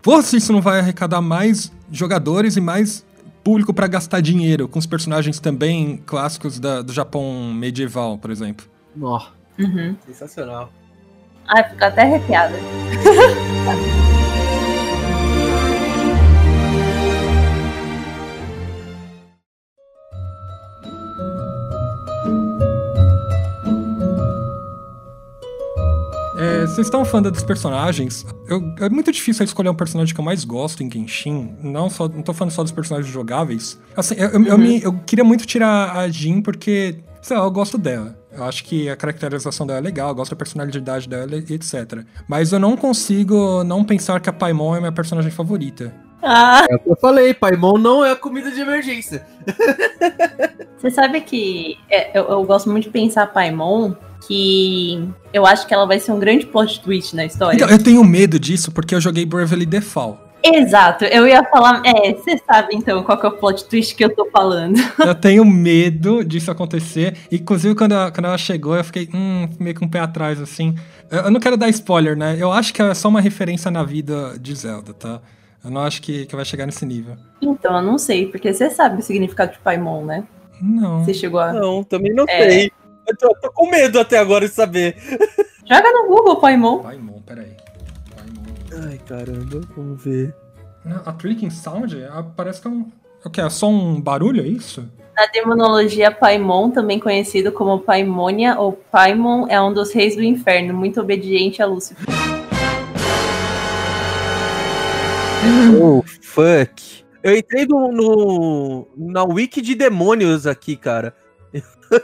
Pô, 0.00 0.22
se 0.22 0.38
isso 0.38 0.54
não 0.54 0.62
vai 0.62 0.78
arrecadar 0.78 1.20
mais 1.20 1.70
jogadores 1.92 2.56
e 2.56 2.62
mais 2.62 3.04
público 3.44 3.74
para 3.74 3.86
gastar 3.86 4.22
dinheiro 4.22 4.68
com 4.68 4.78
os 4.78 4.86
personagens 4.86 5.38
também 5.38 6.02
clássicos 6.06 6.58
da, 6.58 6.80
do 6.80 6.94
Japão 6.94 7.52
medieval, 7.52 8.16
por 8.16 8.30
exemplo. 8.30 8.66
Nó. 8.96 9.20
Uhum. 9.58 9.94
Sensacional. 10.06 10.72
Ai, 11.48 11.64
fico 11.70 11.84
até 11.84 12.02
arrepiada. 12.02 12.54
É, 26.38 26.66
vocês 26.66 26.86
estão 26.86 27.04
falando 27.04 27.30
dos 27.30 27.42
personagens. 27.42 28.26
Eu, 28.46 28.62
é 28.80 28.88
muito 28.90 29.10
difícil 29.10 29.44
escolher 29.44 29.70
um 29.70 29.74
personagem 29.74 30.14
que 30.14 30.20
eu 30.20 30.24
mais 30.24 30.44
gosto 30.44 30.82
em 30.82 30.90
Genshin. 30.92 31.56
Não, 31.62 31.88
só, 31.88 32.06
não 32.08 32.22
tô 32.22 32.34
falando 32.34 32.52
só 32.52 32.62
dos 32.62 32.72
personagens 32.72 33.10
jogáveis. 33.10 33.80
Assim, 33.96 34.14
eu, 34.16 34.28
eu, 34.28 34.40
uhum. 34.40 34.46
eu, 34.46 34.58
me, 34.58 34.82
eu 34.82 34.92
queria 35.06 35.24
muito 35.24 35.46
tirar 35.46 35.96
a 35.96 36.08
Jin 36.10 36.42
porque, 36.42 36.96
sei 37.22 37.38
lá, 37.38 37.44
eu 37.44 37.50
gosto 37.50 37.78
dela. 37.78 38.17
Eu 38.30 38.44
acho 38.44 38.64
que 38.64 38.88
a 38.88 38.96
caracterização 38.96 39.66
dela 39.66 39.78
é 39.78 39.82
legal, 39.82 40.10
eu 40.10 40.14
gosto 40.14 40.30
da 40.30 40.36
personalidade 40.36 41.08
dela 41.08 41.34
e 41.34 41.54
etc. 41.54 42.04
Mas 42.28 42.52
eu 42.52 42.58
não 42.58 42.76
consigo 42.76 43.64
não 43.64 43.82
pensar 43.84 44.20
que 44.20 44.28
a 44.28 44.32
Paimon 44.32 44.76
é 44.76 44.80
minha 44.80 44.92
personagem 44.92 45.30
favorita. 45.30 45.94
Ah. 46.22 46.66
É 46.68 46.74
o 46.74 46.78
que 46.78 46.90
eu 46.90 46.96
falei, 46.96 47.32
Paimon 47.32 47.78
não 47.78 48.04
é 48.04 48.12
a 48.12 48.16
comida 48.16 48.50
de 48.50 48.60
emergência. 48.60 49.26
Você 50.76 50.90
sabe 50.90 51.20
que 51.20 51.76
é, 51.90 52.18
eu, 52.18 52.28
eu, 52.28 52.44
gosto 52.44 52.70
muito 52.70 52.84
de 52.84 52.90
pensar 52.90 53.26
Paimon 53.28 53.94
que 54.26 55.08
eu 55.32 55.46
acho 55.46 55.66
que 55.66 55.72
ela 55.72 55.86
vai 55.86 55.98
ser 55.98 56.12
um 56.12 56.18
grande 56.18 56.46
plot 56.46 56.80
twist 56.80 57.14
na 57.16 57.24
história. 57.24 57.56
Então, 57.56 57.68
eu 57.68 57.82
tenho 57.82 58.04
medo 58.04 58.38
disso 58.38 58.70
porque 58.70 58.94
eu 58.94 59.00
joguei 59.00 59.24
Bravely 59.24 59.64
Default. 59.64 60.27
Exato, 60.42 61.04
eu 61.04 61.26
ia 61.26 61.42
falar. 61.44 61.82
É, 61.84 62.12
você 62.12 62.40
sabe 62.46 62.74
então 62.74 63.02
qual 63.02 63.18
que 63.18 63.26
é 63.26 63.28
o 63.28 63.32
plot 63.32 63.64
twist 63.64 63.94
que 63.94 64.04
eu 64.04 64.14
tô 64.14 64.28
falando. 64.30 64.76
Eu 65.04 65.14
tenho 65.14 65.44
medo 65.44 66.24
disso 66.24 66.50
acontecer. 66.50 67.16
Inclusive, 67.30 67.74
quando 67.74 67.92
ela, 67.92 68.10
quando 68.10 68.26
ela 68.26 68.38
chegou, 68.38 68.76
eu 68.76 68.84
fiquei 68.84 69.08
hum, 69.12 69.48
meio 69.58 69.78
com 69.78 69.86
um 69.86 69.88
pé 69.88 70.00
atrás, 70.00 70.40
assim. 70.40 70.74
Eu, 71.10 71.22
eu, 71.22 71.30
não 71.30 71.40
quero 71.40 71.56
dar 71.56 71.68
spoiler, 71.68 72.16
né? 72.16 72.36
Eu 72.38 72.52
acho 72.52 72.72
que 72.72 72.82
é 72.82 72.94
só 72.94 73.08
uma 73.08 73.20
referência 73.20 73.70
na 73.70 73.82
vida 73.82 74.38
de 74.38 74.54
Zelda, 74.54 74.92
tá? 74.92 75.20
Eu 75.64 75.70
não 75.70 75.82
acho 75.82 76.00
que, 76.02 76.26
que 76.26 76.36
vai 76.36 76.44
chegar 76.44 76.66
nesse 76.66 76.84
nível. 76.86 77.16
Então, 77.40 77.76
eu 77.76 77.82
não 77.82 77.98
sei, 77.98 78.26
porque 78.26 78.52
você 78.52 78.70
sabe 78.70 79.00
o 79.00 79.02
significado 79.02 79.52
de 79.52 79.58
Paimon, 79.58 80.04
né? 80.04 80.24
Não. 80.60 81.04
Você 81.04 81.14
chegou 81.14 81.40
a. 81.40 81.52
Não, 81.52 81.82
também 81.82 82.12
não 82.12 82.24
é... 82.28 82.50
sei. 82.50 82.72
Eu 83.08 83.16
tô, 83.16 83.34
tô, 83.40 83.50
com 83.52 83.70
medo 83.70 83.98
até 83.98 84.18
agora 84.18 84.46
de 84.46 84.54
saber. 84.54 84.96
Joga 85.66 85.90
no 85.92 86.08
Google, 86.08 86.36
Paimon. 86.36 86.80
Paimon, 86.80 87.20
peraí. 87.22 87.56
Ai, 88.72 88.98
caramba, 89.06 89.60
vamos 89.76 90.02
ver. 90.02 90.34
A 91.04 91.12
Tricking 91.12 91.50
Sound 91.50 91.96
parece 92.36 92.60
que 92.60 92.68
é 92.68 92.70
um. 92.70 92.90
O 93.24 93.30
que? 93.30 93.40
É 93.40 93.50
só 93.50 93.68
um 93.68 94.00
barulho, 94.00 94.42
é 94.42 94.46
isso? 94.46 94.88
Na 95.16 95.26
demonologia, 95.26 96.10
Paimon, 96.10 96.70
também 96.70 97.00
conhecido 97.00 97.50
como 97.50 97.80
Paimonia 97.80 98.58
ou 98.58 98.72
Paimon, 98.72 99.46
é 99.48 99.60
um 99.60 99.72
dos 99.72 99.92
reis 99.92 100.14
do 100.14 100.22
inferno, 100.22 100.72
muito 100.72 101.00
obediente 101.00 101.62
a 101.62 101.66
Lúcifer. 101.66 102.06
Oh, 105.80 106.02
fuck. 106.20 107.04
Eu 107.22 107.36
entrei 107.36 107.64
no, 107.64 107.92
no, 107.92 108.88
na 108.96 109.24
wiki 109.24 109.60
de 109.60 109.74
demônios 109.74 110.46
aqui, 110.46 110.76
cara. 110.76 111.14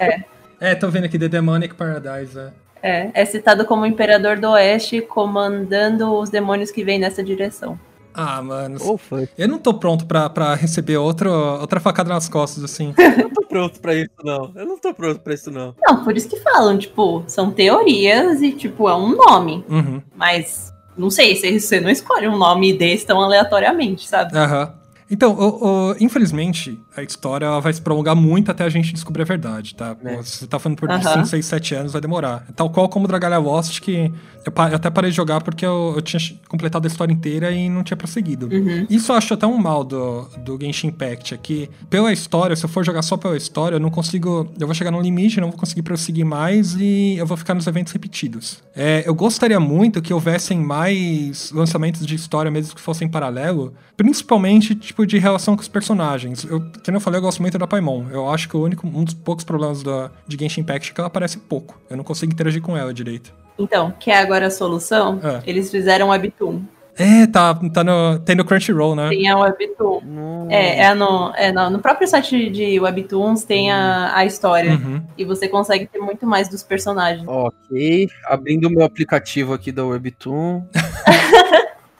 É. 0.00 0.24
É, 0.60 0.74
tô 0.74 0.88
vendo 0.88 1.04
aqui 1.04 1.18
The 1.18 1.28
Demonic 1.28 1.74
Paradise. 1.74 2.38
É. 2.38 2.52
É, 2.84 3.10
é 3.14 3.24
citado 3.24 3.64
como 3.64 3.86
Imperador 3.86 4.38
do 4.38 4.50
Oeste, 4.50 5.00
comandando 5.00 6.12
os 6.12 6.28
demônios 6.28 6.70
que 6.70 6.84
vêm 6.84 6.98
nessa 6.98 7.24
direção. 7.24 7.80
Ah, 8.12 8.42
mano. 8.42 8.76
Oh, 8.82 8.98
eu 9.38 9.48
não 9.48 9.58
tô 9.58 9.72
pronto 9.72 10.04
pra, 10.04 10.28
pra 10.28 10.54
receber 10.54 10.98
outro, 10.98 11.30
outra 11.32 11.80
facada 11.80 12.10
nas 12.10 12.28
costas, 12.28 12.62
assim. 12.62 12.92
eu 13.00 13.22
não 13.24 13.30
tô 13.30 13.46
pronto 13.46 13.80
pra 13.80 13.94
isso, 13.94 14.12
não. 14.22 14.52
Eu 14.54 14.66
não 14.66 14.78
tô 14.78 14.92
pronto 14.92 15.18
pra 15.20 15.32
isso, 15.32 15.50
não. 15.50 15.74
Não, 15.82 16.04
por 16.04 16.14
isso 16.14 16.28
que 16.28 16.38
falam, 16.40 16.76
tipo, 16.76 17.24
são 17.26 17.50
teorias 17.50 18.42
e, 18.42 18.52
tipo, 18.52 18.86
é 18.86 18.94
um 18.94 19.16
nome. 19.16 19.64
Uhum. 19.66 20.02
Mas, 20.14 20.70
não 20.94 21.08
sei, 21.08 21.36
você 21.58 21.80
não 21.80 21.88
escolhe 21.88 22.28
um 22.28 22.36
nome 22.36 22.74
desse 22.74 23.06
tão 23.06 23.18
aleatoriamente, 23.18 24.06
sabe? 24.06 24.36
Aham. 24.36 24.64
Uhum. 24.64 24.83
Então, 25.10 25.32
o, 25.32 25.90
o, 25.90 25.96
infelizmente, 26.00 26.80
a 26.96 27.02
história 27.02 27.60
vai 27.60 27.72
se 27.72 27.80
prolongar 27.80 28.16
muito 28.16 28.50
até 28.50 28.64
a 28.64 28.68
gente 28.68 28.92
descobrir 28.92 29.22
a 29.22 29.24
verdade, 29.24 29.74
tá? 29.74 29.96
É. 30.04 30.16
Você 30.16 30.46
tá 30.46 30.58
falando 30.58 30.78
por 30.78 30.88
uhum. 30.88 31.02
5, 31.02 31.26
6, 31.26 31.46
7 31.46 31.74
anos, 31.74 31.92
vai 31.92 32.00
demorar. 32.00 32.46
Tal 32.56 32.70
qual 32.70 32.88
como 32.88 33.04
o 33.04 33.08
Dragalia 33.08 33.38
Lost, 33.38 33.80
que 33.80 34.12
eu, 34.44 34.52
eu, 34.56 34.76
até 34.76 34.90
parei 34.90 35.10
de 35.10 35.16
jogar 35.16 35.42
porque 35.42 35.64
eu, 35.64 35.94
eu, 35.96 36.02
tinha 36.02 36.20
completado 36.48 36.86
a 36.86 36.90
história 36.90 37.12
inteira 37.12 37.50
e 37.50 37.68
não 37.68 37.82
tinha 37.82 37.96
prosseguido. 37.96 38.46
Uhum. 38.46 38.86
Isso 38.88 39.12
eu 39.12 39.16
acho 39.16 39.34
até 39.34 39.46
um 39.46 39.58
mal 39.58 39.84
do, 39.84 40.22
do 40.38 40.58
Genshin 40.60 40.88
Impact, 40.88 41.34
é 41.34 41.36
que 41.36 41.68
pela 41.90 42.12
história, 42.12 42.56
se 42.56 42.64
eu 42.64 42.68
for 42.68 42.84
jogar 42.84 43.02
só 43.02 43.16
pela 43.16 43.36
história, 43.36 43.76
eu 43.76 43.80
não 43.80 43.90
consigo... 43.90 44.50
Eu 44.58 44.66
vou 44.66 44.74
chegar 44.74 44.90
num 44.90 45.00
limite, 45.00 45.40
não 45.40 45.50
vou 45.50 45.58
conseguir 45.58 45.82
prosseguir 45.82 46.24
mais 46.24 46.74
e 46.74 47.16
eu 47.16 47.26
vou 47.26 47.36
ficar 47.36 47.54
nos 47.54 47.66
eventos 47.66 47.92
repetidos. 47.92 48.62
É, 48.74 49.02
eu 49.06 49.14
gostaria 49.14 49.60
muito 49.60 50.00
que 50.00 50.12
houvessem 50.12 50.58
mais 50.58 51.50
lançamentos 51.52 52.06
de 52.06 52.14
história, 52.14 52.50
mesmo 52.50 52.74
que 52.74 52.80
fossem 52.80 53.08
paralelo, 53.08 53.74
principalmente, 53.96 54.74
tipo, 54.74 54.93
de 55.06 55.18
relação 55.18 55.56
com 55.56 55.62
os 55.62 55.68
personagens. 55.68 56.44
Eu, 56.44 56.60
como 56.60 56.96
eu 56.96 57.00
falei, 57.00 57.18
eu 57.18 57.22
gosto 57.22 57.40
muito 57.40 57.58
da 57.58 57.66
Paimon. 57.66 58.06
Eu 58.10 58.28
acho 58.28 58.48
que 58.48 58.56
o 58.56 58.62
único, 58.62 58.86
um 58.86 59.02
dos 59.02 59.14
poucos 59.14 59.44
problemas 59.44 59.82
da, 59.82 60.10
de 60.26 60.36
Genshin 60.38 60.60
Impact 60.60 60.90
é 60.90 60.94
que 60.94 61.00
ela 61.00 61.08
aparece 61.08 61.38
pouco. 61.38 61.80
Eu 61.90 61.96
não 61.96 62.04
consigo 62.04 62.32
interagir 62.32 62.62
com 62.62 62.76
ela 62.76 62.92
direito. 62.94 63.32
Então, 63.58 63.92
quer 63.98 64.18
agora 64.18 64.46
a 64.46 64.50
solução? 64.50 65.20
É. 65.22 65.42
Eles 65.46 65.70
fizeram 65.70 66.08
um 66.08 66.10
Webtoon. 66.10 66.62
É, 66.96 67.26
tá, 67.26 67.54
tá 67.72 67.82
no, 67.82 68.20
tem 68.20 68.36
no 68.36 68.44
Crunchyroll, 68.44 68.94
né? 68.94 69.08
Tem 69.08 69.28
a 69.28 69.36
Webtoon. 69.36 70.00
Hum. 70.04 70.46
É, 70.48 70.84
é, 70.84 70.94
no, 70.94 71.32
é 71.34 71.50
no, 71.50 71.70
no, 71.70 71.78
próprio 71.80 72.06
site 72.06 72.50
de 72.50 72.78
Webtoons 72.78 73.42
tem 73.42 73.72
a, 73.72 74.16
a 74.16 74.24
história. 74.24 74.72
Uhum. 74.72 75.02
E 75.18 75.24
você 75.24 75.48
consegue 75.48 75.86
ter 75.86 75.98
muito 75.98 76.24
mais 76.24 76.48
dos 76.48 76.62
personagens. 76.62 77.26
Ok, 77.26 78.08
abrindo 78.26 78.68
o 78.68 78.70
meu 78.70 78.84
aplicativo 78.84 79.52
aqui 79.52 79.72
da 79.72 79.84
Webtoon. 79.84 80.62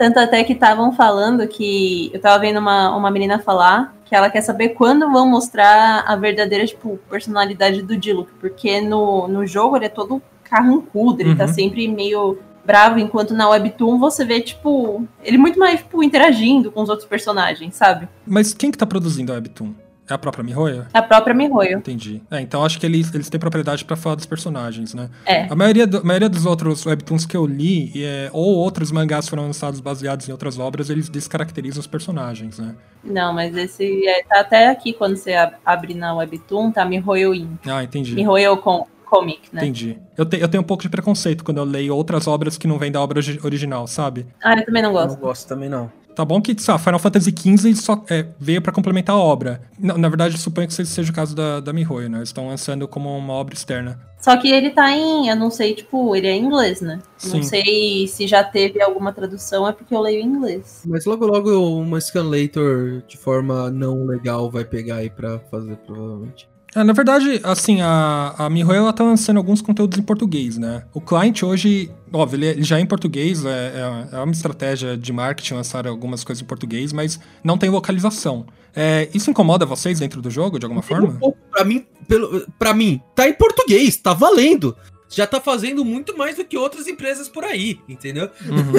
Tanto 0.04 0.18
até 0.18 0.44
que 0.44 0.52
estavam 0.52 0.92
falando 0.92 1.48
que. 1.48 2.10
Eu 2.12 2.20
tava 2.20 2.38
vendo 2.38 2.58
uma, 2.58 2.94
uma 2.94 3.10
menina 3.10 3.38
falar 3.38 3.96
que 4.04 4.14
ela 4.14 4.28
quer 4.28 4.42
saber 4.42 4.70
quando 4.70 5.10
vão 5.10 5.26
mostrar 5.26 6.04
a 6.06 6.14
verdadeira, 6.14 6.66
tipo, 6.66 6.98
personalidade 7.08 7.80
do 7.80 7.96
Diluc. 7.96 8.30
Porque 8.38 8.82
no, 8.82 9.26
no 9.26 9.46
jogo 9.46 9.76
ele 9.78 9.86
é 9.86 9.88
todo 9.88 10.20
carrancudo, 10.42 11.22
ele 11.22 11.34
tá 11.34 11.44
uhum. 11.44 11.48
tá 11.48 11.54
sempre 11.54 11.88
meio 11.88 12.38
bravo, 12.66 12.98
enquanto 12.98 13.32
na 13.32 13.48
Webtoon 13.48 13.98
você 13.98 14.26
vê, 14.26 14.42
tipo, 14.42 15.08
ele 15.22 15.38
muito 15.38 15.58
mais, 15.58 15.80
tipo, 15.80 16.02
interagindo 16.02 16.70
com 16.70 16.82
os 16.82 16.90
outros 16.90 17.08
personagens, 17.08 17.74
sabe? 17.74 18.06
Mas 18.26 18.52
quem 18.52 18.70
que 18.70 18.76
tá 18.76 18.84
produzindo 18.84 19.32
a 19.32 19.36
Webtoon? 19.36 19.72
É 20.08 20.14
a 20.14 20.18
própria 20.18 20.44
Mihoyo? 20.44 20.86
A 20.92 21.02
própria 21.02 21.34
Mihoyo. 21.34 21.78
Entendi. 21.78 22.22
É, 22.30 22.40
então 22.40 22.64
acho 22.64 22.78
que 22.78 22.84
eles, 22.84 23.12
eles 23.14 23.30
têm 23.30 23.40
propriedade 23.40 23.84
para 23.84 23.96
falar 23.96 24.16
dos 24.16 24.26
personagens, 24.26 24.92
né? 24.92 25.08
É. 25.24 25.44
A 25.50 25.54
maioria, 25.54 25.86
do, 25.86 25.98
a 25.98 26.04
maioria 26.04 26.28
dos 26.28 26.44
outros 26.44 26.84
webtoons 26.84 27.24
que 27.24 27.36
eu 27.36 27.46
li, 27.46 27.92
é, 28.04 28.28
ou 28.32 28.56
outros 28.56 28.92
mangás 28.92 29.28
foram 29.28 29.44
lançados 29.44 29.80
baseados 29.80 30.28
em 30.28 30.32
outras 30.32 30.58
obras, 30.58 30.90
eles 30.90 31.08
descaracterizam 31.08 31.80
os 31.80 31.86
personagens, 31.86 32.58
né? 32.58 32.74
Não, 33.02 33.32
mas 33.32 33.56
esse 33.56 34.06
é, 34.06 34.22
tá 34.24 34.40
até 34.40 34.68
aqui 34.68 34.92
quando 34.92 35.16
você 35.16 35.32
abre 35.64 35.94
na 35.94 36.14
webtoon, 36.14 36.70
tá 36.70 36.84
Mihoyo 36.84 37.34
In. 37.34 37.58
Ah, 37.66 37.82
entendi. 37.82 38.14
Mihoyo 38.14 38.58
com 38.58 38.86
comic, 39.14 39.48
né? 39.52 39.62
Entendi. 39.62 39.98
Eu, 40.16 40.26
te, 40.26 40.38
eu 40.38 40.48
tenho 40.48 40.62
um 40.62 40.66
pouco 40.66 40.82
de 40.82 40.88
preconceito 40.88 41.44
quando 41.44 41.58
eu 41.58 41.64
leio 41.64 41.94
outras 41.94 42.26
obras 42.26 42.58
que 42.58 42.66
não 42.66 42.78
vêm 42.78 42.90
da 42.90 43.00
obra 43.00 43.20
original, 43.42 43.86
sabe? 43.86 44.26
Ah, 44.42 44.54
eu 44.58 44.64
também 44.64 44.82
não 44.82 44.92
gosto. 44.92 45.14
Não 45.14 45.20
gosto 45.20 45.48
também 45.48 45.68
não. 45.68 45.90
Tá 46.14 46.24
bom 46.24 46.40
que, 46.40 46.54
sabe, 46.60 46.82
Final 46.82 46.98
Fantasy 46.98 47.34
XV 47.36 47.74
só 47.74 48.04
é, 48.08 48.26
veio 48.38 48.62
para 48.62 48.72
complementar 48.72 49.16
a 49.16 49.18
obra. 49.18 49.62
Na, 49.78 49.98
na 49.98 50.08
verdade, 50.08 50.38
suponho 50.38 50.68
que 50.68 50.74
seja 50.74 51.10
o 51.10 51.14
caso 51.14 51.34
da, 51.34 51.60
da 51.60 51.72
Mihoyo, 51.72 52.08
né? 52.08 52.18
Eles 52.18 52.28
estão 52.28 52.48
lançando 52.48 52.86
como 52.86 53.16
uma 53.16 53.32
obra 53.32 53.54
externa. 53.54 53.98
Só 54.20 54.36
que 54.38 54.50
ele 54.50 54.70
tá 54.70 54.90
em, 54.90 55.28
eu 55.28 55.36
não 55.36 55.50
sei, 55.50 55.74
tipo, 55.74 56.16
ele 56.16 56.26
é 56.26 56.32
em 56.32 56.44
inglês, 56.44 56.80
né? 56.80 57.00
Sim. 57.18 57.36
Não 57.36 57.42
sei 57.42 58.06
se 58.08 58.26
já 58.26 58.42
teve 58.42 58.80
alguma 58.80 59.12
tradução, 59.12 59.68
é 59.68 59.72
porque 59.72 59.94
eu 59.94 60.00
leio 60.00 60.22
em 60.22 60.26
inglês. 60.26 60.82
Mas 60.86 61.04
logo 61.04 61.26
logo 61.26 61.50
uma 61.78 62.00
scanlator 62.00 63.02
de 63.06 63.18
forma 63.18 63.70
não 63.70 64.06
legal 64.06 64.50
vai 64.50 64.64
pegar 64.64 64.96
aí 64.96 65.10
pra 65.10 65.38
fazer, 65.50 65.76
provavelmente. 65.78 66.48
É, 66.74 66.82
na 66.82 66.92
verdade, 66.92 67.40
assim, 67.44 67.80
a, 67.80 68.34
a 68.36 68.50
Mihoyo 68.50 68.78
ela 68.78 68.92
tá 68.92 69.04
lançando 69.04 69.36
alguns 69.36 69.62
conteúdos 69.62 69.96
em 69.96 70.02
português, 70.02 70.58
né? 70.58 70.84
O 70.92 71.00
client 71.00 71.42
hoje, 71.42 71.90
óbvio, 72.12 72.36
ele, 72.36 72.46
ele 72.46 72.62
já 72.64 72.78
é 72.78 72.80
em 72.80 72.86
português, 72.86 73.44
é, 73.44 73.50
é, 73.50 74.16
é, 74.16 74.18
uma 74.18 74.32
estratégia 74.32 74.96
de 74.96 75.12
marketing 75.12 75.54
lançar 75.54 75.86
algumas 75.86 76.24
coisas 76.24 76.42
em 76.42 76.46
português, 76.46 76.92
mas 76.92 77.20
não 77.44 77.56
tem 77.56 77.70
localização. 77.70 78.44
É, 78.74 79.08
isso 79.14 79.30
incomoda 79.30 79.64
vocês 79.64 80.00
dentro 80.00 80.20
do 80.20 80.28
jogo, 80.30 80.58
de 80.58 80.66
alguma 80.66 80.82
forma? 80.82 81.08
Um 81.08 81.16
pouco, 81.16 81.38
pra 81.48 81.64
mim, 81.64 81.86
pelo, 82.08 82.44
pra 82.58 82.74
mim, 82.74 83.00
tá 83.14 83.28
em 83.28 83.34
português, 83.34 83.96
tá 83.96 84.12
valendo. 84.12 84.76
Já 85.08 85.28
tá 85.28 85.40
fazendo 85.40 85.84
muito 85.84 86.18
mais 86.18 86.36
do 86.36 86.44
que 86.44 86.56
outras 86.58 86.88
empresas 86.88 87.28
por 87.28 87.44
aí, 87.44 87.78
entendeu? 87.88 88.28
Uhum. 88.44 88.72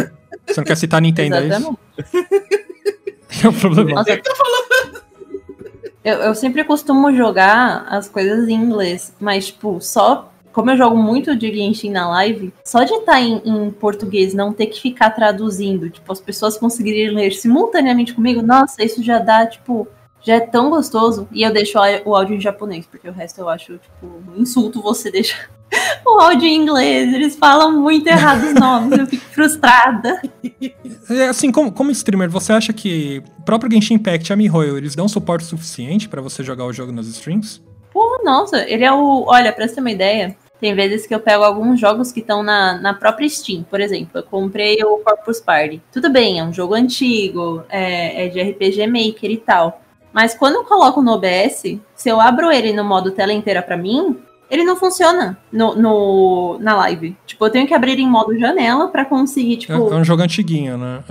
Você 0.45 0.57
não 0.57 0.65
quer 0.65 0.75
citar 0.75 1.01
Nintendo, 1.01 1.35
é 1.35 1.47
isso? 1.47 1.77
É 3.43 3.49
um 3.49 3.53
problema. 3.53 3.91
Nossa, 3.91 4.17
tá 4.17 4.33
falando? 4.33 5.04
Eu, 6.05 6.19
eu 6.19 6.35
sempre 6.35 6.63
costumo 6.63 7.11
jogar 7.11 7.83
as 7.89 8.07
coisas 8.07 8.47
em 8.47 8.53
inglês, 8.53 9.11
mas, 9.19 9.47
tipo, 9.47 9.81
só. 9.81 10.31
Como 10.53 10.69
eu 10.69 10.77
jogo 10.77 10.95
muito 10.95 11.35
de 11.35 11.51
Genshin 11.51 11.89
na 11.89 12.07
live, 12.07 12.53
só 12.63 12.83
de 12.83 12.93
estar 12.93 13.19
em, 13.19 13.41
em 13.43 13.71
português, 13.71 14.33
não 14.33 14.53
ter 14.53 14.67
que 14.67 14.79
ficar 14.79 15.09
traduzindo, 15.09 15.89
tipo, 15.89 16.09
as 16.13 16.21
pessoas 16.21 16.57
conseguirem 16.57 17.13
ler 17.13 17.31
simultaneamente 17.31 18.13
comigo, 18.13 18.41
nossa, 18.41 18.81
isso 18.81 19.03
já 19.03 19.19
dá, 19.19 19.45
tipo, 19.45 19.85
já 20.25 20.35
é 20.35 20.39
tão 20.39 20.69
gostoso. 20.69 21.27
E 21.31 21.43
eu 21.43 21.53
deixo 21.53 21.77
o 22.03 22.15
áudio 22.15 22.35
em 22.35 22.41
japonês, 22.41 22.85
porque 22.85 23.07
o 23.07 23.13
resto 23.13 23.39
eu 23.39 23.47
acho, 23.47 23.77
tipo, 23.77 24.07
um 24.35 24.41
insulto 24.41 24.81
você 24.81 25.11
deixar 25.11 25.49
o 26.05 26.19
áudio 26.19 26.47
em 26.47 26.55
inglês. 26.55 27.13
Eles 27.13 27.35
falam 27.35 27.79
muito 27.79 28.07
errado 28.07 28.43
os 28.43 28.53
nomes, 28.55 28.97
eu 28.97 29.05
fico 29.05 29.25
frustrada. 29.25 30.19
É, 31.09 31.27
assim, 31.29 31.51
como, 31.51 31.71
como 31.71 31.91
streamer, 31.91 32.29
você 32.29 32.51
acha 32.51 32.73
que 32.73 33.21
o 33.39 33.43
próprio 33.43 33.71
Genshin 33.71 33.93
Impact 33.93 34.29
e 34.29 34.33
a 34.33 34.35
MiHoYo, 34.35 34.77
eles 34.77 34.95
dão 34.95 35.07
suporte 35.07 35.45
suficiente 35.45 36.09
para 36.09 36.21
você 36.21 36.43
jogar 36.43 36.65
o 36.65 36.73
jogo 36.73 36.91
nas 36.91 37.05
streams? 37.05 37.61
Pô, 37.93 38.21
nossa, 38.25 38.67
ele 38.69 38.83
é 38.83 38.91
o... 38.91 39.25
Olha, 39.27 39.53
pra 39.53 39.67
você 39.67 39.75
ter 39.75 39.81
uma 39.81 39.91
ideia, 39.91 40.35
tem 40.59 40.73
vezes 40.73 41.05
que 41.05 41.13
eu 41.13 41.19
pego 41.19 41.43
alguns 41.43 41.79
jogos 41.79 42.11
que 42.11 42.19
estão 42.19 42.41
na, 42.41 42.77
na 42.81 42.93
própria 42.93 43.29
Steam. 43.29 43.63
Por 43.63 43.79
exemplo, 43.79 44.09
eu 44.15 44.23
comprei 44.23 44.83
o 44.83 44.97
Corpus 44.97 45.39
Party. 45.39 45.81
Tudo 45.93 46.09
bem, 46.09 46.39
é 46.39 46.43
um 46.43 46.51
jogo 46.51 46.73
antigo, 46.73 47.63
é, 47.69 48.25
é 48.25 48.27
de 48.27 48.41
RPG 48.41 48.87
Maker 48.87 49.31
e 49.31 49.37
tal. 49.37 49.84
Mas 50.15 50.33
quando 50.33 50.55
eu 50.55 50.63
coloco 50.63 51.01
no 51.01 51.11
OBS, 51.11 51.77
se 51.93 52.07
eu 52.07 52.21
abro 52.21 52.49
ele 52.49 52.71
no 52.71 52.85
modo 52.85 53.11
tela 53.11 53.33
inteira 53.33 53.61
para 53.61 53.75
mim, 53.75 54.17
ele 54.49 54.63
não 54.63 54.77
funciona 54.77 55.37
no, 55.51 55.75
no, 55.75 56.57
na 56.61 56.73
live. 56.73 57.17
Tipo, 57.25 57.45
eu 57.45 57.49
tenho 57.49 57.67
que 57.67 57.73
abrir 57.73 57.99
em 57.99 58.09
modo 58.09 58.39
janela 58.39 58.87
para 58.87 59.03
conseguir, 59.03 59.57
tipo. 59.57 59.73
É, 59.73 59.75
é, 59.75 59.95
um 59.97 60.05
jogo 60.05 60.21
antiguinho, 60.21 60.77
né? 60.77 61.03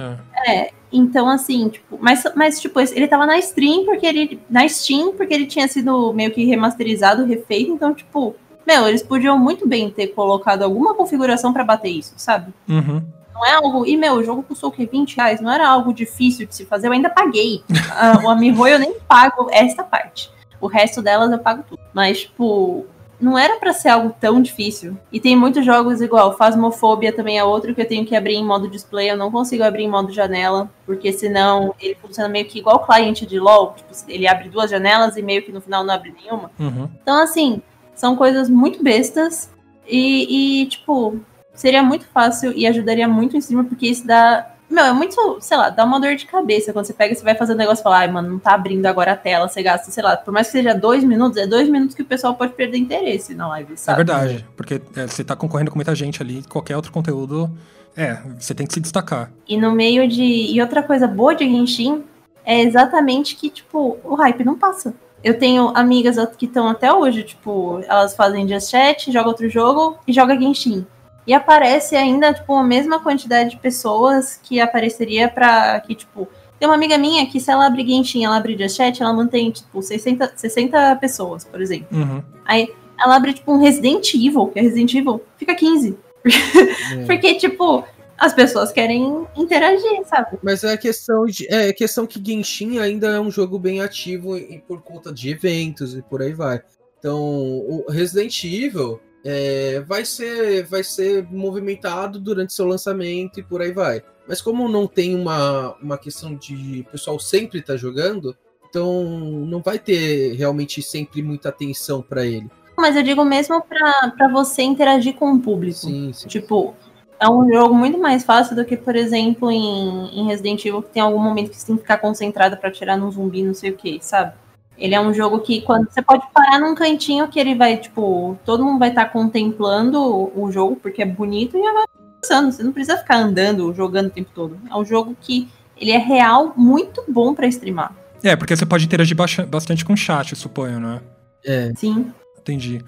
É. 0.47 0.53
é. 0.53 0.71
então 0.91 1.29
assim, 1.29 1.69
tipo, 1.69 1.99
mas, 2.01 2.25
mas 2.35 2.59
tipo, 2.59 2.81
ele 2.81 3.07
tava 3.07 3.27
na 3.27 3.37
stream 3.41 3.85
porque 3.85 4.07
ele. 4.07 4.41
Na 4.49 4.67
Steam, 4.67 5.13
porque 5.13 5.35
ele 5.35 5.45
tinha 5.45 5.69
sido 5.69 6.15
meio 6.15 6.31
que 6.31 6.43
remasterizado, 6.47 7.27
refeito, 7.27 7.73
então, 7.73 7.93
tipo, 7.93 8.35
meu, 8.67 8.89
eles 8.89 9.03
podiam 9.03 9.39
muito 9.39 9.69
bem 9.69 9.91
ter 9.91 10.07
colocado 10.09 10.63
alguma 10.63 10.95
configuração 10.95 11.53
para 11.53 11.63
bater 11.63 11.91
isso, 11.91 12.15
sabe? 12.17 12.55
Uhum. 12.67 13.03
Não 13.35 13.45
é 13.45 13.53
algo. 13.53 13.85
E, 13.85 13.97
meu, 13.97 14.15
o 14.15 14.25
jogo 14.25 14.45
custou 14.45 14.71
o 14.71 14.73
quê? 14.73 14.89
20 14.91 15.17
reais? 15.17 15.41
Não 15.41 15.51
era 15.51 15.69
algo 15.69 15.93
difícil 15.93 16.47
de 16.47 16.55
se 16.55 16.65
fazer. 16.65 16.87
Eu 16.87 16.93
ainda 16.93 17.11
paguei. 17.11 17.65
a, 17.91 18.19
o 18.25 18.31
Amiibo 18.31 18.67
eu 18.67 18.79
nem 18.79 18.95
pago 19.01 19.49
esta 19.51 19.83
parte. 19.83 20.31
O 20.61 20.69
resto 20.69 21.03
delas 21.03 21.33
eu 21.33 21.39
pago 21.39 21.65
tudo. 21.69 21.81
Mas, 21.93 22.21
tipo, 22.21 22.87
não 23.21 23.37
era 23.37 23.59
para 23.59 23.73
ser 23.73 23.89
algo 23.89 24.15
tão 24.21 24.41
difícil. 24.41 24.97
E 25.11 25.19
tem 25.19 25.35
muitos 25.35 25.67
jogos 25.67 26.01
igual. 26.01 26.37
Phasmophobia 26.37 27.13
também 27.13 27.39
é 27.39 27.45
outro 27.45 27.75
que 27.75 27.81
eu 27.81 27.89
tenho 27.89 28.07
que 28.07 28.15
abrir 28.15 28.37
em 28.37 28.45
modo 28.45 28.71
display. 28.71 29.11
Eu 29.11 29.17
não 29.17 29.33
consigo 29.33 29.65
abrir 29.65 29.83
em 29.83 29.91
modo 29.91 30.13
janela. 30.13 30.71
Porque 30.87 31.13
senão 31.13 31.75
ele 31.81 31.97
funciona 31.97 32.29
meio 32.29 32.47
que 32.47 32.61
igual 32.61 32.77
o 32.77 32.87
cliente 32.87 33.27
de 33.27 33.41
LoL. 33.41 33.75
Tipo, 33.75 33.93
ele 34.09 34.29
abre 34.29 34.49
duas 34.49 34.71
janelas 34.71 35.17
e 35.17 35.23
meio 35.23 35.43
que 35.43 35.51
no 35.51 35.61
final 35.61 35.83
não 35.83 35.93
abre 35.93 36.15
nenhuma. 36.23 36.53
Uhum. 36.59 36.89
Então, 37.03 37.21
assim, 37.21 37.61
são 37.97 38.15
coisas 38.15 38.49
muito 38.49 38.83
bestas. 38.83 39.51
E, 39.87 40.63
e, 40.63 40.67
tipo, 40.67 41.21
seria 41.55 41.83
muito 41.83 42.05
fácil 42.07 42.53
e 42.53 42.67
ajudaria 42.67 43.09
muito 43.09 43.35
o 43.35 43.39
streamer, 43.39 43.67
porque 43.67 43.87
isso 43.87 44.07
dá. 44.07 44.51
Meu, 44.69 44.85
é 44.85 44.93
muito, 44.93 45.39
sei 45.41 45.57
lá, 45.57 45.69
dá 45.71 45.85
uma 45.85 46.01
dor 46.01 46.17
de 46.17 46.27
cabeça 46.27 46.73
quando 46.73 46.87
você 46.87 46.95
pega 46.95 47.13
e 47.13 47.17
você 47.17 47.23
vai 47.23 47.35
fazer 47.35 47.53
um 47.53 47.57
negócio 47.57 47.83
e 47.83 47.85
fala, 47.85 47.99
ai, 47.99 48.11
mano, 48.11 48.31
não 48.31 48.39
tá 48.39 48.55
abrindo 48.55 48.87
agora 48.87 49.13
a 49.13 49.17
tela, 49.17 49.47
você 49.47 49.63
gasta, 49.63 49.91
sei 49.91 50.03
lá, 50.03 50.17
por 50.17 50.33
mais 50.33 50.49
que 50.49 50.53
seja 50.55 50.75
dois 50.75 51.05
minutos, 51.05 51.37
é 51.37 51.47
dois 51.47 51.69
minutos 51.69 51.95
que 51.95 52.03
o 52.03 52.05
pessoal 52.05 52.35
pode 52.35 52.55
perder 52.55 52.79
interesse 52.79 53.35
na 53.35 53.47
live, 53.49 53.77
sabe? 53.77 54.01
É 54.01 54.05
verdade, 54.05 54.47
porque 54.57 54.81
é, 54.97 55.07
você 55.07 55.23
tá 55.23 55.37
concorrendo 55.37 55.71
com 55.71 55.77
muita 55.77 55.95
gente 55.95 56.21
ali, 56.21 56.43
qualquer 56.49 56.75
outro 56.75 56.91
conteúdo, 56.91 57.51
é, 57.97 58.19
você 58.39 58.55
tem 58.55 58.67
que 58.67 58.75
se 58.75 58.81
destacar. 58.81 59.31
E 59.47 59.57
no 59.57 59.71
meio 59.71 60.09
de. 60.09 60.23
E 60.23 60.61
outra 60.61 60.83
coisa 60.83 61.07
boa 61.07 61.35
de 61.35 61.45
Genshin 61.45 62.03
é 62.45 62.61
exatamente 62.61 63.37
que, 63.37 63.49
tipo, 63.49 63.99
o 64.03 64.15
hype 64.15 64.45
não 64.45 64.59
passa. 64.59 64.95
Eu 65.23 65.39
tenho 65.39 65.73
amigas 65.75 66.17
que 66.37 66.45
estão 66.45 66.69
até 66.69 66.93
hoje, 66.93 67.23
tipo, 67.23 67.81
elas 67.87 68.15
fazem 68.15 68.47
just 68.47 68.71
chat, 68.71 69.11
jogam 69.11 69.29
outro 69.29 69.49
jogo 69.49 69.97
e 70.07 70.13
joga 70.13 70.39
Genshin. 70.39 70.87
E 71.27 71.33
aparece 71.33 71.97
ainda, 71.97 72.35
tipo, 72.35 72.55
a 72.55 72.63
mesma 72.63 73.01
quantidade 73.01 73.51
de 73.51 73.57
pessoas 73.57 74.39
que 74.43 74.61
apareceria 74.61 75.29
pra. 75.29 75.81
Que, 75.81 75.95
tipo, 75.95 76.29
tem 76.59 76.69
uma 76.69 76.75
amiga 76.75 76.99
minha 76.99 77.27
que, 77.27 77.41
se 77.41 77.51
ela 77.51 77.67
abre 77.67 77.87
Genshin, 77.87 78.25
ela 78.25 78.37
abre 78.37 78.57
Just 78.59 78.77
Chat, 78.77 79.03
ela 79.03 79.13
mantém, 79.13 79.51
tipo, 79.51 79.83
60, 79.83 80.33
60 80.37 80.97
pessoas, 80.97 81.45
por 81.45 81.61
exemplo. 81.61 81.87
Uhum. 81.97 82.23
Aí 82.45 82.69
ela 83.01 83.17
abre, 83.17 83.33
tipo, 83.33 83.53
um 83.53 83.59
Resident 83.59 84.13
Evil, 84.15 84.49
que 84.49 84.59
é 84.59 84.63
Resident 84.63 84.95
Evil, 84.95 85.23
fica 85.39 85.55
15. 85.55 85.97
É. 86.25 87.05
Porque, 87.07 87.35
tipo, 87.35 87.85
as 88.19 88.33
pessoas 88.33 88.71
querem 88.71 89.27
interagir, 89.37 90.05
sabe? 90.07 90.39
Mas 90.43 90.63
é 90.63 90.77
questão 90.77 91.25
de. 91.27 91.47
É 91.53 91.73
questão 91.73 92.07
que 92.07 92.23
Genshin 92.25 92.79
ainda 92.79 93.09
é 93.09 93.21
um 93.21 93.31
jogo 93.31 93.59
bem 93.59 93.81
ativo 93.81 94.37
e 94.37 94.59
por 94.59 94.83
conta 94.83 95.13
de 95.13 95.31
eventos 95.31 95.97
e 95.97 96.03
por 96.03 96.23
aí 96.23 96.33
vai. 96.33 96.63
Então, 96.99 97.19
o 97.21 97.85
Resident 97.91 98.45
Evil 98.45 99.01
é, 99.25 99.81
vai, 99.81 100.05
ser, 100.05 100.65
vai 100.67 100.85
ser 100.85 101.27
movimentado 101.31 102.21
durante 102.21 102.53
seu 102.53 102.67
lançamento 102.67 103.41
e 103.41 103.43
por 103.43 103.63
aí 103.63 103.73
vai. 103.73 104.03
Mas 104.29 104.43
como 104.43 104.69
não 104.69 104.87
tem 104.87 105.15
uma, 105.15 105.75
uma 105.83 105.99
questão 105.99 106.35
de 106.35 106.87
pessoal 106.93 107.19
sempre 107.19 107.61
estar 107.61 107.75
tá 107.75 107.77
jogando, 107.79 108.37
então 108.69 109.03
não 109.47 109.61
vai 109.61 109.79
ter 109.79 110.35
realmente 110.35 110.83
sempre 110.83 111.23
muita 111.23 111.49
atenção 111.49 112.03
para 112.03 112.25
ele. 112.25 112.51
Mas 112.77 112.97
eu 112.97 113.03
digo 113.03 113.25
mesmo 113.25 113.63
para 113.63 114.29
você 114.33 114.63
interagir 114.63 115.15
com 115.15 115.33
o 115.33 115.41
público. 115.41 115.79
Sim, 115.79 116.13
sim. 116.13 116.27
Tipo, 116.27 116.75
é 117.21 117.29
um 117.29 117.49
jogo 117.51 117.75
muito 117.75 117.99
mais 117.99 118.25
fácil 118.25 118.57
do 118.57 118.65
que, 118.65 118.77
por 118.77 118.97
exemplo, 118.97 119.51
em, 119.51 120.21
em 120.21 120.27
Resident 120.27 120.65
Evil, 120.65 120.83
que 120.83 120.91
tem 120.91 121.03
algum 121.03 121.19
momento 121.19 121.51
que 121.51 121.57
você 121.57 121.67
tem 121.67 121.77
que 121.77 121.83
ficar 121.83 121.99
concentrado 121.99 122.57
para 122.57 122.71
tirar 122.71 122.97
num 122.97 123.11
zumbi, 123.11 123.43
não 123.43 123.55
sei 123.55 123.71
o 123.71 123.77
que, 123.77 123.99
sabe? 124.03 124.35
Ele 124.77 124.95
é 124.95 125.01
um 125.01 125.15
jogo 125.15 125.41
que 125.41 125.61
quando 125.61 125.89
você 125.89 126.03
pode 126.03 126.25
parar 126.33 126.59
num 126.59 126.75
cantinho 126.75 127.29
que 127.29 127.39
ele 127.39 127.55
vai, 127.55 127.77
tipo, 127.77 128.39
todo 128.45 128.65
mundo 128.65 128.79
vai 128.79 128.89
estar 128.89 129.05
tá 129.05 129.11
contemplando 129.11 130.01
o 130.39 130.51
jogo 130.51 130.77
porque 130.77 131.03
é 131.03 131.07
bonito 131.07 131.57
e 131.57 131.73
vai 131.73 131.85
passando. 132.21 132.51
Você 132.51 132.63
não 132.63 132.73
precisa 132.73 132.99
ficar 132.99 133.17
andando, 133.17 133.73
jogando 133.73 134.07
o 134.07 134.11
tempo 134.11 134.31
todo. 134.35 134.59
É 134.71 134.77
um 134.77 134.85
jogo 134.85 135.17
que 135.21 135.49
ele 135.77 135.91
é 135.91 135.99
real, 135.99 136.53
muito 136.57 137.05
bom 137.09 137.35
para 137.35 137.47
streamar. 137.47 137.95
É, 138.23 138.35
porque 138.35 138.57
você 138.57 138.65
pode 138.65 138.85
interagir 138.85 139.17
bastante 139.49 139.85
com 139.85 139.93
o 139.93 139.97
chat, 139.97 140.35
suponho, 140.35 140.81
né? 140.81 141.01
É. 141.45 141.73
Sim. 141.77 142.13
Entendi. 142.39 142.83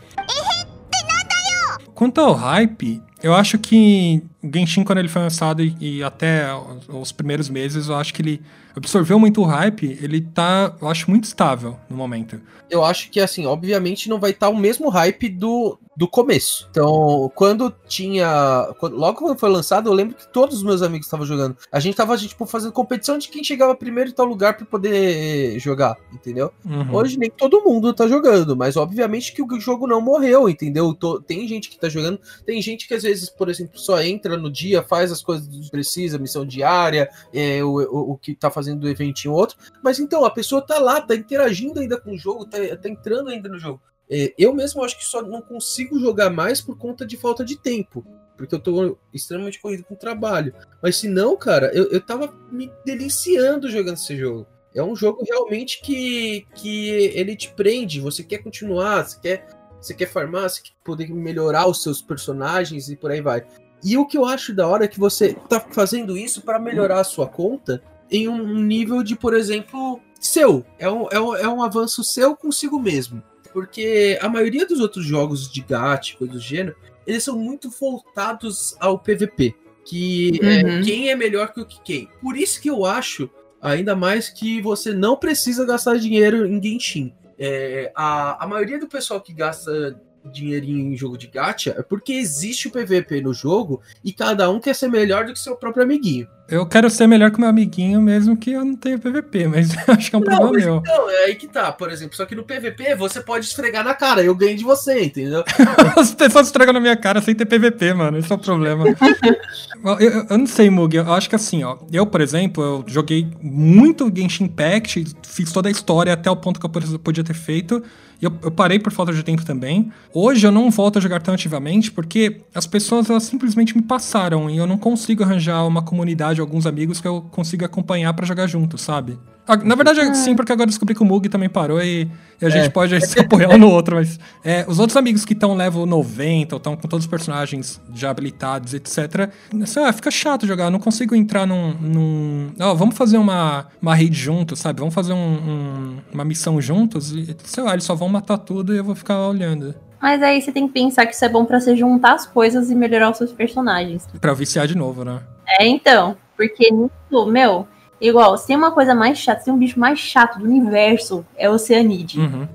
Quanto 1.94 2.20
ao 2.20 2.32
hype, 2.32 3.02
eu 3.22 3.34
acho 3.34 3.58
que 3.58 4.22
o 4.46 4.50
Genshin, 4.52 4.84
quando 4.84 4.98
ele 4.98 5.08
foi 5.08 5.22
lançado 5.22 5.62
e, 5.62 5.76
e, 5.80 6.02
até 6.02 6.46
os 6.88 7.12
primeiros 7.12 7.48
meses, 7.48 7.88
eu 7.88 7.96
acho 7.96 8.14
que 8.14 8.22
ele 8.22 8.42
absorveu 8.74 9.18
muito 9.18 9.40
o 9.40 9.44
hype. 9.44 9.98
Ele 10.00 10.20
tá, 10.20 10.74
eu 10.80 10.88
acho, 10.88 11.10
muito 11.10 11.24
estável 11.24 11.76
no 11.88 11.96
momento. 11.96 12.40
Eu 12.70 12.84
acho 12.84 13.10
que, 13.10 13.20
assim, 13.20 13.46
obviamente 13.46 14.08
não 14.08 14.18
vai 14.18 14.30
estar 14.30 14.46
tá 14.46 14.52
o 14.52 14.56
mesmo 14.56 14.88
hype 14.88 15.28
do, 15.28 15.78
do 15.96 16.06
começo. 16.06 16.68
Então, 16.70 17.32
quando 17.34 17.74
tinha. 17.88 18.68
Quando, 18.78 18.96
logo 18.96 19.18
quando 19.18 19.38
foi 19.38 19.48
lançado, 19.48 19.88
eu 19.88 19.94
lembro 19.94 20.14
que 20.14 20.28
todos 20.28 20.58
os 20.58 20.62
meus 20.62 20.82
amigos 20.82 21.06
estavam 21.06 21.24
jogando. 21.24 21.56
A 21.72 21.80
gente 21.80 21.96
tava, 21.96 22.16
tipo, 22.18 22.44
fazendo 22.44 22.72
competição 22.72 23.16
de 23.16 23.28
quem 23.28 23.42
chegava 23.42 23.74
primeiro 23.74 24.10
em 24.10 24.12
tal 24.12 24.26
lugar 24.26 24.56
para 24.56 24.66
poder 24.66 25.58
jogar, 25.58 25.96
entendeu? 26.12 26.52
Uhum. 26.64 26.94
Hoje 26.94 27.18
nem 27.18 27.30
todo 27.30 27.62
mundo 27.62 27.94
tá 27.94 28.06
jogando, 28.06 28.54
mas 28.54 28.76
obviamente 28.76 29.32
que 29.32 29.42
o 29.42 29.60
jogo 29.60 29.86
não 29.86 30.00
morreu, 30.00 30.48
entendeu? 30.48 30.94
Tem 31.26 31.48
gente 31.48 31.70
que 31.70 31.78
tá 31.78 31.88
jogando, 31.88 32.20
tem 32.44 32.60
gente 32.60 32.86
que 32.86 32.94
às 32.94 33.02
vezes, 33.02 33.30
por 33.30 33.48
exemplo, 33.48 33.78
só 33.78 34.02
entra 34.02 34.36
no 34.36 34.52
dia, 34.52 34.82
faz 34.82 35.10
as 35.10 35.22
coisas 35.22 35.48
que 35.48 35.70
precisa, 35.70 36.18
missão 36.18 36.44
diária, 36.44 37.08
é, 37.32 37.64
o, 37.64 37.70
o, 37.70 38.12
o, 38.12 38.18
que 38.18 38.34
tá 38.34 38.50
fazendo 38.50 38.80
do 38.80 38.88
eventinho 38.88 39.32
outro, 39.32 39.56
mas 39.82 39.98
então 39.98 40.24
a 40.24 40.30
pessoa 40.30 40.60
tá 40.60 40.78
lá, 40.78 41.00
tá 41.00 41.14
interagindo 41.14 41.80
ainda 41.80 41.98
com 41.98 42.12
o 42.12 42.18
jogo, 42.18 42.44
tá, 42.44 42.58
tá 42.76 42.88
entrando 42.88 43.30
ainda 43.30 43.48
no 43.48 43.58
jogo. 43.58 43.80
É, 44.10 44.32
eu 44.38 44.54
mesmo 44.54 44.82
acho 44.84 44.96
que 44.96 45.04
só 45.04 45.22
não 45.22 45.42
consigo 45.42 45.98
jogar 45.98 46.30
mais 46.30 46.60
por 46.60 46.78
conta 46.78 47.04
de 47.06 47.16
falta 47.16 47.44
de 47.44 47.56
tempo. 47.56 48.04
Porque 48.36 48.54
eu 48.54 48.60
tô 48.60 48.98
extremamente 49.12 49.60
corrido 49.60 49.84
com 49.84 49.94
o 49.94 49.98
trabalho. 49.98 50.54
Mas 50.82 50.96
se 50.96 51.08
não, 51.08 51.36
cara, 51.36 51.70
eu, 51.74 51.90
eu 51.90 52.00
tava 52.00 52.32
me 52.50 52.70
deliciando 52.84 53.70
jogando 53.70 53.96
esse 53.96 54.16
jogo. 54.16 54.46
É 54.74 54.82
um 54.82 54.94
jogo 54.94 55.24
realmente 55.24 55.80
que, 55.80 56.46
que 56.54 56.90
ele 56.90 57.34
te 57.34 57.50
prende. 57.54 57.98
Você 58.00 58.22
quer 58.22 58.38
continuar, 58.38 59.04
você 59.04 59.18
quer, 59.18 59.46
você 59.80 59.94
quer 59.94 60.06
farmar, 60.06 60.50
você 60.50 60.60
quer 60.60 60.72
poder 60.84 61.08
melhorar 61.08 61.66
os 61.66 61.82
seus 61.82 62.02
personagens 62.02 62.90
e 62.90 62.96
por 62.96 63.10
aí 63.10 63.22
vai. 63.22 63.46
E 63.82 63.96
o 63.96 64.06
que 64.06 64.18
eu 64.18 64.26
acho 64.26 64.54
da 64.54 64.68
hora 64.68 64.84
é 64.84 64.88
que 64.88 65.00
você 65.00 65.34
tá 65.48 65.60
fazendo 65.70 66.16
isso 66.16 66.42
para 66.42 66.58
melhorar 66.58 67.00
a 67.00 67.04
sua 67.04 67.26
conta 67.26 67.82
em 68.10 68.28
um 68.28 68.60
nível 68.60 69.02
de, 69.02 69.16
por 69.16 69.32
exemplo, 69.32 70.00
seu. 70.20 70.64
É 70.78 70.90
um, 70.90 71.08
é 71.10 71.20
um, 71.20 71.36
é 71.36 71.48
um 71.48 71.62
avanço 71.62 72.04
seu 72.04 72.36
consigo 72.36 72.78
mesmo. 72.78 73.22
Porque 73.56 74.18
a 74.20 74.28
maioria 74.28 74.66
dos 74.66 74.80
outros 74.80 75.06
jogos 75.06 75.50
de 75.50 75.62
gacha, 75.62 76.14
coisa 76.18 76.34
do 76.34 76.38
gênero, 76.38 76.76
eles 77.06 77.24
são 77.24 77.38
muito 77.38 77.70
voltados 77.70 78.76
ao 78.78 78.98
PVP. 78.98 79.54
Que 79.82 80.38
é 80.42 80.62
uhum. 80.62 80.78
é, 80.80 80.82
quem 80.82 81.08
é 81.08 81.16
melhor 81.16 81.54
que 81.54 81.62
o 81.62 81.64
que 81.64 81.80
quem. 81.82 82.10
Por 82.20 82.36
isso 82.36 82.60
que 82.60 82.68
eu 82.68 82.84
acho, 82.84 83.30
ainda 83.58 83.96
mais, 83.96 84.28
que 84.28 84.60
você 84.60 84.92
não 84.92 85.16
precisa 85.16 85.64
gastar 85.64 85.96
dinheiro 85.96 86.46
em 86.46 86.62
Genshin. 86.62 87.14
É, 87.38 87.90
a, 87.94 88.44
a 88.44 88.46
maioria 88.46 88.78
do 88.78 88.88
pessoal 88.88 89.22
que 89.22 89.32
gasta 89.32 89.98
dinheirinho 90.32 90.92
em 90.92 90.96
jogo 90.96 91.16
de 91.16 91.26
gacha 91.26 91.74
é 91.78 91.82
porque 91.82 92.12
existe 92.12 92.68
o 92.68 92.70
PVP 92.70 93.20
no 93.20 93.32
jogo 93.32 93.80
e 94.04 94.12
cada 94.12 94.50
um 94.50 94.60
quer 94.60 94.74
ser 94.74 94.88
melhor 94.88 95.24
do 95.26 95.32
que 95.32 95.38
seu 95.38 95.56
próprio 95.56 95.82
amiguinho. 95.82 96.28
Eu 96.48 96.64
quero 96.64 96.88
ser 96.88 97.08
melhor 97.08 97.32
que 97.32 97.40
meu 97.40 97.48
amiguinho, 97.48 98.00
mesmo 98.00 98.36
que 98.36 98.52
eu 98.52 98.64
não 98.64 98.76
tenha 98.76 98.98
PVP, 98.98 99.48
mas 99.50 99.76
acho 99.88 100.10
que 100.10 100.14
é 100.14 100.18
um 100.18 100.22
não, 100.22 100.38
problema 100.38 100.52
meu. 100.52 100.76
Então, 100.76 101.10
é 101.10 101.24
aí 101.24 101.34
que 101.34 101.48
tá, 101.48 101.72
por 101.72 101.90
exemplo. 101.90 102.16
Só 102.16 102.24
que 102.24 102.36
no 102.36 102.44
PVP 102.44 102.94
você 102.94 103.20
pode 103.20 103.46
esfregar 103.46 103.84
na 103.84 103.94
cara, 103.94 104.22
eu 104.22 104.34
ganho 104.34 104.56
de 104.56 104.62
você, 104.62 105.04
entendeu? 105.04 105.42
As 105.96 106.14
pessoas 106.14 106.46
esfregam 106.46 106.72
na 106.72 106.80
minha 106.80 106.96
cara 106.96 107.20
sem 107.20 107.34
ter 107.34 107.46
PVP, 107.46 107.94
mano. 107.94 108.18
Esse 108.18 108.30
é 108.30 108.34
o 108.34 108.38
problema. 108.38 108.84
eu, 109.84 109.98
eu, 109.98 110.26
eu, 110.30 110.38
não 110.38 110.46
sei, 110.46 110.70
Mug. 110.70 110.96
Eu 110.96 111.12
acho 111.12 111.28
que 111.28 111.34
assim, 111.34 111.64
ó. 111.64 111.78
Eu, 111.92 112.06
por 112.06 112.20
exemplo, 112.20 112.62
eu 112.62 112.84
joguei 112.86 113.26
muito 113.42 114.10
Genshin 114.14 114.44
Impact, 114.44 115.04
fiz 115.26 115.50
toda 115.50 115.68
a 115.68 115.72
história 115.72 116.12
até 116.12 116.30
o 116.30 116.36
ponto 116.36 116.60
que 116.60 116.66
eu 116.66 116.98
podia 117.00 117.24
ter 117.24 117.34
feito. 117.34 117.82
Eu, 118.20 118.32
eu, 118.42 118.50
parei 118.50 118.78
por 118.78 118.92
falta 118.92 119.12
de 119.12 119.22
tempo 119.22 119.44
também. 119.44 119.92
Hoje 120.12 120.46
eu 120.46 120.52
não 120.52 120.70
volto 120.70 120.98
a 120.98 121.00
jogar 121.00 121.20
tão 121.20 121.34
ativamente 121.34 121.92
porque 121.92 122.40
as 122.54 122.66
pessoas 122.66 123.10
elas 123.10 123.24
simplesmente 123.24 123.76
me 123.76 123.82
passaram 123.82 124.48
e 124.48 124.56
eu 124.56 124.66
não 124.66 124.78
consigo 124.78 125.22
arranjar 125.22 125.66
uma 125.66 125.82
comunidade, 125.82 126.40
alguns 126.40 126.66
amigos 126.66 127.00
que 127.00 127.06
eu 127.06 127.22
consiga 127.30 127.66
acompanhar 127.66 128.14
para 128.14 128.24
jogar 128.24 128.46
junto, 128.46 128.78
sabe? 128.78 129.18
Ah, 129.46 129.56
na 129.56 129.74
verdade, 129.74 130.00
é. 130.00 130.14
sim, 130.14 130.34
porque 130.34 130.52
agora 130.52 130.66
descobri 130.66 130.94
que 130.94 131.02
o 131.02 131.04
Mug 131.04 131.28
também 131.28 131.48
parou 131.48 131.80
e, 131.80 132.10
e 132.40 132.44
a 132.44 132.48
gente 132.48 132.66
é. 132.66 132.68
pode 132.68 133.00
se 133.06 133.18
apoiar 133.20 133.50
um 133.50 133.58
no 133.58 133.70
outro, 133.70 133.96
mas 133.96 134.18
é, 134.44 134.64
os 134.66 134.80
outros 134.80 134.96
amigos 134.96 135.24
que 135.24 135.34
estão 135.34 135.54
level 135.54 135.86
90, 135.86 136.54
ou 136.54 136.58
estão 136.58 136.76
com 136.76 136.88
todos 136.88 137.04
os 137.04 137.10
personagens 137.10 137.80
já 137.94 138.10
habilitados, 138.10 138.74
etc. 138.74 139.30
Assim, 139.62 139.80
ah, 139.80 139.92
fica 139.92 140.10
chato 140.10 140.46
jogar, 140.46 140.64
eu 140.64 140.70
não 140.70 140.80
consigo 140.80 141.14
entrar 141.14 141.46
num. 141.46 141.74
num 141.74 142.52
oh, 142.58 142.74
vamos 142.74 142.96
fazer 142.96 143.18
uma, 143.18 143.66
uma 143.80 143.94
raid 143.94 144.16
juntos, 144.16 144.58
sabe? 144.58 144.80
Vamos 144.80 144.94
fazer 144.94 145.12
um, 145.12 145.16
um, 145.16 145.96
uma 146.12 146.24
missão 146.24 146.60
juntos 146.60 147.12
e, 147.12 147.36
sei 147.44 147.62
lá, 147.62 147.72
eles 147.72 147.84
só 147.84 147.94
vão 147.94 148.08
matar 148.08 148.38
tudo 148.38 148.74
e 148.74 148.78
eu 148.78 148.84
vou 148.84 148.96
ficar 148.96 149.28
olhando. 149.28 149.74
Mas 150.00 150.22
aí 150.22 150.42
você 150.42 150.52
tem 150.52 150.66
que 150.66 150.74
pensar 150.74 151.06
que 151.06 151.14
isso 151.14 151.24
é 151.24 151.28
bom 151.28 151.44
para 151.44 151.60
você 151.60 151.74
juntar 151.76 152.14
as 152.14 152.26
coisas 152.26 152.70
e 152.70 152.74
melhorar 152.74 153.10
os 153.10 153.16
seus 153.16 153.32
personagens. 153.32 154.06
Pra 154.20 154.34
viciar 154.34 154.66
de 154.66 154.76
novo, 154.76 155.04
né? 155.04 155.20
É, 155.60 155.66
então. 155.66 156.16
Porque 156.36 156.70
nisso, 156.70 157.26
meu, 157.26 157.66
Igual, 158.00 158.36
se 158.36 158.46
tem 158.46 158.56
uma 158.56 158.70
coisa 158.70 158.94
mais 158.94 159.18
chata, 159.18 159.40
se 159.40 159.44
tem 159.46 159.54
um 159.54 159.58
bicho 159.58 159.80
mais 159.80 159.98
chato 159.98 160.38
do 160.38 160.44
universo, 160.44 161.24
é 161.36 161.48
o 161.48 161.54
Oceanide. 161.54 162.20
Uhum. 162.20 162.48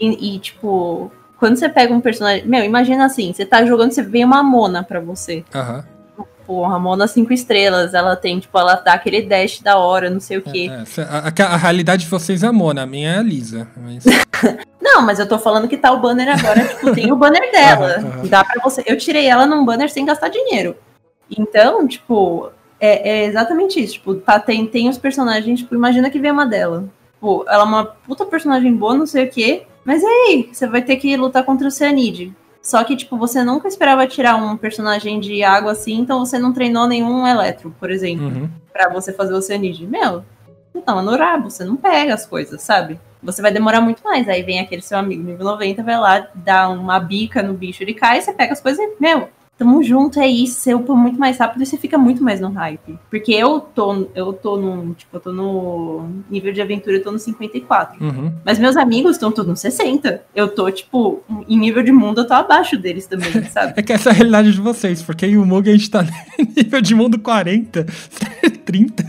E, 0.00 0.36
e, 0.36 0.38
tipo, 0.38 1.10
quando 1.38 1.56
você 1.56 1.68
pega 1.68 1.94
um 1.94 2.00
personagem. 2.00 2.46
Meu, 2.46 2.64
imagina 2.64 3.06
assim, 3.06 3.32
você 3.32 3.44
tá 3.44 3.64
jogando, 3.64 3.92
você 3.92 4.02
vê 4.02 4.24
uma 4.24 4.42
Mona 4.42 4.82
pra 4.82 5.00
você. 5.00 5.44
Aham. 5.54 5.76
Uhum. 5.76 6.24
Porra, 6.46 6.78
Mona 6.78 7.06
5 7.06 7.30
estrelas, 7.30 7.92
ela 7.92 8.16
tem, 8.16 8.40
tipo, 8.40 8.58
ela 8.58 8.76
dá 8.76 8.94
aquele 8.94 9.20
dash 9.20 9.60
da 9.60 9.76
hora, 9.76 10.08
não 10.08 10.18
sei 10.18 10.38
o 10.38 10.42
quê. 10.42 10.70
É, 10.70 11.00
é, 11.00 11.04
a, 11.04 11.46
a, 11.46 11.54
a, 11.54 11.56
realidade 11.58 12.04
de 12.04 12.10
vocês 12.10 12.42
é 12.42 12.46
a 12.46 12.52
Mona, 12.52 12.84
a 12.84 12.86
minha 12.86 13.10
é 13.10 13.18
a 13.18 13.22
Lisa. 13.22 13.68
Mas... 13.76 14.02
não, 14.80 15.02
mas 15.02 15.18
eu 15.18 15.28
tô 15.28 15.38
falando 15.38 15.68
que 15.68 15.76
tá 15.76 15.92
o 15.92 16.00
banner 16.00 16.26
agora, 16.26 16.66
tipo, 16.66 16.94
tem 16.94 17.12
o 17.12 17.16
banner 17.16 17.42
dela. 17.52 17.98
Dá 18.30 18.42
pra 18.42 18.62
você. 18.62 18.82
Eu 18.86 18.96
tirei 18.96 19.26
ela 19.26 19.44
num 19.44 19.62
banner 19.62 19.90
sem 19.90 20.06
gastar 20.06 20.30
dinheiro. 20.30 20.74
Então, 21.30 21.86
tipo, 21.86 22.50
é, 22.80 23.08
é, 23.08 23.24
exatamente 23.26 23.82
isso. 23.82 23.94
Tipo, 23.94 24.14
tá, 24.14 24.38
tem, 24.38 24.66
tem 24.66 24.88
os 24.88 24.98
personagens, 24.98 25.60
tipo, 25.60 25.74
imagina 25.74 26.10
que 26.10 26.18
vem 26.18 26.30
uma 26.30 26.46
dela. 26.46 26.88
Pô, 27.20 27.44
ela 27.48 27.62
é 27.62 27.66
uma 27.66 27.84
puta 27.84 28.24
personagem 28.24 28.74
boa, 28.74 28.94
não 28.94 29.06
sei 29.06 29.24
o 29.24 29.30
quê. 29.30 29.62
Mas 29.84 30.02
aí, 30.04 30.48
você 30.52 30.66
vai 30.66 30.82
ter 30.82 30.96
que 30.96 31.16
lutar 31.16 31.44
contra 31.44 31.66
o 31.66 31.70
Cyanide. 31.70 32.34
Só 32.62 32.84
que, 32.84 32.96
tipo, 32.96 33.16
você 33.16 33.42
nunca 33.42 33.66
esperava 33.66 34.06
tirar 34.06 34.36
um 34.36 34.56
personagem 34.56 35.18
de 35.18 35.42
água 35.42 35.72
assim, 35.72 36.00
então 36.00 36.18
você 36.18 36.38
não 36.38 36.52
treinou 36.52 36.86
nenhum 36.86 37.26
eletro, 37.26 37.74
por 37.80 37.90
exemplo, 37.90 38.26
uhum. 38.26 38.50
para 38.72 38.90
você 38.90 39.12
fazer 39.12 39.32
o 39.32 39.40
Cyanide. 39.40 39.86
Meu, 39.86 40.22
então, 40.74 41.02
no 41.02 41.16
rabo, 41.16 41.50
você 41.50 41.64
não 41.64 41.76
pega 41.76 42.12
as 42.14 42.26
coisas, 42.26 42.60
sabe? 42.60 43.00
Você 43.22 43.42
vai 43.42 43.50
demorar 43.50 43.80
muito 43.80 44.02
mais. 44.04 44.28
Aí 44.28 44.42
vem 44.42 44.60
aquele 44.60 44.82
seu 44.82 44.98
amigo 44.98 45.22
nível 45.22 45.44
90, 45.44 45.82
vai 45.82 45.98
lá, 45.98 46.28
dá 46.34 46.68
uma 46.68 47.00
bica 47.00 47.42
no 47.42 47.54
bicho, 47.54 47.82
ele 47.82 47.94
cai, 47.94 48.20
você 48.20 48.32
pega 48.32 48.52
as 48.52 48.60
coisas 48.60 48.78
e, 48.78 48.96
meu, 49.00 49.28
tamo 49.58 49.82
junto, 49.82 50.20
é 50.20 50.28
isso, 50.28 50.60
você 50.60 50.72
upa 50.72 50.94
muito 50.94 51.18
mais 51.18 51.36
rápido 51.36 51.62
e 51.62 51.66
você 51.66 51.76
fica 51.76 51.98
muito 51.98 52.22
mais 52.22 52.40
no 52.40 52.48
hype. 52.50 52.96
Porque 53.10 53.32
eu 53.32 53.60
tô, 53.60 54.08
eu 54.14 54.32
tô 54.32 54.56
no, 54.56 54.94
tipo, 54.94 55.16
eu 55.16 55.20
tô 55.20 55.32
no 55.32 56.08
nível 56.30 56.52
de 56.52 56.62
aventura, 56.62 56.96
eu 56.96 57.02
tô 57.02 57.10
no 57.10 57.18
54. 57.18 58.02
Uhum. 58.02 58.32
Mas 58.44 58.58
meus 58.58 58.76
amigos 58.76 59.12
estão 59.12 59.32
todos 59.32 59.50
no 59.50 59.56
60. 59.56 60.22
Eu 60.34 60.48
tô, 60.48 60.70
tipo, 60.70 61.24
em 61.48 61.58
nível 61.58 61.82
de 61.82 61.90
mundo, 61.90 62.20
eu 62.20 62.26
tô 62.26 62.34
abaixo 62.34 62.78
deles 62.78 63.06
também, 63.06 63.32
sabe? 63.50 63.74
é 63.76 63.82
que 63.82 63.92
essa 63.92 64.10
é 64.10 64.12
a 64.12 64.14
realidade 64.14 64.52
de 64.52 64.60
vocês, 64.60 65.02
porque 65.02 65.26
em 65.26 65.36
Umug 65.36 65.68
a 65.68 65.72
gente 65.72 65.90
tá 65.90 66.06
nível 66.56 66.80
de 66.80 66.94
mundo 66.94 67.18
40, 67.18 67.84
30. 68.64 69.04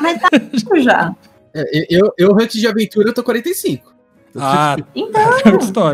mas 0.00 0.62
tá 0.62 0.78
já. 0.78 1.14
É, 1.52 1.86
eu, 1.90 2.12
eu, 2.16 2.32
antes 2.40 2.60
de 2.60 2.68
aventura, 2.68 3.08
eu 3.08 3.12
tô 3.12 3.24
45. 3.24 3.99
Ah, 4.36 4.76
então, 4.94 5.22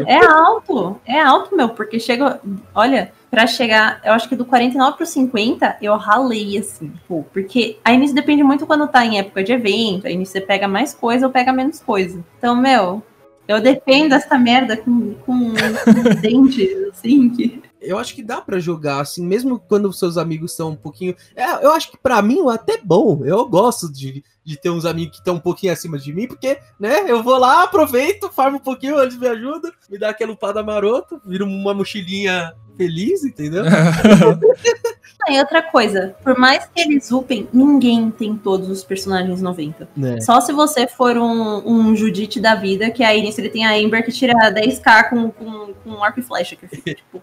é 0.07 0.24
alto, 0.24 1.01
é 1.07 1.20
alto, 1.20 1.57
meu, 1.57 1.70
porque 1.70 1.99
chega, 1.99 2.41
olha, 2.74 3.12
para 3.30 3.47
chegar, 3.47 4.01
eu 4.05 4.12
acho 4.12 4.28
que 4.28 4.37
do 4.37 4.45
49 4.45 4.97
pro 4.97 5.07
50, 5.07 5.78
eu 5.80 5.97
ralei 5.97 6.59
assim, 6.59 6.93
pô, 7.07 7.24
porque 7.32 7.78
a 7.84 7.93
início 7.93 8.14
depende 8.14 8.43
muito 8.43 8.66
quando 8.66 8.89
tá 8.89 9.05
em 9.05 9.18
época 9.18 9.43
de 9.43 9.53
evento, 9.53 10.07
aí 10.07 10.16
você 10.16 10.41
pega 10.41 10.68
mais 10.68 10.95
coisa 10.95 11.26
ou 11.26 11.32
pega 11.32 11.53
menos 11.53 11.80
coisa. 11.80 12.22
Então, 12.39 12.57
meu, 12.57 13.03
eu 13.49 13.61
dependo 13.61 14.11
dessa 14.11 14.39
merda 14.39 14.76
com, 14.76 15.14
com, 15.26 15.51
com 15.51 16.14
dentes, 16.20 16.89
assim, 16.91 17.28
que 17.30 17.62
eu 17.80 17.99
acho 17.99 18.14
que 18.14 18.22
dá 18.22 18.41
para 18.41 18.59
jogar, 18.59 19.01
assim, 19.01 19.24
mesmo 19.24 19.61
quando 19.61 19.89
os 19.89 19.99
seus 19.99 20.18
amigos 20.18 20.55
são 20.55 20.70
um 20.70 20.76
pouquinho. 20.76 21.14
É, 21.37 21.64
eu 21.64 21.70
acho 21.70 21.91
que 21.91 21.99
para 21.99 22.20
mim 22.20 22.41
é 22.49 22.53
até 22.53 22.78
bom. 22.82 23.24
Eu 23.24 23.47
gosto 23.49 23.91
de, 23.93 24.24
de 24.47 24.57
ter 24.57 24.70
uns 24.70 24.84
amigos 24.84 25.16
que 25.16 25.18
estão 25.18 25.34
um 25.34 25.40
pouquinho 25.40 25.72
acima 25.72 25.99
de 25.99 26.12
mim, 26.12 26.28
porque, 26.28 26.59
né, 26.78 27.05
eu 27.09 27.20
vou 27.20 27.36
lá, 27.36 27.64
aproveito, 27.64 28.30
farmo 28.30 28.59
um 28.59 28.61
pouquinho, 28.61 29.01
eles 29.01 29.18
me 29.18 29.26
ajudam, 29.26 29.72
me 29.90 29.99
dá 29.99 30.11
aquela 30.11 30.32
upada 30.32 30.62
marota, 30.62 31.20
vira 31.26 31.44
uma 31.44 31.74
mochilinha 31.74 32.55
feliz, 32.76 33.24
entendeu? 33.24 33.64
e 35.28 35.38
outra 35.40 35.62
coisa, 35.62 36.14
por 36.22 36.38
mais 36.38 36.64
que 36.66 36.80
eles 36.80 37.11
upem, 37.11 37.49
ninguém 37.53 38.09
tem 38.11 38.36
todos 38.36 38.68
os 38.68 38.84
personagens 38.84 39.42
90. 39.42 39.88
É. 40.01 40.20
Só 40.20 40.40
se 40.40 40.53
você 40.53 40.86
for 40.86 41.16
um, 41.16 41.62
um 41.66 41.97
Judite 41.97 42.38
da 42.38 42.55
vida, 42.55 42.90
que 42.90 43.03
aí 43.03 43.22
nisso 43.22 43.40
ele 43.40 43.49
tem 43.49 43.66
a 43.66 43.74
Amber 43.74 44.05
que 44.05 44.12
tira 44.12 44.34
10k 44.53 45.11
com, 45.11 45.30
com, 45.30 45.74
com 45.82 46.05
arco 46.05 46.20
e 46.20 46.22
flecha. 46.22 46.55
Que 46.55 46.68
fica, 46.68 46.94
tipo, 46.94 47.20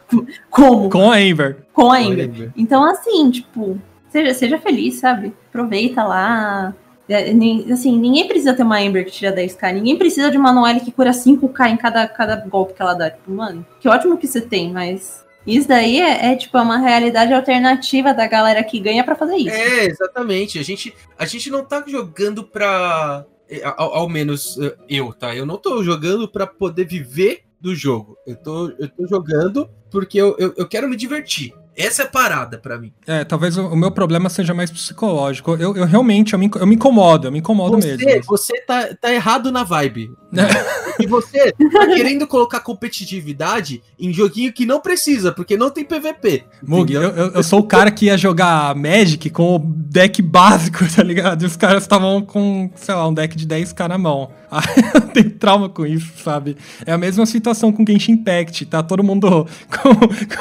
como? 0.49 0.89
Com 0.89 1.09
a 1.09 1.15
Amber. 1.15 1.65
Com 1.71 1.89
a 1.89 1.99
Amber. 1.99 2.27
Com 2.27 2.33
a 2.33 2.35
Amber. 2.35 2.51
Então, 2.57 2.83
assim, 2.83 3.31
tipo, 3.31 3.79
seja, 4.09 4.33
seja 4.33 4.57
feliz, 4.59 4.95
sabe? 4.95 5.33
Aproveita 5.49 6.03
lá. 6.03 6.75
É, 7.13 7.73
assim, 7.73 7.97
ninguém 7.97 8.27
precisa 8.27 8.53
ter 8.53 8.63
uma 8.63 8.79
Amber 8.79 9.05
que 9.05 9.11
tira 9.11 9.35
10k, 9.35 9.73
ninguém 9.73 9.97
precisa 9.97 10.31
de 10.31 10.37
uma 10.37 10.51
Noelle 10.51 10.79
que 10.79 10.91
cura 10.91 11.11
5k 11.11 11.69
em 11.69 11.77
cada, 11.77 12.07
cada 12.07 12.35
golpe 12.37 12.73
que 12.73 12.81
ela 12.81 12.93
dá. 12.93 13.09
Tipo, 13.09 13.31
mano, 13.31 13.65
que 13.79 13.87
ótimo 13.87 14.17
que 14.17 14.27
você 14.27 14.41
tem, 14.41 14.71
mas 14.71 15.23
isso 15.45 15.67
daí 15.67 15.99
é, 15.99 16.31
é, 16.31 16.35
tipo 16.35 16.57
é 16.57 16.61
uma 16.61 16.77
realidade 16.77 17.33
alternativa 17.33 18.13
da 18.13 18.25
galera 18.27 18.63
que 18.63 18.79
ganha 18.79 19.03
para 19.03 19.15
fazer 19.15 19.35
isso. 19.35 19.55
É, 19.55 19.85
exatamente. 19.85 20.57
A 20.57 20.63
gente, 20.63 20.93
a 21.17 21.25
gente 21.25 21.49
não 21.49 21.65
tá 21.65 21.83
jogando 21.85 22.43
pra. 22.43 23.25
É, 23.49 23.61
ao, 23.65 23.93
ao 23.93 24.09
menos 24.09 24.57
eu, 24.87 25.11
tá? 25.13 25.35
Eu 25.35 25.45
não 25.45 25.57
tô 25.57 25.83
jogando 25.83 26.27
para 26.27 26.47
poder 26.47 26.85
viver 26.85 27.43
do 27.59 27.75
jogo. 27.75 28.17
Eu 28.25 28.35
tô, 28.37 28.69
eu 28.79 28.89
tô 28.89 29.07
jogando 29.07 29.69
porque 29.91 30.17
eu, 30.17 30.35
eu, 30.39 30.53
eu 30.57 30.67
quero 30.67 30.87
me 30.87 30.95
divertir. 30.95 31.53
Essa 31.75 32.03
é 32.03 32.05
a 32.05 32.09
parada 32.09 32.57
para 32.57 32.77
mim. 32.77 32.91
É, 33.07 33.23
talvez 33.23 33.57
o, 33.57 33.67
o, 33.67 33.75
meu 33.75 33.91
problema 33.91 34.29
seja 34.29 34.53
mais 34.53 34.69
psicológico. 34.69 35.51
Eu, 35.55 35.75
eu 35.75 35.85
realmente, 35.85 36.33
eu 36.33 36.39
me, 36.39 36.49
eu 36.55 36.67
me 36.67 36.75
incomodo, 36.75 37.27
eu 37.27 37.31
me 37.31 37.39
incomodo 37.39 37.75
você, 37.81 37.97
mesmo. 37.97 38.23
Você 38.25 38.59
tá, 38.61 38.93
tá 38.99 39.11
errado 39.11 39.51
na 39.51 39.63
vibe. 39.63 40.11
É. 40.35 40.83
E 40.99 41.07
você 41.07 41.51
tá 41.51 41.87
querendo 41.87 42.27
colocar 42.27 42.59
competitividade 42.59 43.81
em 43.99 44.13
joguinho 44.13 44.53
que 44.53 44.63
não 44.63 44.79
precisa, 44.79 45.31
porque 45.31 45.57
não 45.57 45.71
tem 45.71 45.83
PVP. 45.83 46.43
Mug, 46.61 46.93
eu, 46.93 47.01
eu, 47.01 47.31
eu, 47.31 47.43
sou 47.43 47.61
o 47.61 47.63
cara 47.63 47.89
que 47.89 48.05
ia 48.05 48.17
jogar 48.17 48.75
Magic 48.75 49.29
com 49.31 49.55
o 49.55 49.59
deck 49.59 50.21
básico, 50.21 50.85
tá 50.95 51.01
ligado? 51.01 51.43
E 51.43 51.45
os 51.45 51.55
caras 51.55 51.83
estavam 51.83 52.21
com, 52.21 52.69
sei 52.75 52.93
lá, 52.93 53.07
um 53.07 53.13
deck 53.13 53.35
de 53.35 53.47
10k 53.47 53.87
na 53.87 53.97
mão. 53.97 54.31
eu 54.93 55.01
tenho 55.01 55.31
trauma 55.31 55.67
com 55.67 55.85
isso, 55.85 56.11
sabe? 56.23 56.55
É 56.85 56.91
a 56.91 56.97
mesma 56.97 57.25
situação 57.25 57.71
com 57.71 57.83
Genshin 57.85 58.13
Impact, 58.13 58.65
tá 58.67 58.83
todo 58.83 59.03
mundo 59.03 59.47
com, 59.69 59.95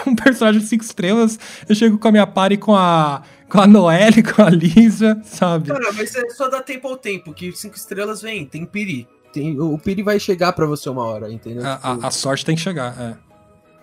com 0.05 0.11
um 0.11 0.17
personagem 0.17 0.61
de 0.61 0.67
5 0.67 0.85
estrelas, 0.85 1.22
eu 1.69 1.75
chego 1.75 1.99
com 1.99 2.09
a 2.09 2.13
minha 2.13 2.27
party 2.27 2.57
com 2.57 2.75
a 2.75 3.23
com 3.49 3.61
a 3.61 3.67
Noelle, 3.67 4.23
com 4.25 4.43
a 4.43 4.49
Lisa, 4.49 5.21
sabe? 5.25 5.69
Cara, 5.69 5.93
mas 5.93 6.15
é 6.15 6.29
só 6.31 6.49
dar 6.49 6.63
tempo 6.63 6.89
ao 6.89 6.97
tempo, 6.97 7.35
que 7.35 7.53
5 7.53 7.77
estrelas 7.77 8.23
vem, 8.23 8.47
tem 8.47 8.65
Piri. 8.65 9.07
Tem, 9.33 9.59
o 9.61 9.79
Piri 9.79 10.03
vai 10.03 10.19
chegar 10.19 10.53
para 10.53 10.67
você 10.67 10.89
uma 10.89 11.05
hora, 11.05 11.31
entendeu? 11.31 11.65
A, 11.65 11.79
a, 11.83 12.07
a, 12.07 12.11
sorte 12.11 12.45
tem 12.45 12.55
que 12.55 12.63
chegar, 12.63 12.99
é. 12.99 13.15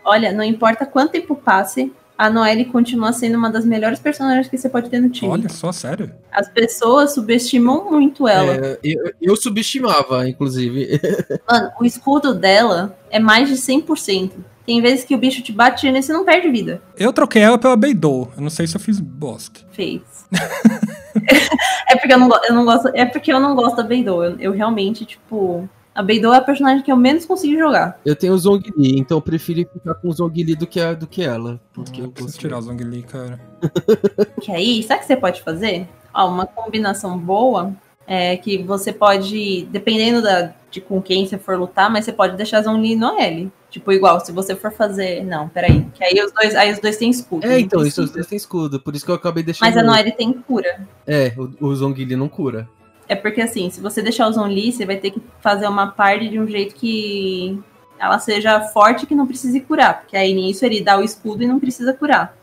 Olha, 0.04 0.32
não 0.32 0.44
importa 0.44 0.86
quanto 0.86 1.12
tempo 1.12 1.36
passe, 1.36 1.92
a 2.20 2.30
Noelle 2.30 2.66
continua 2.66 3.14
sendo 3.14 3.38
uma 3.38 3.50
das 3.50 3.64
melhores 3.64 3.98
personagens 3.98 4.50
que 4.50 4.58
você 4.58 4.68
pode 4.68 4.90
ter 4.90 5.00
no 5.00 5.10
time. 5.10 5.32
Olha 5.32 5.48
só, 5.48 5.72
sério. 5.72 6.12
As 6.32 6.50
pessoas 6.50 7.14
subestimam 7.14 7.90
muito 7.90 8.28
ela. 8.28 8.56
É, 8.56 8.80
eu, 8.84 9.14
eu, 9.22 9.36
subestimava, 9.38 10.28
inclusive. 10.28 11.00
Mano, 11.50 11.72
o 11.80 11.86
escudo 11.86 12.34
dela 12.34 12.98
é 13.10 13.20
mais 13.20 13.48
de 13.48 13.56
100%. 13.56 14.32
Tem 14.70 14.84
vezes 14.84 15.04
que 15.04 15.16
o 15.16 15.18
bicho 15.18 15.42
te 15.42 15.52
bate 15.52 15.88
e 15.88 16.00
você 16.00 16.14
não 16.14 16.24
perde 16.24 16.48
vida. 16.48 16.80
Eu 16.96 17.12
troquei 17.12 17.42
ela 17.42 17.58
pela 17.58 17.76
Beidou. 17.76 18.32
Eu 18.38 18.44
não 18.44 18.52
sei 18.52 18.68
se 18.68 18.76
eu 18.76 18.80
fiz 18.80 19.00
bosta. 19.00 19.62
Fez. 19.72 20.04
é, 21.90 21.96
porque 21.96 22.14
eu 22.14 22.20
não, 22.20 22.30
eu 22.48 22.54
não 22.54 22.66
gosto, 22.66 22.88
é 22.94 23.04
porque 23.04 23.34
eu 23.34 23.40
não 23.40 23.56
gosto 23.56 23.78
da 23.78 23.82
Beidou. 23.82 24.24
Eu, 24.24 24.40
eu 24.40 24.52
realmente, 24.52 25.06
tipo, 25.06 25.68
a 25.96 26.04
Beidou 26.04 26.32
é 26.32 26.38
a 26.38 26.42
personagem 26.42 26.84
que 26.84 26.92
eu 26.92 26.96
menos 26.96 27.26
consigo 27.26 27.58
jogar. 27.58 28.00
Eu 28.06 28.16
tenho 28.16 28.32
o 28.32 28.38
Zhongli, 28.38 29.00
então 29.00 29.18
eu 29.18 29.22
prefiro 29.24 29.68
ficar 29.74 29.96
com 29.96 30.08
o 30.08 30.14
Zhongli 30.14 30.54
do 30.54 30.68
que, 30.68 30.80
a, 30.80 30.94
do 30.94 31.08
que 31.08 31.24
ela. 31.24 31.60
Porque 31.74 32.02
eu 32.04 32.12
preciso 32.12 32.38
tirar 32.38 32.60
o 32.60 32.62
Zhongli, 32.62 33.02
cara. 33.02 33.42
que 34.40 34.52
aí, 34.52 34.84
sabe 34.84 35.00
o 35.00 35.02
que 35.02 35.08
você 35.08 35.18
pode 35.18 35.42
fazer? 35.42 35.88
Ó, 36.14 36.30
uma 36.30 36.46
combinação 36.46 37.18
boa 37.18 37.74
é 38.06 38.38
que 38.38 38.62
você 38.62 38.94
pode, 38.94 39.68
dependendo 39.72 40.22
da, 40.22 40.54
de 40.70 40.82
com 40.82 41.02
quem 41.02 41.26
você 41.26 41.38
for 41.38 41.58
lutar, 41.58 41.90
mas 41.90 42.06
você 42.06 42.14
pode 42.14 42.38
deixar 42.38 42.62
Zhongli 42.62 42.96
no 42.96 43.20
L. 43.20 43.52
Tipo, 43.70 43.92
igual, 43.92 44.20
se 44.20 44.32
você 44.32 44.56
for 44.56 44.72
fazer. 44.72 45.24
Não, 45.24 45.48
peraí. 45.48 45.86
Que 45.94 46.04
aí 46.04 46.24
os 46.24 46.32
dois, 46.32 46.56
aí 46.56 46.72
os 46.72 46.80
dois 46.80 46.98
têm 46.98 47.10
escudo. 47.10 47.46
É, 47.46 47.60
então, 47.60 47.86
isso 47.86 48.04
os 48.04 48.12
dois 48.12 48.28
têm 48.28 48.38
escudo. 48.38 48.80
Por 48.80 48.96
isso 48.96 49.06
que 49.06 49.12
eu 49.12 49.16
acabei 49.16 49.44
deixando. 49.44 49.68
Mas 49.68 49.78
a 49.78 49.84
Noelle 49.84 50.12
tem 50.12 50.34
cura. 50.34 50.88
É, 51.06 51.34
o, 51.38 51.68
o 51.68 51.76
Zhongli 51.76 52.16
não 52.16 52.28
cura. 52.28 52.68
É 53.08 53.16
porque 53.16 53.42
assim, 53.42 53.72
se 53.72 53.82
você 53.82 54.04
deixar 54.04 54.28
o 54.28 54.32
Zonli, 54.32 54.72
você 54.72 54.86
vai 54.86 54.98
ter 54.98 55.10
que 55.10 55.22
fazer 55.42 55.68
uma 55.68 55.88
parte 55.88 56.30
de 56.30 56.40
um 56.40 56.48
jeito 56.48 56.76
que 56.76 57.60
ela 57.98 58.20
seja 58.20 58.62
forte 58.62 59.08
que 59.08 59.16
não 59.16 59.26
precise 59.26 59.60
curar. 59.62 60.02
Porque 60.02 60.16
aí 60.16 60.34
nisso 60.34 60.64
ele 60.64 60.82
dá 60.82 60.98
o 60.98 61.04
escudo 61.04 61.44
e 61.44 61.48
não 61.48 61.60
precisa 61.60 61.92
curar. 61.92 62.38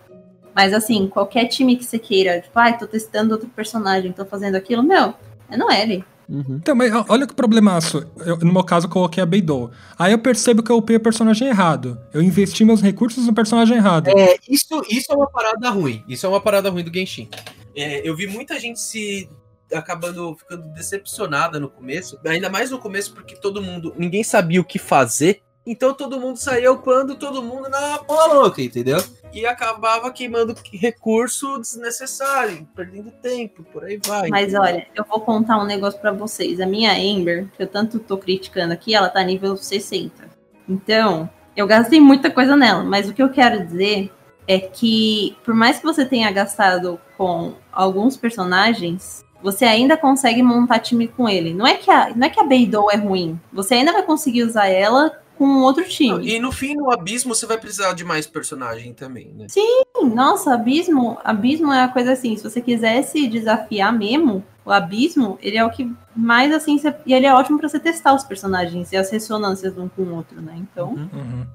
Mas 0.52 0.72
assim, 0.72 1.06
qualquer 1.06 1.46
time 1.46 1.76
que 1.76 1.84
você 1.84 1.98
queira, 1.98 2.40
tipo, 2.40 2.58
ai, 2.58 2.72
ah, 2.72 2.78
tô 2.78 2.86
testando 2.86 3.32
outro 3.34 3.48
personagem, 3.48 4.10
tô 4.10 4.24
fazendo 4.24 4.56
aquilo, 4.56 4.82
meu, 4.82 5.14
é 5.50 5.56
não 5.56 5.70
ele. 5.70 6.04
Uhum. 6.28 6.56
Então, 6.56 6.74
mas 6.74 6.92
olha 7.08 7.26
que 7.26 7.34
problemaço. 7.34 8.04
Eu, 8.24 8.36
no 8.38 8.52
meu 8.52 8.64
caso, 8.64 8.86
eu 8.86 8.90
coloquei 8.90 9.22
a 9.22 9.26
Beidou. 9.26 9.70
Aí 9.98 10.12
eu 10.12 10.18
percebo 10.18 10.62
que 10.62 10.70
eu 10.70 10.76
upei 10.76 10.96
o 10.96 11.00
personagem 11.00 11.48
errado. 11.48 11.98
Eu 12.12 12.22
investi 12.22 12.64
meus 12.64 12.82
recursos 12.82 13.26
no 13.26 13.34
personagem 13.34 13.76
errado. 13.76 14.08
É, 14.08 14.36
isso, 14.48 14.82
isso 14.90 15.12
é 15.12 15.14
uma 15.14 15.28
parada 15.28 15.70
ruim. 15.70 16.04
Isso 16.08 16.26
é 16.26 16.28
uma 16.28 16.40
parada 16.40 16.70
ruim 16.70 16.82
do 16.82 16.92
Genshin. 16.92 17.28
É, 17.74 18.08
eu 18.08 18.16
vi 18.16 18.26
muita 18.26 18.58
gente 18.58 18.80
se 18.80 19.28
acabando 19.72 20.34
ficando 20.36 20.68
decepcionada 20.68 21.58
no 21.58 21.68
começo, 21.68 22.18
ainda 22.24 22.48
mais 22.48 22.70
no 22.70 22.78
começo 22.78 23.12
porque 23.12 23.34
todo 23.34 23.60
mundo, 23.60 23.92
ninguém 23.98 24.22
sabia 24.22 24.60
o 24.60 24.64
que 24.64 24.78
fazer, 24.78 25.42
então 25.66 25.92
todo 25.92 26.20
mundo 26.20 26.36
saía 26.36 26.70
upando 26.70 27.16
todo 27.16 27.42
mundo 27.42 27.68
na 27.68 27.98
bola 27.98 28.34
louca, 28.34 28.62
entendeu? 28.62 29.02
E 29.32 29.44
acabava 29.44 30.12
queimando 30.12 30.54
recurso 30.72 31.58
desnecessário, 31.58 32.66
perdendo 32.74 33.10
tempo, 33.10 33.64
por 33.64 33.84
aí 33.84 34.00
vai. 34.06 34.28
Mas 34.28 34.54
olha, 34.54 34.86
eu 34.94 35.04
vou 35.04 35.20
contar 35.20 35.58
um 35.58 35.66
negócio 35.66 36.00
para 36.00 36.12
vocês. 36.12 36.60
A 36.60 36.66
minha 36.66 36.96
Ember, 36.98 37.48
que 37.56 37.62
eu 37.64 37.66
tanto 37.66 37.98
tô 37.98 38.16
criticando 38.16 38.72
aqui, 38.72 38.94
ela 38.94 39.08
tá 39.08 39.22
nível 39.22 39.56
60. 39.56 40.30
Então, 40.68 41.28
eu 41.56 41.66
gastei 41.66 42.00
muita 42.00 42.30
coisa 42.30 42.56
nela, 42.56 42.84
mas 42.84 43.08
o 43.08 43.12
que 43.12 43.22
eu 43.22 43.28
quero 43.28 43.64
dizer 43.64 44.12
é 44.46 44.60
que, 44.60 45.36
por 45.44 45.54
mais 45.54 45.78
que 45.78 45.84
você 45.84 46.04
tenha 46.04 46.30
gastado 46.30 47.00
com 47.16 47.54
alguns 47.72 48.16
personagens, 48.16 49.24
você 49.42 49.64
ainda 49.64 49.96
consegue 49.96 50.42
montar 50.42 50.78
time 50.78 51.08
com 51.08 51.28
ele. 51.28 51.52
Não 51.52 51.66
é 51.66 51.74
que 51.74 51.90
a, 51.90 52.14
não 52.14 52.26
é 52.26 52.30
que 52.30 52.40
a 52.40 52.44
Beidou 52.44 52.90
é 52.90 52.96
ruim. 52.96 53.38
Você 53.52 53.74
ainda 53.74 53.92
vai 53.92 54.02
conseguir 54.02 54.44
usar 54.44 54.68
ela 54.68 55.12
com 55.36 55.60
outro 55.60 55.84
time. 55.88 56.26
E 56.26 56.38
no 56.38 56.50
fim, 56.50 56.74
no 56.74 56.90
Abismo, 56.90 57.34
você 57.34 57.46
vai 57.46 57.58
precisar 57.58 57.92
de 57.92 58.04
mais 58.04 58.26
personagem 58.26 58.92
também, 58.92 59.32
né? 59.36 59.46
Sim, 59.48 59.82
nossa, 60.14 60.54
Abismo, 60.54 61.18
Abismo 61.24 61.72
é 61.72 61.82
a 61.82 61.88
coisa 61.88 62.12
assim, 62.12 62.36
se 62.36 62.42
você 62.42 62.60
quiser 62.60 63.02
se 63.02 63.26
desafiar 63.28 63.92
mesmo, 63.92 64.44
o 64.64 64.70
Abismo, 64.70 65.38
ele 65.40 65.56
é 65.56 65.64
o 65.64 65.70
que 65.70 65.90
mais 66.14 66.52
assim, 66.52 66.78
você, 66.78 66.94
e 67.06 67.14
ele 67.14 67.26
é 67.26 67.32
ótimo 67.32 67.58
para 67.58 67.68
você 67.68 67.78
testar 67.78 68.14
os 68.14 68.24
personagens 68.24 68.90
e 68.92 68.96
as 68.96 69.10
ressonâncias 69.10 69.76
um 69.78 69.88
com 69.88 70.02
o 70.02 70.14
outro, 70.14 70.40
né? 70.40 70.54
Então. 70.56 70.88
Uhum. 70.88 71.08
uhum. 71.12 71.46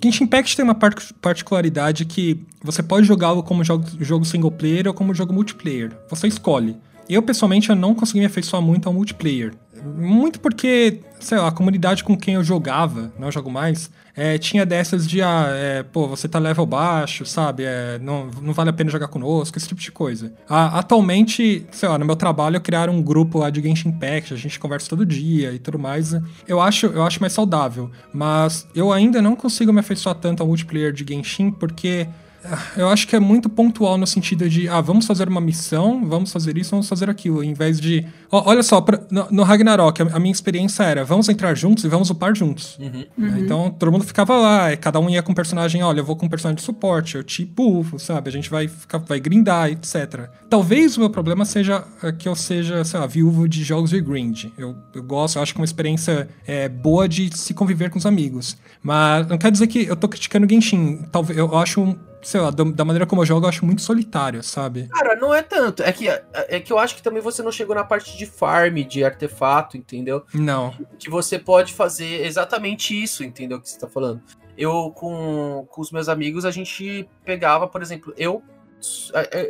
Genshin 0.00 0.24
Impact 0.24 0.56
tem 0.56 0.64
uma 0.64 0.76
particularidade 1.20 2.04
que 2.04 2.40
você 2.62 2.84
pode 2.84 3.04
jogá-lo 3.04 3.42
como 3.42 3.64
jogo, 3.64 3.84
jogo 3.98 4.24
single 4.24 4.52
player 4.52 4.86
ou 4.86 4.94
como 4.94 5.12
jogo 5.12 5.32
multiplayer. 5.32 5.90
Você 6.08 6.28
escolhe. 6.28 6.76
Eu, 7.08 7.22
pessoalmente, 7.22 7.70
eu 7.70 7.74
não 7.74 7.94
consegui 7.94 8.20
me 8.20 8.26
afeiçoar 8.26 8.62
muito 8.62 8.86
ao 8.86 8.92
multiplayer. 8.92 9.54
Muito 9.82 10.40
porque, 10.40 11.00
sei 11.20 11.38
lá, 11.38 11.48
a 11.48 11.52
comunidade 11.52 12.04
com 12.04 12.16
quem 12.16 12.34
eu 12.34 12.44
jogava, 12.44 13.12
não 13.18 13.30
jogo 13.30 13.50
mais, 13.50 13.90
é, 14.16 14.36
tinha 14.36 14.66
dessas 14.66 15.06
de, 15.06 15.22
ah, 15.22 15.46
é, 15.50 15.84
pô, 15.84 16.08
você 16.08 16.28
tá 16.28 16.40
level 16.40 16.66
baixo, 16.66 17.24
sabe? 17.24 17.62
É, 17.64 18.00
não, 18.00 18.28
não 18.42 18.52
vale 18.52 18.70
a 18.70 18.72
pena 18.72 18.90
jogar 18.90 19.06
conosco, 19.06 19.56
esse 19.56 19.68
tipo 19.68 19.80
de 19.80 19.92
coisa. 19.92 20.32
A, 20.48 20.80
atualmente, 20.80 21.64
sei 21.70 21.88
lá, 21.88 21.96
no 21.96 22.04
meu 22.04 22.16
trabalho 22.16 22.56
eu 22.56 22.60
criaram 22.60 22.94
um 22.94 23.02
grupo 23.02 23.38
lá 23.38 23.48
de 23.48 23.62
Genshin 23.62 23.90
Impact, 23.90 24.34
a 24.34 24.36
gente 24.36 24.58
conversa 24.58 24.88
todo 24.90 25.06
dia 25.06 25.52
e 25.52 25.58
tudo 25.60 25.78
mais. 25.78 26.16
Eu 26.48 26.60
acho, 26.60 26.86
eu 26.86 27.04
acho 27.04 27.20
mais 27.20 27.32
saudável, 27.32 27.90
mas 28.12 28.66
eu 28.74 28.92
ainda 28.92 29.22
não 29.22 29.36
consigo 29.36 29.72
me 29.72 29.80
afeiçoar 29.80 30.16
tanto 30.16 30.42
ao 30.42 30.48
multiplayer 30.48 30.92
de 30.92 31.04
Genshin 31.06 31.52
porque 31.52 32.08
eu 32.76 32.88
acho 32.88 33.06
que 33.06 33.16
é 33.16 33.20
muito 33.20 33.48
pontual 33.48 33.98
no 33.98 34.06
sentido 34.06 34.48
de, 34.48 34.68
ah, 34.68 34.80
vamos 34.80 35.06
fazer 35.06 35.28
uma 35.28 35.40
missão, 35.40 36.04
vamos 36.06 36.32
fazer 36.32 36.56
isso, 36.56 36.70
vamos 36.70 36.88
fazer 36.88 37.10
aquilo, 37.10 37.42
em 37.42 37.52
vez 37.52 37.80
de. 37.80 38.06
olha 38.30 38.62
só, 38.62 38.80
pra, 38.80 39.00
no, 39.10 39.26
no, 39.30 39.42
Ragnarok, 39.42 40.02
a, 40.02 40.16
a, 40.16 40.18
minha 40.18 40.32
experiência 40.32 40.84
era, 40.84 41.04
vamos 41.04 41.28
entrar 41.28 41.54
juntos 41.54 41.84
e 41.84 41.88
vamos 41.88 42.10
upar 42.10 42.34
juntos. 42.34 42.78
Uhum. 42.78 43.04
Uhum. 43.18 43.38
Então 43.38 43.70
todo 43.70 43.90
mundo 43.90 44.04
ficava 44.04 44.36
lá, 44.36 44.76
cada 44.76 45.00
um 45.00 45.10
ia 45.10 45.22
com 45.22 45.32
um 45.32 45.34
personagem, 45.34 45.82
olha, 45.82 46.00
eu 46.00 46.04
vou 46.04 46.16
com 46.16 46.26
um 46.26 46.28
personagem 46.28 46.56
de 46.56 46.62
suporte, 46.62 47.16
eu 47.16 47.24
te 47.24 47.44
buffo, 47.44 47.98
sabe? 47.98 48.28
A 48.28 48.32
gente 48.32 48.48
vai 48.48 48.68
ficar, 48.68 48.98
vai 48.98 49.20
grindar, 49.20 49.70
etc. 49.70 50.28
Talvez 50.48 50.96
o 50.96 51.00
meu 51.00 51.10
problema 51.10 51.44
seja 51.44 51.84
é, 52.02 52.12
que 52.12 52.28
eu 52.28 52.36
seja, 52.36 52.84
sei 52.84 53.00
lá, 53.00 53.06
viúvo 53.06 53.48
de 53.48 53.64
jogos 53.64 53.90
de 53.90 54.00
grind. 54.00 54.46
Eu, 54.56 54.76
eu 54.94 55.02
gosto, 55.02 55.36
eu 55.36 55.42
acho 55.42 55.52
que 55.52 55.58
é 55.58 55.62
uma 55.62 55.66
experiência 55.66 56.28
é, 56.46 56.68
boa 56.68 57.08
de 57.08 57.36
se 57.36 57.52
conviver 57.52 57.90
com 57.90 57.98
os 57.98 58.06
amigos. 58.06 58.56
Mas 58.82 59.26
não 59.26 59.36
quer 59.36 59.50
dizer 59.50 59.66
que 59.66 59.86
eu 59.86 59.96
tô 59.96 60.08
criticando 60.08 60.48
Genshin. 60.48 61.02
Talvez 61.10 61.38
eu 61.38 61.56
acho 61.56 61.80
um 61.80 62.07
sei 62.22 62.40
lá, 62.40 62.50
da 62.50 62.84
maneira 62.84 63.06
como 63.06 63.22
eu 63.22 63.26
jogo, 63.26 63.44
eu 63.44 63.48
acho 63.48 63.64
muito 63.64 63.82
solitário, 63.82 64.42
sabe? 64.42 64.88
Cara, 64.88 65.16
não 65.16 65.34
é 65.34 65.42
tanto. 65.42 65.82
É 65.82 65.92
que, 65.92 66.08
é 66.08 66.60
que 66.60 66.72
eu 66.72 66.78
acho 66.78 66.96
que 66.96 67.02
também 67.02 67.22
você 67.22 67.42
não 67.42 67.52
chegou 67.52 67.74
na 67.74 67.84
parte 67.84 68.16
de 68.16 68.26
farm, 68.26 68.76
de 68.82 69.04
artefato, 69.04 69.76
entendeu? 69.76 70.24
Não. 70.32 70.74
Que 70.98 71.10
você 71.10 71.38
pode 71.38 71.72
fazer 71.72 72.24
exatamente 72.26 73.00
isso, 73.00 73.24
entendeu? 73.24 73.60
Que 73.60 73.68
você 73.68 73.78
tá 73.78 73.88
falando. 73.88 74.22
Eu, 74.56 74.90
com, 74.90 75.66
com 75.70 75.80
os 75.80 75.92
meus 75.92 76.08
amigos, 76.08 76.44
a 76.44 76.50
gente 76.50 77.08
pegava, 77.24 77.68
por 77.68 77.80
exemplo, 77.80 78.12
eu, 78.16 78.42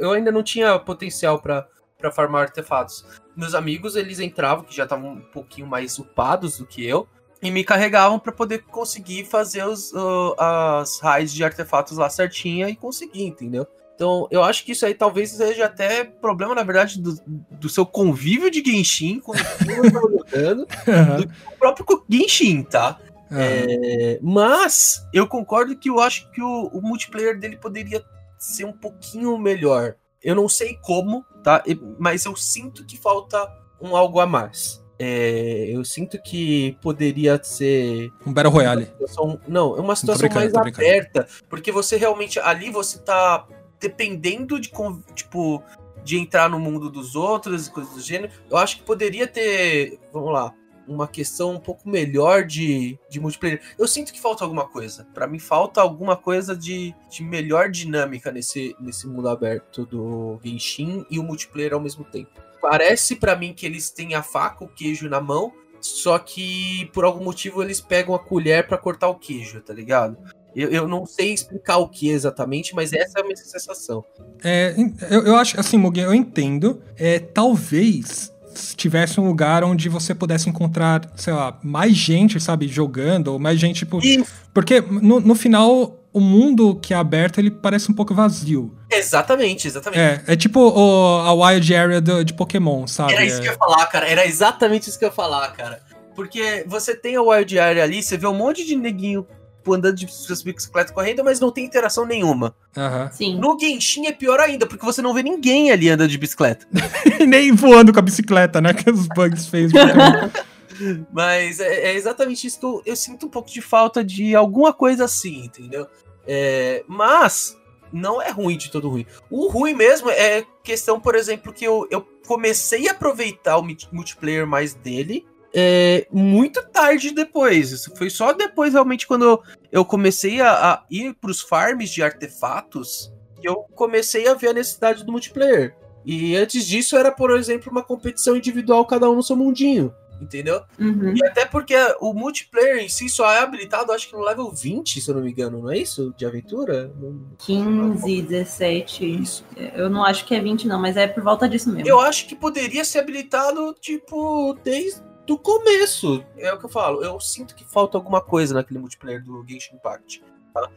eu 0.00 0.12
ainda 0.12 0.30
não 0.30 0.42
tinha 0.42 0.78
potencial 0.78 1.40
para 1.40 1.66
para 1.98 2.12
farmar 2.12 2.42
artefatos. 2.42 3.04
Meus 3.36 3.54
amigos, 3.54 3.96
eles 3.96 4.20
entravam, 4.20 4.64
que 4.64 4.74
já 4.74 4.84
estavam 4.84 5.14
um 5.14 5.20
pouquinho 5.20 5.66
mais 5.66 5.98
upados 5.98 6.58
do 6.58 6.66
que 6.66 6.86
eu, 6.86 7.08
e 7.42 7.50
me 7.50 7.62
carregavam 7.64 8.18
para 8.18 8.32
poder 8.32 8.62
conseguir 8.64 9.24
fazer 9.24 9.64
os, 9.64 9.92
uh, 9.92 10.34
as 10.38 10.98
raids 11.00 11.32
de 11.32 11.44
artefatos 11.44 11.96
lá 11.96 12.10
certinha 12.10 12.68
e 12.68 12.76
conseguir, 12.76 13.24
entendeu? 13.24 13.66
Então, 13.94 14.28
eu 14.30 14.44
acho 14.44 14.64
que 14.64 14.72
isso 14.72 14.86
aí 14.86 14.94
talvez 14.94 15.30
seja 15.30 15.64
até 15.64 16.04
problema, 16.04 16.54
na 16.54 16.62
verdade, 16.62 17.00
do, 17.00 17.16
do 17.26 17.68
seu 17.68 17.84
convívio 17.84 18.48
de 18.48 18.62
Genshin 18.64 19.18
com 19.18 19.32
o 19.32 19.34
que 19.34 19.42
tá 19.42 19.64
jogando, 19.90 20.66
do 20.66 21.58
próprio 21.58 22.04
Genshin, 22.08 22.62
tá? 22.62 22.96
Uhum. 23.28 23.38
É, 23.38 24.18
mas 24.22 25.04
eu 25.12 25.26
concordo 25.26 25.76
que 25.76 25.90
eu 25.90 26.00
acho 26.00 26.30
que 26.30 26.40
o, 26.40 26.68
o, 26.72 26.80
multiplayer 26.80 27.38
dele 27.38 27.56
poderia 27.56 28.02
ser 28.38 28.64
um 28.64 28.72
pouquinho 28.72 29.36
melhor. 29.36 29.96
Eu 30.22 30.34
não 30.34 30.48
sei 30.48 30.78
como, 30.80 31.24
tá? 31.42 31.62
Mas 31.98 32.24
eu 32.24 32.34
sinto 32.36 32.86
que 32.86 32.96
falta 32.96 33.52
um 33.80 33.96
algo 33.96 34.20
a 34.20 34.26
mais. 34.26 34.82
É, 34.98 35.70
eu 35.70 35.84
sinto 35.84 36.20
que 36.20 36.76
poderia 36.80 37.40
ser. 37.42 38.12
Um 38.26 38.32
Battle 38.32 38.52
Royale. 38.52 38.86
Situação, 38.86 39.40
não, 39.46 39.76
é 39.76 39.80
uma 39.80 39.94
situação 39.94 40.28
mais 40.34 40.54
aberta. 40.54 41.26
Porque 41.48 41.70
você 41.70 41.96
realmente. 41.96 42.38
Ali 42.40 42.70
você 42.70 42.98
tá 42.98 43.46
dependendo 43.80 44.60
de. 44.60 44.70
Tipo. 45.14 45.62
De 46.04 46.16
entrar 46.16 46.48
no 46.48 46.58
mundo 46.58 46.88
dos 46.88 47.14
outros 47.14 47.66
e 47.66 47.70
coisas 47.70 47.92
do 47.92 48.00
gênero. 48.00 48.32
Eu 48.50 48.56
acho 48.56 48.78
que 48.78 48.82
poderia 48.82 49.26
ter. 49.26 49.98
Vamos 50.10 50.32
lá 50.32 50.54
uma 50.88 51.06
questão 51.06 51.52
um 51.52 51.60
pouco 51.60 51.88
melhor 51.88 52.44
de, 52.44 52.98
de 53.10 53.20
multiplayer. 53.20 53.60
Eu 53.78 53.86
sinto 53.86 54.12
que 54.12 54.20
falta 54.20 54.42
alguma 54.42 54.66
coisa. 54.66 55.06
Para 55.12 55.26
mim, 55.26 55.38
falta 55.38 55.80
alguma 55.80 56.16
coisa 56.16 56.56
de, 56.56 56.94
de 57.10 57.22
melhor 57.22 57.70
dinâmica 57.70 58.32
nesse, 58.32 58.74
nesse 58.80 59.06
mundo 59.06 59.28
aberto 59.28 59.84
do 59.84 60.40
Genshin 60.42 61.04
e 61.10 61.18
o 61.18 61.22
multiplayer 61.22 61.74
ao 61.74 61.80
mesmo 61.80 62.04
tempo. 62.04 62.47
Parece 62.60 63.16
para 63.16 63.36
mim 63.36 63.52
que 63.52 63.66
eles 63.66 63.90
têm 63.90 64.14
a 64.14 64.22
faca, 64.22 64.64
o 64.64 64.68
queijo 64.68 65.08
na 65.08 65.20
mão, 65.20 65.52
só 65.80 66.18
que 66.18 66.90
por 66.92 67.04
algum 67.04 67.24
motivo 67.24 67.62
eles 67.62 67.80
pegam 67.80 68.14
a 68.14 68.18
colher 68.18 68.66
para 68.66 68.76
cortar 68.76 69.08
o 69.08 69.14
queijo, 69.14 69.60
tá 69.60 69.72
ligado? 69.72 70.16
Eu, 70.54 70.70
eu 70.70 70.88
não 70.88 71.06
sei 71.06 71.32
explicar 71.32 71.78
o 71.78 71.88
que 71.88 72.08
exatamente, 72.08 72.74
mas 72.74 72.92
essa 72.92 73.18
é 73.18 73.20
a 73.20 73.24
minha 73.24 73.36
sensação. 73.36 74.04
É, 74.42 74.74
eu, 75.10 75.24
eu 75.24 75.36
acho, 75.36 75.58
assim, 75.60 75.76
Mugen, 75.76 76.04
eu 76.04 76.14
entendo. 76.14 76.82
É, 76.96 77.18
talvez 77.18 78.32
tivesse 78.76 79.20
um 79.20 79.26
lugar 79.26 79.62
onde 79.62 79.88
você 79.88 80.14
pudesse 80.14 80.48
encontrar, 80.48 81.12
sei 81.16 81.32
lá, 81.32 81.58
mais 81.62 81.94
gente, 81.94 82.40
sabe, 82.40 82.66
jogando, 82.66 83.28
ou 83.28 83.38
mais 83.38 83.58
gente, 83.60 83.80
tipo. 83.80 84.04
Isso. 84.04 84.32
Porque 84.52 84.80
no, 84.80 85.20
no 85.20 85.34
final, 85.34 85.96
o 86.18 86.20
mundo 86.20 86.74
que 86.76 86.92
é 86.92 86.96
aberto, 86.96 87.38
ele 87.38 87.50
parece 87.50 87.90
um 87.90 87.94
pouco 87.94 88.14
vazio. 88.14 88.76
Exatamente, 88.90 89.66
exatamente. 89.68 90.00
É, 90.00 90.22
é 90.26 90.36
tipo 90.36 90.60
o, 90.60 91.20
a 91.20 91.32
Wild 91.32 91.74
Area 91.74 92.00
do, 92.00 92.24
de 92.24 92.34
Pokémon, 92.34 92.86
sabe? 92.86 93.14
Era 93.14 93.24
isso 93.24 93.40
que 93.40 93.48
eu 93.48 93.52
ia 93.52 93.58
falar, 93.58 93.86
cara. 93.86 94.08
Era 94.08 94.26
exatamente 94.26 94.88
isso 94.88 94.98
que 94.98 95.04
eu 95.04 95.08
ia 95.08 95.14
falar, 95.14 95.50
cara. 95.52 95.80
Porque 96.14 96.64
você 96.66 96.96
tem 96.96 97.16
a 97.16 97.22
Wild 97.22 97.58
Area 97.58 97.84
ali, 97.84 98.02
você 98.02 98.16
vê 98.16 98.26
um 98.26 98.34
monte 98.34 98.66
de 98.66 98.74
neguinho 98.74 99.26
andando 99.72 99.96
de 99.96 100.06
bicicleta 100.06 100.92
correndo, 100.92 101.22
mas 101.22 101.40
não 101.40 101.50
tem 101.50 101.64
interação 101.64 102.06
nenhuma. 102.06 102.54
Uhum. 102.76 103.08
Sim. 103.12 103.38
No 103.38 103.58
Genshin 103.58 104.06
é 104.06 104.12
pior 104.12 104.40
ainda, 104.40 104.66
porque 104.66 104.84
você 104.84 105.02
não 105.02 105.12
vê 105.12 105.22
ninguém 105.22 105.70
ali 105.70 105.90
andando 105.90 106.10
de 106.10 106.18
bicicleta. 106.18 106.66
Nem 107.26 107.52
voando 107.52 107.92
com 107.92 107.98
a 107.98 108.02
bicicleta, 108.02 108.60
né? 108.60 108.72
Que 108.72 108.90
os 108.90 109.06
bugs 109.08 109.46
fez. 109.46 109.70
mas 111.12 111.60
é, 111.60 111.90
é, 111.90 111.94
exatamente 111.94 112.46
isso 112.46 112.58
que 112.58 112.64
eu, 112.64 112.82
eu, 112.86 112.96
sinto 112.96 113.26
um 113.26 113.30
pouco 113.30 113.50
de 113.50 113.60
falta 113.60 114.04
de 114.04 114.34
alguma 114.34 114.72
coisa 114.72 115.04
assim, 115.04 115.44
entendeu? 115.44 115.86
É, 116.28 116.84
mas 116.86 117.58
não 117.90 118.20
é 118.20 118.30
ruim 118.30 118.58
de 118.58 118.70
todo 118.70 118.88
ruim. 118.88 119.06
O 119.30 119.48
ruim 119.48 119.72
mesmo 119.72 120.10
é 120.10 120.44
questão, 120.62 121.00
por 121.00 121.14
exemplo, 121.14 121.52
que 121.52 121.64
eu, 121.64 121.88
eu 121.90 122.06
comecei 122.26 122.86
a 122.86 122.92
aproveitar 122.92 123.56
o 123.56 123.66
multiplayer 123.90 124.46
mais 124.46 124.74
dele 124.74 125.26
é, 125.54 126.06
muito 126.12 126.62
tarde 126.68 127.10
depois. 127.10 127.72
Isso 127.72 127.94
foi 127.96 128.10
só 128.10 128.32
depois, 128.32 128.72
realmente, 128.74 129.06
quando 129.06 129.42
eu 129.72 129.84
comecei 129.84 130.40
a, 130.40 130.72
a 130.72 130.84
ir 130.90 131.14
para 131.14 131.30
os 131.30 131.40
farms 131.40 131.90
de 131.90 132.02
artefatos 132.02 133.12
que 133.40 133.48
eu 133.48 133.56
comecei 133.74 134.26
a 134.28 134.34
ver 134.34 134.48
a 134.48 134.52
necessidade 134.52 135.04
do 135.04 135.12
multiplayer. 135.12 135.74
E 136.04 136.36
antes 136.36 136.66
disso 136.66 136.96
era, 136.96 137.12
por 137.12 137.30
exemplo, 137.30 137.70
uma 137.70 137.82
competição 137.82 138.36
individual, 138.36 138.84
cada 138.86 139.08
um 139.10 139.16
no 139.16 139.22
seu 139.22 139.36
mundinho. 139.36 139.94
Entendeu? 140.20 140.62
Uhum. 140.78 141.14
E 141.16 141.24
até 141.24 141.44
porque 141.44 141.74
o 142.00 142.12
multiplayer 142.12 142.78
em 142.78 142.88
si 142.88 143.08
só 143.08 143.30
é 143.30 143.38
habilitado, 143.38 143.92
acho 143.92 144.08
que 144.08 144.16
no 144.16 144.22
level 144.22 144.50
20, 144.50 145.00
se 145.00 145.08
eu 145.08 145.14
não 145.14 145.22
me 145.22 145.30
engano, 145.30 145.62
não 145.62 145.70
é 145.70 145.78
isso? 145.78 146.12
De 146.16 146.26
aventura? 146.26 146.92
15, 147.38 148.22
17. 148.22 149.22
Isso. 149.22 149.44
Eu 149.74 149.88
não 149.88 150.04
acho 150.04 150.24
que 150.24 150.34
é 150.34 150.40
20, 150.40 150.66
não, 150.66 150.80
mas 150.80 150.96
é 150.96 151.06
por 151.06 151.22
volta 151.22 151.48
disso 151.48 151.70
mesmo. 151.70 151.88
Eu 151.88 152.00
acho 152.00 152.26
que 152.26 152.34
poderia 152.34 152.84
ser 152.84 152.98
habilitado, 152.98 153.74
tipo, 153.80 154.58
desde 154.64 155.08
do 155.28 155.38
começo. 155.38 156.24
É 156.38 156.52
o 156.52 156.58
que 156.58 156.64
eu 156.64 156.70
falo. 156.70 157.04
Eu 157.04 157.20
sinto 157.20 157.54
que 157.54 157.62
falta 157.62 157.98
alguma 157.98 158.20
coisa 158.20 158.54
naquele 158.54 158.80
multiplayer 158.80 159.22
do 159.22 159.44
Genshin 159.46 159.76
Impact. 159.76 160.24
Tá? 160.54 160.70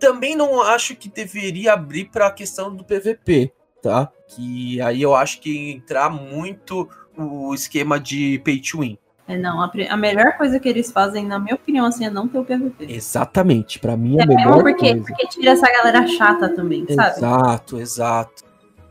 Também 0.00 0.34
não 0.34 0.62
acho 0.62 0.96
que 0.96 1.10
deveria 1.10 1.74
abrir 1.74 2.06
para 2.06 2.28
a 2.28 2.32
questão 2.32 2.74
do 2.74 2.82
PVP, 2.82 3.52
tá? 3.82 4.10
Que 4.26 4.80
aí 4.80 5.02
eu 5.02 5.14
acho 5.14 5.40
que 5.40 5.72
entrar 5.72 6.08
muito 6.08 6.88
o 7.18 7.54
esquema 7.54 7.98
de 7.98 8.38
pay 8.44 8.60
to 8.60 8.80
win. 8.80 8.98
É, 9.26 9.36
não, 9.36 9.60
a, 9.60 9.70
a, 9.90 9.96
melhor 9.96 10.38
coisa 10.38 10.58
que 10.58 10.66
eles 10.66 10.90
fazem, 10.90 11.26
na 11.26 11.38
minha 11.38 11.54
opinião, 11.54 11.84
assim, 11.84 12.06
é 12.06 12.10
não 12.10 12.26
ter 12.26 12.38
o 12.38 12.44
PVP. 12.44 12.86
Exatamente, 12.88 13.78
para 13.78 13.94
mim 13.94 14.16
é, 14.16 14.20
é 14.20 14.24
a 14.24 14.26
melhor 14.26 14.62
porque, 14.62 14.94
coisa. 14.94 15.04
porque 15.04 15.26
tira 15.28 15.50
essa 15.50 15.70
galera 15.70 16.06
chata 16.06 16.48
também, 16.48 16.86
sabe? 16.88 17.18
Exato, 17.18 17.78
exato. 17.78 18.44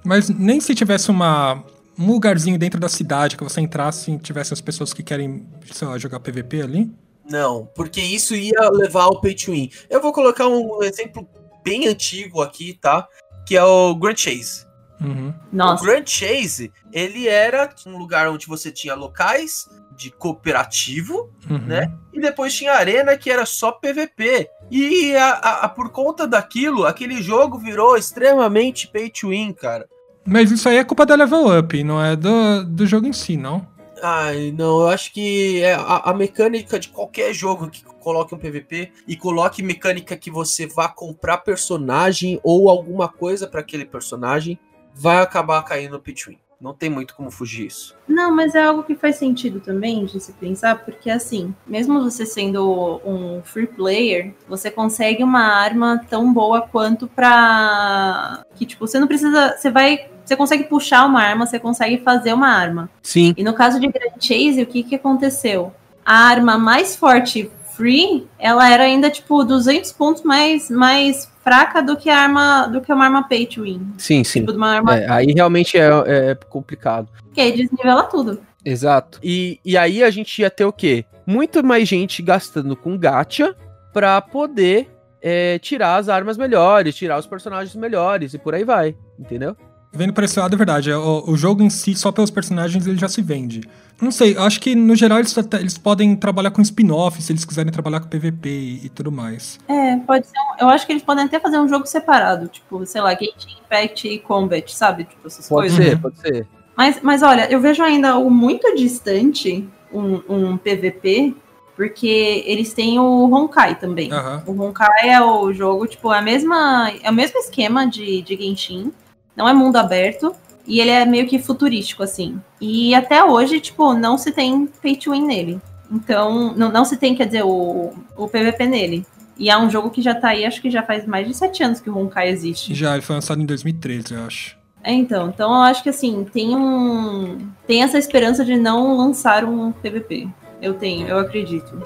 Mas 0.06 0.30
nem 0.30 0.62
se 0.62 0.76
tivesse 0.76 1.10
uma, 1.10 1.64
um 1.98 2.12
lugarzinho 2.12 2.60
dentro 2.60 2.80
da 2.80 2.88
cidade 2.88 3.36
que 3.36 3.44
você 3.44 3.62
entrasse 3.62 4.12
e 4.12 4.20
tivesse 4.20 4.54
as 4.54 4.62
pessoas 4.62 4.94
que 4.94 5.02
querem, 5.02 5.48
sei 5.72 5.88
lá, 5.88 5.98
jogar 5.98 6.20
PVP 6.20 6.62
ali? 6.62 6.92
Não, 7.28 7.68
porque 7.76 8.00
isso 8.00 8.36
ia 8.36 8.70
levar 8.70 9.04
ao 9.04 9.20
pay 9.20 9.34
to 9.34 9.52
win. 9.52 9.72
Eu 9.90 10.02
vou 10.02 10.14
colocar 10.14 10.48
um 10.48 10.84
exemplo 10.84 11.28
bem 11.64 11.88
antigo 11.88 12.44
aqui, 12.44 12.78
tá? 12.80 13.08
Que 13.46 13.58
é 13.58 13.64
o 13.64 13.96
Grand 13.96 14.16
Chase. 14.16 14.67
Uhum. 15.00 15.34
Nossa. 15.52 15.84
O 15.84 15.86
Grand 15.86 16.06
Chase, 16.06 16.72
ele 16.92 17.28
era 17.28 17.70
um 17.86 17.98
lugar 17.98 18.28
onde 18.30 18.48
você 18.48 18.72
tinha 18.72 18.96
locais 18.96 19.70
de 19.96 20.12
cooperativo, 20.12 21.32
uhum. 21.50 21.58
né? 21.58 21.92
E 22.14 22.20
depois 22.20 22.54
tinha 22.54 22.74
a 22.74 22.78
arena 22.78 23.18
que 23.18 23.32
era 23.32 23.46
só 23.46 23.72
PVP. 23.72 24.48
E 24.70 25.16
a, 25.16 25.30
a, 25.30 25.66
a, 25.66 25.70
por 25.70 25.90
conta 25.90 26.28
daquilo, 26.28 26.86
aquele 26.86 27.22
jogo 27.22 27.58
virou 27.58 27.98
extremamente 27.98 28.88
pay 28.88 29.10
to 29.10 29.30
win, 29.30 29.54
cara. 29.54 29.88
Mas 30.26 30.52
isso 30.52 30.68
aí 30.70 30.78
é 30.78 30.84
culpa 30.84 31.06
da 31.06 31.16
level 31.16 31.58
up, 31.58 31.84
não 31.84 32.04
é 32.04 32.16
do, 32.16 32.64
do 32.66 32.86
jogo 32.86 33.08
em 33.08 33.14
si, 33.14 33.38
não? 33.38 33.66
Ai, 34.04 34.54
não, 34.56 34.82
eu 34.82 34.88
acho 34.90 35.12
que 35.12 35.62
é 35.62 35.74
a, 35.74 36.02
a, 36.06 36.14
mecânica 36.14 36.80
de 36.80 36.90
qualquer 36.90 37.34
jogo 37.34 37.70
que 37.70 37.84
coloque 37.84 38.36
um 38.36 38.38
PVP 38.38 38.92
e 39.08 39.16
coloque 39.16 39.64
mecânica 39.64 40.16
que 40.16 40.30
você 40.30 40.68
vá 40.68 40.88
comprar 40.88 41.40
personagem 41.40 42.40
ou 42.44 42.70
alguma 42.70 43.08
coisa 43.08 43.48
para 43.48 43.62
aquele 43.62 43.86
personagem, 43.86 44.60
vai 45.00 45.22
acabar 45.22 45.64
caindo 45.64 45.94
no 45.94 46.00
pitwin. 46.00 46.38
Não 46.60 46.74
tem 46.74 46.90
muito 46.90 47.16
como 47.16 47.30
fugir 47.30 47.68
isso. 47.68 47.96
Não, 48.08 48.36
mas 48.36 48.56
é 48.56 48.64
algo 48.64 48.82
que 48.82 48.96
faz 48.96 49.18
sentido 49.18 49.60
também 49.60 50.06
de 50.06 50.20
se 50.20 50.34
pensar, 50.34 50.84
porque 50.84 51.08
assim, 51.10 51.54
mesmo 51.68 52.02
você 52.02 52.26
sendo 52.26 53.00
um 53.06 53.44
free 53.44 53.68
player, 53.68 54.34
você 54.50 54.72
consegue 54.72 55.24
uma 55.24 55.44
arma 55.44 56.02
tão 56.10 56.34
boa 56.34 56.62
quanto 56.62 57.08
pra. 57.08 58.44
que, 58.56 58.66
tipo, 58.66 58.88
você 58.88 59.00
não 59.00 59.08
precisa. 59.08 59.56
Você 59.56 59.70
vai. 59.70 60.10
Você 60.26 60.36
consegue 60.36 60.64
puxar 60.64 61.06
uma 61.06 61.22
arma, 61.22 61.46
você 61.46 61.60
consegue 61.60 62.00
fazer 62.00 62.34
uma 62.34 62.50
arma. 62.50 62.90
Sim. 63.04 63.34
E 63.38 63.44
no 63.44 63.54
caso 63.54 63.80
de 63.80 63.88
Grand 63.88 64.20
Chase, 64.20 64.62
o 64.62 64.66
que, 64.66 64.84
que 64.84 64.96
aconteceu? 64.96 65.72
A 66.04 66.28
arma 66.28 66.58
mais 66.58 66.96
forte 66.96 67.52
free, 67.78 68.28
ela 68.40 68.70
era 68.70 68.84
ainda 68.84 69.10
tipo 69.10 69.44
200 69.44 69.92
pontos 69.92 70.24
mais, 70.24 70.70
mais 70.70 71.32
fraca 71.44 71.82
do 71.82 71.96
que 71.96 72.10
a 72.10 72.18
arma 72.18 72.68
do 72.68 72.82
que 72.82 72.92
uma 72.92 73.06
arma 73.06 73.28
pay 73.28 73.46
to 73.46 73.62
win. 73.62 73.94
Sim, 73.98 74.24
sim. 74.24 74.46
Tipo, 74.46 74.62
arma... 74.64 74.98
é, 74.98 75.10
aí 75.10 75.32
realmente 75.34 75.78
é, 75.78 75.88
é 76.08 76.36
complicado. 76.50 77.08
Porque 77.24 77.40
aí 77.40 77.56
desnivela 77.56 78.04
tudo. 78.04 78.42
Exato. 78.66 79.20
E, 79.24 79.60
e 79.64 79.78
aí 79.78 80.04
a 80.04 80.10
gente 80.10 80.42
ia 80.42 80.50
ter 80.50 80.66
o 80.66 80.74
quê? 80.74 81.06
Muito 81.26 81.64
mais 81.64 81.88
gente 81.88 82.22
gastando 82.22 82.76
com 82.76 82.98
gacha 82.98 83.56
pra 83.94 84.20
poder 84.20 84.90
é, 85.22 85.58
tirar 85.60 85.96
as 85.98 86.10
armas 86.10 86.38
melhores, 86.38 86.96
tirar 86.96 87.18
os 87.18 87.28
personagens 87.28 87.76
melhores 87.76 88.34
e 88.34 88.38
por 88.38 88.54
aí 88.54 88.64
vai, 88.64 88.96
entendeu? 89.18 89.56
Vendo 89.98 90.14
por 90.14 90.24
esse 90.24 90.40
lado, 90.40 90.54
é 90.54 90.58
verdade. 90.58 90.92
O, 90.92 91.32
o 91.32 91.36
jogo 91.36 91.64
em 91.64 91.70
si, 91.70 91.96
só 91.96 92.12
pelos 92.12 92.30
personagens, 92.30 92.86
ele 92.86 92.98
já 92.98 93.10
se 93.10 93.22
vende. 93.22 93.62
Não 94.00 94.12
sei, 94.12 94.38
acho 94.38 94.62
que 94.62 94.76
no 94.76 94.96
geral 94.96 95.18
eles, 95.18 95.36
eles 95.60 95.78
podem 95.78 96.16
trabalhar 96.16 96.52
com 96.52 96.62
spin-off 96.62 97.20
se 97.22 97.32
eles 97.32 97.44
quiserem 97.44 97.72
trabalhar 97.72 98.00
com 98.00 98.08
PVP 98.08 98.48
e, 98.48 98.86
e, 98.86 98.90
tudo 98.90 99.12
mais. 99.12 99.60
É, 99.68 99.98
pode 99.98 100.28
ser. 100.28 100.38
Um, 100.38 100.66
eu 100.66 100.70
acho 100.70 100.86
que 100.86 100.94
eles 100.94 101.02
podem 101.02 101.26
até 101.26 101.40
fazer 101.40 101.58
um 101.60 101.68
jogo 101.68 101.88
separado, 101.88 102.48
tipo, 102.48 102.86
sei 102.86 103.02
lá, 103.02 103.10
Gate 103.16 103.58
Impact 103.66 104.08
e 104.08 104.20
Combat, 104.20 104.72
sabe? 104.72 105.06
Tipo, 105.06 105.26
essas 105.26 105.50
pode 105.50 105.70
coisas. 105.70 106.00
Pode 106.00 106.16
ser, 106.20 106.30
pode 106.30 106.38
ser. 106.38 106.48
Mas, 106.76 107.00
mas 107.02 107.24
olha, 107.24 107.52
eu 107.52 107.60
vejo 107.60 107.82
ainda 107.82 108.18
o 108.18 108.30
muito 108.30 108.76
distante 108.76 109.68
um, 109.92 110.22
um 110.30 110.58
PVP, 110.58 111.36
porque 111.76 112.44
eles 112.46 112.72
têm 112.74 113.00
o 113.00 113.34
Honkai 113.34 113.80
também. 113.80 114.12
Uhum. 114.14 114.42
O 114.46 114.62
Honkai 114.62 115.10
é 115.10 115.20
o 115.20 115.52
jogo, 115.52 115.88
tipo, 115.88 116.14
é, 116.14 116.20
a 116.20 116.22
mesma, 116.22 116.92
é 117.02 117.10
o 117.10 117.14
mesmo 117.14 117.40
esquema 117.40 117.88
de, 117.88 118.22
de 118.22 118.36
Genshin 118.36 118.94
não 119.38 119.48
é 119.48 119.54
mundo 119.54 119.78
aberto. 119.78 120.36
E 120.66 120.82
ele 120.82 120.90
é 120.90 121.06
meio 121.06 121.26
que 121.28 121.40
futurístico, 121.40 122.04
assim. 122.04 122.42
E 122.60 122.94
até 122.94 123.24
hoje, 123.24 123.62
tipo, 123.62 123.94
não 123.94 124.18
se 124.18 124.34
tem 124.34 124.68
pay 124.82 124.98
to 124.98 125.12
win 125.12 125.26
nele. 125.26 125.62
Então, 125.90 126.54
não, 126.58 126.70
não 126.70 126.84
se 126.84 126.98
tem, 126.98 127.16
quer 127.16 127.28
dizer, 127.28 127.44
o, 127.44 127.94
o 128.18 128.28
PVP 128.28 128.66
nele. 128.66 129.06
E 129.38 129.50
é 129.50 129.58
um 129.58 129.70
jogo 129.70 129.90
que 129.90 130.02
já 130.02 130.14
tá 130.14 130.30
aí, 130.30 130.44
acho 130.46 130.62
que 130.62 130.70
já 130.70 130.84
faz 130.84 131.06
mais 131.06 131.26
de 131.26 131.34
sete 131.34 131.64
anos 131.64 131.80
que 131.80 131.90
o 131.90 131.98
Honkai 131.98 132.28
existe. 132.30 132.74
Já, 132.74 132.94
ele 132.94 133.02
foi 133.02 133.16
lançado 133.16 133.42
em 133.42 133.46
2013, 133.46 134.14
eu 134.14 134.26
acho. 134.26 134.58
É, 134.84 134.92
então. 134.92 135.30
Então 135.30 135.52
eu 135.52 135.62
acho 135.62 135.84
que 135.84 135.90
assim, 135.90 136.26
tem 136.26 136.56
um. 136.56 137.38
Tem 137.66 137.84
essa 137.84 137.98
esperança 137.98 138.44
de 138.44 138.58
não 138.58 138.98
lançar 138.98 139.46
um 139.46 139.72
PVP. 139.72 140.28
Eu 140.62 140.74
tenho, 140.74 141.08
eu 141.08 141.20
acredito. 141.20 141.82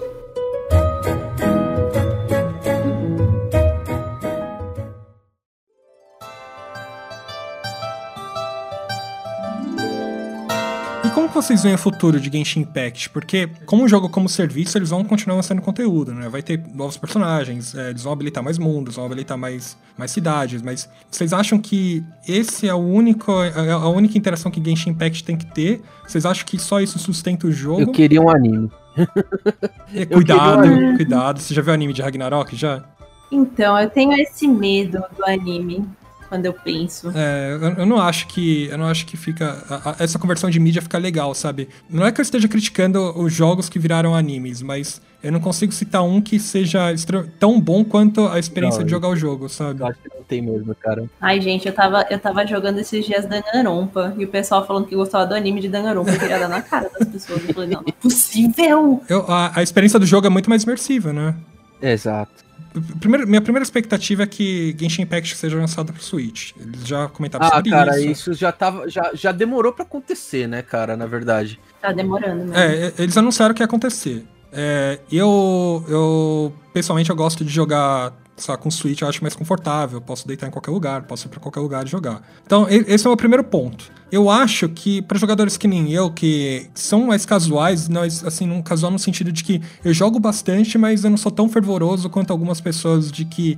Como 11.32 11.42
vocês 11.42 11.64
veem 11.64 11.76
o 11.76 11.78
futuro 11.78 12.20
de 12.20 12.30
Genshin 12.30 12.62
Impact? 12.62 13.10
Porque, 13.10 13.50
como 13.66 13.88
jogo 13.88 14.10
como 14.10 14.28
serviço, 14.28 14.78
eles 14.78 14.90
vão 14.90 15.04
continuar 15.04 15.38
lançando 15.38 15.62
conteúdo, 15.62 16.14
né? 16.14 16.28
Vai 16.28 16.42
ter 16.42 16.62
novos 16.74 16.98
personagens, 16.98 17.74
é, 17.74 17.90
eles 17.90 18.04
vão 18.04 18.12
habilitar 18.12 18.44
mais 18.44 18.58
mundos, 18.58 18.96
vão 18.96 19.06
habilitar 19.06 19.38
mais, 19.38 19.78
mais 19.98 20.12
cidades, 20.12 20.62
mas 20.62 20.90
vocês 21.10 21.32
acham 21.32 21.58
que 21.58 22.04
esse 22.28 22.68
é 22.68 22.74
o 22.74 22.80
único, 22.80 23.32
é 23.42 23.72
a 23.72 23.88
única 23.88 24.18
interação 24.18 24.52
que 24.52 24.62
Genshin 24.64 24.90
Impact 24.90 25.24
tem 25.24 25.38
que 25.38 25.46
ter? 25.46 25.82
Vocês 26.06 26.26
acham 26.26 26.46
que 26.46 26.60
só 26.60 26.82
isso 26.82 27.00
sustenta 27.00 27.48
o 27.48 27.52
jogo? 27.52 27.82
Eu 27.82 27.92
queria 27.92 28.22
um 28.22 28.30
anime. 28.30 28.70
É, 29.94 30.06
cuidado, 30.06 30.70
cuidado. 30.96 31.40
Você 31.40 31.54
já 31.54 31.62
viu 31.62 31.72
o 31.72 31.74
anime 31.74 31.92
de 31.92 32.02
Ragnarok, 32.02 32.56
já? 32.56 32.82
Então, 33.30 33.78
eu 33.78 33.90
tenho 33.90 34.14
esse 34.14 34.48
medo 34.48 35.04
do 35.18 35.26
anime 35.26 35.86
quando 36.32 36.46
eu 36.46 36.54
penso. 36.54 37.12
É, 37.14 37.58
eu, 37.62 37.70
eu, 37.80 37.86
não 37.86 38.00
acho 38.00 38.26
que. 38.28 38.68
Eu 38.68 38.78
não 38.78 38.86
acho 38.86 39.06
que 39.06 39.18
fica. 39.18 39.62
A, 39.70 39.90
a, 39.90 39.96
essa 40.00 40.18
conversão 40.18 40.50
de 40.50 40.62
mídia 40.62 40.82
fica 40.82 40.98
legal, 40.98 41.36
sabe? 41.36 41.68
Não 41.90 42.06
é 42.06 42.12
que 42.12 42.22
eu 42.22 42.24
esteja 42.24 42.48
criticando 42.48 43.20
os 43.20 43.34
jogos 43.34 43.68
que 43.68 43.78
viraram 43.78 44.16
animes, 44.16 44.62
mas 44.62 45.02
eu 45.22 45.30
não 45.30 45.42
consigo 45.42 45.74
citar 45.74 46.02
um 46.06 46.22
que 46.22 46.40
seja 46.40 46.96
tão 47.38 47.60
bom 47.60 47.84
quanto 47.84 48.30
a 48.30 48.40
experiência 48.40 48.80
não, 48.80 48.86
de 48.86 48.92
jogar 48.92 49.10
o 49.10 49.16
jogo, 49.16 49.50
sabe? 49.50 49.82
Eu 49.82 49.88
acho 49.88 50.00
que 50.00 50.08
não 50.08 50.24
tem 50.24 50.42
mesmo, 50.42 50.74
cara. 50.74 51.04
Ai, 51.20 51.42
gente, 51.42 51.68
eu 51.68 51.74
tava, 51.74 52.08
eu 52.10 52.18
tava 52.18 52.48
jogando 52.48 52.80
esses 52.80 53.06
dias 53.06 53.26
Danganronpa 53.26 54.16
e 54.18 54.24
o 54.24 54.30
pessoal 54.30 54.66
falando 54.66 54.88
que 54.88 54.96
gostava 54.96 55.28
do 55.28 55.36
anime 55.36 55.60
de 55.60 55.68
Danganronpa. 55.68 56.12
Eu 56.12 56.20
queria 56.20 56.40
dar 56.40 56.48
na 56.48 56.62
cara 56.62 56.90
das 56.98 57.10
pessoas. 57.10 57.46
Eu 57.46 57.54
falei, 57.54 57.72
não, 57.72 57.82
não 57.82 57.90
é 57.90 57.92
possível! 57.92 59.04
Eu, 59.10 59.30
a, 59.30 59.60
a 59.60 59.62
experiência 59.62 60.00
do 60.00 60.06
jogo 60.06 60.28
é 60.28 60.30
muito 60.30 60.50
mais 60.50 60.64
imersiva, 60.64 61.12
né? 61.12 61.36
Exato. 61.82 62.51
Primeiro, 63.00 63.28
minha 63.28 63.42
primeira 63.42 63.64
expectativa 63.64 64.24
é 64.24 64.28
que 64.28 64.76
Genshin 64.80 65.02
Impact 65.02 65.36
seja 65.36 65.58
lançado 65.58 65.92
pro 65.92 66.02
Switch. 66.02 66.52
Eles 66.58 66.88
já 66.88 67.08
comentaram 67.10 67.46
ah, 67.46 67.56
sobre 67.56 67.70
cara, 67.70 68.00
isso. 68.00 68.32
isso 68.32 68.34
já 68.34 68.52
tava. 68.52 68.90
Já, 68.90 69.12
já 69.14 69.32
demorou 69.32 69.74
para 69.74 69.84
acontecer, 69.84 70.48
né, 70.48 70.62
cara, 70.62 70.96
na 70.96 71.06
verdade. 71.06 71.60
Tá 71.82 71.92
demorando, 71.92 72.46
né? 72.46 72.86
É, 72.88 72.94
eles 72.98 73.18
anunciaram 73.18 73.54
que 73.54 73.62
ia 73.62 73.66
acontecer. 73.66 74.26
É, 74.54 75.00
eu, 75.12 75.84
eu, 75.88 76.54
pessoalmente, 76.74 77.10
eu 77.10 77.16
gosto 77.16 77.44
de 77.44 77.52
jogar 77.52 78.14
só 78.42 78.58
com 78.58 78.70
Switch, 78.70 79.02
eu 79.02 79.08
acho 79.08 79.22
mais 79.22 79.36
confortável. 79.36 80.02
Posso 80.02 80.28
deitar 80.28 80.48
em 80.48 80.52
qualquer 80.52 80.72
lugar, 80.72 81.04
posso 81.04 81.28
ir 81.28 81.30
pra 81.30 81.40
qualquer 81.40 81.60
lugar 81.60 81.86
e 81.86 81.90
jogar. 81.90 82.22
Então, 82.46 82.68
esse 82.70 83.06
é 83.06 83.08
o 83.08 83.12
meu 83.12 83.18
primeiro 83.18 83.44
ponto. 83.44 83.92
Eu 84.12 84.30
acho 84.30 84.68
que 84.68 85.02
para 85.02 85.18
jogadores 85.18 85.56
que 85.56 85.68
nem 85.68 85.92
eu, 85.92 86.12
que 86.12 86.70
são 86.74 87.08
mais 87.08 87.26
casuais, 87.26 87.88
nós, 87.88 88.26
assim, 88.26 88.50
um 88.52 88.62
casual 88.62 88.92
no 88.92 89.00
sentido 89.00 89.32
de 89.32 89.44
que 89.44 89.62
eu 89.86 89.94
jogo 89.94 90.20
bastante, 90.20 90.78
mas 90.78 91.04
eu 91.04 91.10
não 91.10 91.18
sou 91.18 91.32
tão 91.32 91.48
fervoroso 91.48 92.10
quanto 92.10 92.32
algumas 92.32 92.60
pessoas 92.60 93.12
de 93.12 93.24
que 93.24 93.58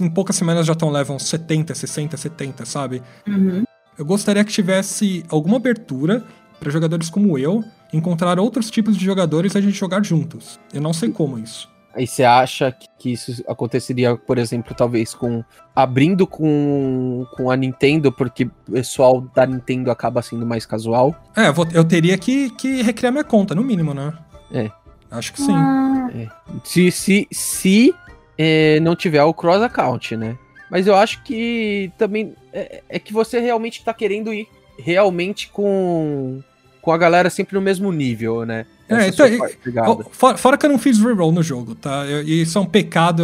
em 0.00 0.10
poucas 0.10 0.34
semanas 0.34 0.66
já 0.66 0.72
estão 0.72 0.90
levam 0.90 1.18
70, 1.18 1.74
60, 1.74 2.16
70, 2.16 2.66
sabe? 2.66 3.02
Uhum. 3.28 3.62
Eu 3.96 4.04
gostaria 4.04 4.42
que 4.44 4.52
tivesse 4.52 5.24
alguma 5.28 5.58
abertura 5.58 6.24
para 6.58 6.70
jogadores 6.70 7.10
como 7.10 7.38
eu 7.38 7.62
encontrar 7.92 8.40
outros 8.40 8.70
tipos 8.70 8.96
de 8.96 9.04
jogadores 9.04 9.54
e 9.54 9.58
a 9.58 9.60
gente 9.60 9.78
jogar 9.78 10.04
juntos. 10.04 10.58
Eu 10.72 10.80
não 10.80 10.92
sei 10.92 11.10
como 11.10 11.38
isso. 11.38 11.68
Aí 11.94 12.06
você 12.06 12.24
acha 12.24 12.74
que 12.98 13.12
isso 13.12 13.44
aconteceria, 13.46 14.16
por 14.16 14.38
exemplo, 14.38 14.74
talvez 14.74 15.14
com 15.14 15.44
abrindo 15.74 16.26
com, 16.26 17.26
com 17.36 17.50
a 17.50 17.56
Nintendo, 17.56 18.10
porque 18.10 18.44
o 18.44 18.72
pessoal 18.72 19.20
da 19.34 19.46
Nintendo 19.46 19.90
acaba 19.90 20.22
sendo 20.22 20.46
mais 20.46 20.64
casual? 20.64 21.14
É, 21.36 21.48
eu, 21.48 21.52
vou, 21.54 21.66
eu 21.72 21.84
teria 21.84 22.16
que, 22.16 22.50
que 22.50 22.82
recriar 22.82 23.12
minha 23.12 23.24
conta, 23.24 23.54
no 23.54 23.62
mínimo, 23.62 23.92
né? 23.92 24.12
É. 24.52 24.70
Acho 25.10 25.32
que 25.34 25.42
sim. 25.42 25.54
Ah. 25.54 26.10
É. 26.14 26.28
Se, 26.64 26.90
se, 26.90 27.28
se 27.30 27.94
é, 28.38 28.80
não 28.80 28.96
tiver 28.96 29.22
o 29.22 29.34
cross 29.34 29.62
account, 29.62 30.16
né? 30.16 30.38
Mas 30.70 30.86
eu 30.86 30.96
acho 30.96 31.22
que 31.22 31.92
também 31.98 32.34
é, 32.52 32.82
é 32.88 32.98
que 32.98 33.12
você 33.12 33.38
realmente 33.38 33.78
está 33.78 33.92
querendo 33.92 34.32
ir 34.32 34.48
realmente 34.78 35.48
com 35.48 36.42
com 36.80 36.90
a 36.90 36.98
galera 36.98 37.30
sempre 37.30 37.54
no 37.54 37.60
mesmo 37.60 37.92
nível, 37.92 38.44
né? 38.44 38.66
É, 38.96 39.08
então, 39.08 40.04
fora, 40.10 40.36
fora, 40.36 40.58
que 40.58 40.66
eu 40.66 40.70
não 40.70 40.78
fiz 40.78 40.98
reroll 40.98 41.32
no 41.32 41.42
jogo, 41.42 41.74
tá? 41.74 42.04
Eu, 42.06 42.22
isso 42.22 42.58
é 42.58 42.60
um 42.60 42.66
pecado. 42.66 43.22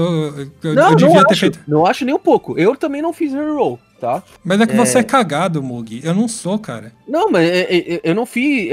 Eu, 0.63 0.75
não, 0.75 0.91
eu 0.91 0.97
devia 0.97 1.15
não 1.15 1.25
ter 1.25 1.33
acho, 1.33 1.41
feito. 1.41 1.61
Não 1.67 1.87
acho 1.87 2.05
nem 2.05 2.15
um 2.15 2.19
pouco. 2.19 2.59
Eu 2.59 2.77
também 2.77 3.03
não 3.03 3.13
fiz 3.13 3.33
reroll, 3.33 3.79
tá? 4.01 4.23
Mas 4.45 4.61
é 4.61 4.67
que 4.67 4.75
é... 4.75 4.77
você 4.77 4.99
é 4.99 5.03
cagado, 5.03 5.63
Mug. 5.63 6.01
Eu 6.03 6.15
não 6.15 6.29
sou, 6.29 6.59
cara. 6.59 6.93
Não, 7.07 7.31
mas 7.31 7.49
é, 7.49 7.77
é, 7.77 8.01
eu 8.03 8.15
não 8.15 8.27
fiz. 8.27 8.71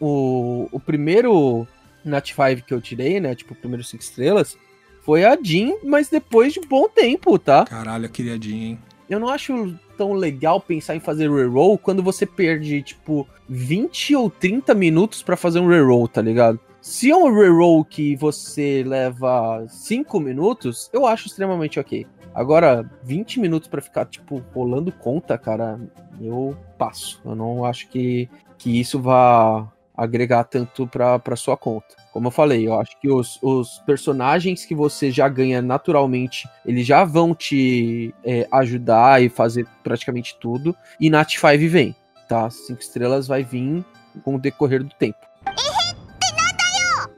O, 0.00 0.68
o 0.70 0.80
primeiro 0.80 1.66
Nat 2.04 2.30
5 2.30 2.66
que 2.66 2.74
eu 2.74 2.80
tirei, 2.80 3.18
né? 3.18 3.34
Tipo, 3.34 3.54
o 3.54 3.56
primeiro 3.56 3.82
5 3.82 4.02
estrelas, 4.02 4.56
foi 5.02 5.24
a 5.24 5.36
Jean, 5.40 5.74
mas 5.82 6.08
depois 6.08 6.52
de 6.52 6.60
bom 6.60 6.88
tempo, 6.88 7.38
tá? 7.38 7.64
Caralho, 7.64 8.06
eu 8.06 8.10
queria 8.10 8.34
a 8.34 8.38
Jean, 8.38 8.54
hein? 8.54 8.78
Eu 9.08 9.20
não 9.20 9.28
acho 9.28 9.74
tão 9.96 10.12
legal 10.12 10.60
pensar 10.60 10.96
em 10.96 11.00
fazer 11.00 11.30
reroll 11.30 11.78
quando 11.78 12.02
você 12.02 12.26
perde, 12.26 12.82
tipo, 12.82 13.26
20 13.48 14.16
ou 14.16 14.30
30 14.30 14.74
minutos 14.74 15.22
para 15.22 15.36
fazer 15.36 15.60
um 15.60 15.68
reroll, 15.68 16.08
tá 16.08 16.22
ligado? 16.22 16.58
Se 16.80 17.10
é 17.10 17.16
um 17.16 17.32
reroll 17.32 17.84
que 17.84 18.14
você 18.16 18.84
leva 18.86 19.64
5 19.68 20.20
minutos, 20.20 20.90
eu 20.92 21.06
acho 21.06 21.28
extremamente 21.28 21.80
ok. 21.80 22.06
Agora, 22.34 22.84
20 23.04 23.40
minutos 23.40 23.68
para 23.68 23.80
ficar, 23.80 24.06
tipo, 24.06 24.42
rolando 24.52 24.92
conta, 24.92 25.38
cara, 25.38 25.80
eu 26.20 26.56
passo. 26.76 27.22
Eu 27.24 27.34
não 27.34 27.64
acho 27.64 27.88
que, 27.88 28.28
que 28.58 28.80
isso 28.80 29.00
vá 29.00 29.66
agregar 29.96 30.44
tanto 30.44 30.86
pra 30.86 31.36
sua 31.36 31.56
conta. 31.56 31.94
Como 32.12 32.26
eu 32.26 32.32
falei, 32.32 32.66
eu 32.66 32.78
acho 32.78 32.98
que 33.00 33.08
os, 33.08 33.38
os 33.40 33.78
personagens 33.86 34.64
que 34.64 34.74
você 34.74 35.10
já 35.10 35.28
ganha 35.28 35.62
naturalmente, 35.62 36.48
eles 36.66 36.86
já 36.86 37.04
vão 37.04 37.34
te 37.34 38.12
é, 38.24 38.46
ajudar 38.52 39.22
e 39.22 39.28
fazer 39.28 39.66
praticamente 39.82 40.36
tudo. 40.40 40.76
E 41.00 41.08
Nat 41.08 41.36
5 41.38 41.68
vem, 41.70 41.94
tá? 42.28 42.48
Cinco 42.50 42.80
estrelas 42.80 43.26
vai 43.26 43.42
vir 43.42 43.84
com 44.22 44.36
o 44.36 44.38
decorrer 44.38 44.82
do 44.82 44.94
tempo. 44.94 45.18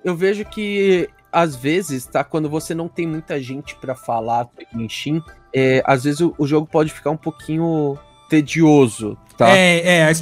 Eu 0.05 0.17
vejo 0.17 0.45
que 0.45 1.09
às 1.33 1.55
vezes, 1.55 2.07
tá? 2.07 2.25
Quando 2.25 2.49
você 2.49 2.75
não 2.75 2.89
tem 2.89 3.07
muita 3.07 3.41
gente 3.41 3.77
para 3.77 3.95
falar 3.95 4.49
Genshin, 4.73 5.23
é, 5.53 5.83
às 5.85 6.05
vezes 6.05 6.21
o, 6.21 6.35
o 6.39 6.47
jogo 6.47 6.67
pode 6.67 6.93
ficar 6.93 7.11
um 7.11 7.17
pouquinho 7.17 7.99
tedioso, 8.29 9.19
Tá. 9.37 9.51
É, 9.51 10.09
é, 10.09 10.13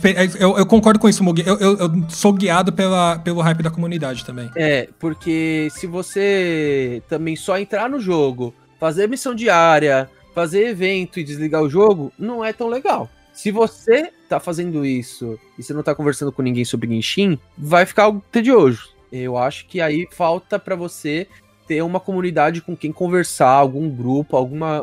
eu, 0.41 0.59
eu, 0.59 0.67
concordo 0.67 0.99
com 0.99 1.09
isso, 1.09 1.23
Mugi. 1.23 1.45
Eu, 1.47 1.57
eu, 1.59 1.79
eu, 1.79 1.91
sou 2.09 2.33
guiado 2.33 2.73
pela, 2.73 3.17
pelo 3.21 3.41
hype 3.41 3.63
da 3.63 3.71
comunidade 3.71 4.25
também. 4.25 4.51
É, 4.57 4.89
porque 4.99 5.69
se 5.71 5.87
você 5.87 7.01
também 7.09 7.37
só 7.37 7.57
entrar 7.57 7.89
no 7.89 8.01
jogo, 8.01 8.53
fazer 8.81 9.09
missão 9.09 9.33
diária, 9.33 10.11
fazer 10.35 10.67
evento 10.67 11.21
e 11.21 11.25
desligar 11.25 11.63
o 11.63 11.71
jogo, 11.71 12.13
não 12.19 12.45
é 12.45 12.53
tão 12.53 12.69
legal. 12.69 13.09
Se 13.35 13.51
você 13.51 14.13
tá 14.29 14.39
fazendo 14.39 14.87
isso 14.87 15.39
e 15.59 15.63
você 15.63 15.75
não 15.75 15.83
tá 15.83 15.95
conversando 15.95 16.33
com 16.33 16.41
ninguém 16.41 16.65
sobre 16.65 16.89
Genshin, 16.89 17.39
vai 17.59 17.85
ficar 17.85 18.05
algo 18.05 18.23
tedioso. 18.31 18.95
Eu 19.13 19.37
acho 19.37 19.67
que 19.67 19.81
aí 19.81 20.09
falta 20.11 20.59
para 20.59 20.75
você 20.75 21.27
ter 21.67 21.83
uma 21.83 22.01
comunidade 22.01 22.61
com 22.61 22.77
quem 22.77 22.93
conversar, 22.93 23.49
algum 23.49 23.89
grupo, 23.89 24.37
alguma, 24.37 24.77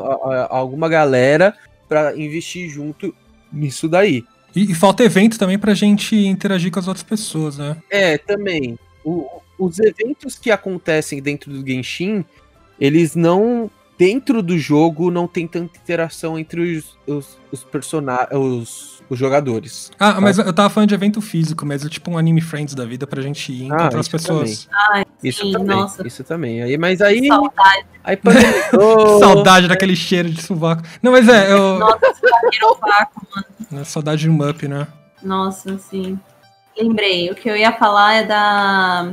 alguma 0.48 0.88
galera 0.88 1.56
para 1.88 2.16
investir 2.16 2.68
junto 2.68 3.14
nisso 3.52 3.88
daí. 3.88 4.24
E, 4.54 4.70
e, 4.70 4.74
falta 4.74 5.02
evento 5.02 5.38
também 5.38 5.58
pra 5.58 5.74
gente 5.74 6.14
interagir 6.14 6.70
com 6.70 6.78
as 6.78 6.88
outras 6.88 7.02
pessoas, 7.02 7.56
né? 7.56 7.76
É, 7.90 8.18
também. 8.18 8.78
O, 9.04 9.26
os 9.58 9.78
eventos 9.78 10.38
que 10.38 10.50
acontecem 10.50 11.22
dentro 11.22 11.50
do 11.50 11.66
Genshin, 11.66 12.24
eles 12.78 13.14
não. 13.14 13.70
Dentro 13.98 14.42
do 14.42 14.58
jogo 14.58 15.10
não 15.10 15.28
tem 15.28 15.46
tanta 15.46 15.78
interação 15.78 16.38
entre 16.38 16.76
os, 16.76 16.98
os, 17.06 17.38
os 17.52 17.64
personagens. 17.64 18.30
Os, 18.32 18.92
jogadores. 19.14 19.90
Ah, 19.98 20.14
tá? 20.14 20.20
mas 20.22 20.38
eu 20.38 20.52
tava 20.54 20.70
falando 20.70 20.88
de 20.88 20.94
evento 20.94 21.20
físico, 21.20 21.66
mas 21.66 21.84
é 21.84 21.88
tipo 21.90 22.10
um 22.10 22.16
anime 22.16 22.40
friends 22.40 22.74
da 22.74 22.86
vida 22.86 23.06
pra 23.06 23.20
gente 23.20 23.52
ir 23.52 23.66
encontrar 23.66 23.96
ah, 23.96 24.00
as 24.00 24.08
pessoas. 24.08 24.66
Ai, 24.90 25.04
isso 25.22 25.42
sim, 25.42 25.52
também. 25.52 25.76
Nossa. 25.76 26.06
Isso 26.06 26.24
também. 26.24 26.62
Aí, 26.62 26.78
mas 26.78 27.02
aí. 27.02 27.28
Saudade. 27.28 27.86
Aí 28.02 28.18
Saudade 29.20 29.68
daquele 29.68 29.94
cheiro 29.94 30.30
de 30.30 30.40
sovaco. 30.40 30.82
Não, 31.02 31.12
mas 31.12 31.28
é, 31.28 31.52
eu. 31.52 31.78
Nossa, 31.78 32.14
sovaco, 32.58 33.26
mano. 33.34 33.82
É 33.82 33.84
saudade 33.84 34.22
de 34.22 34.30
um 34.30 34.48
up, 34.48 34.66
né? 34.66 34.86
Nossa, 35.22 35.78
sim. 35.78 36.18
Lembrei, 36.76 37.30
o 37.30 37.34
que 37.34 37.48
eu 37.48 37.56
ia 37.56 37.72
falar 37.72 38.14
é 38.14 38.24
da. 38.24 39.12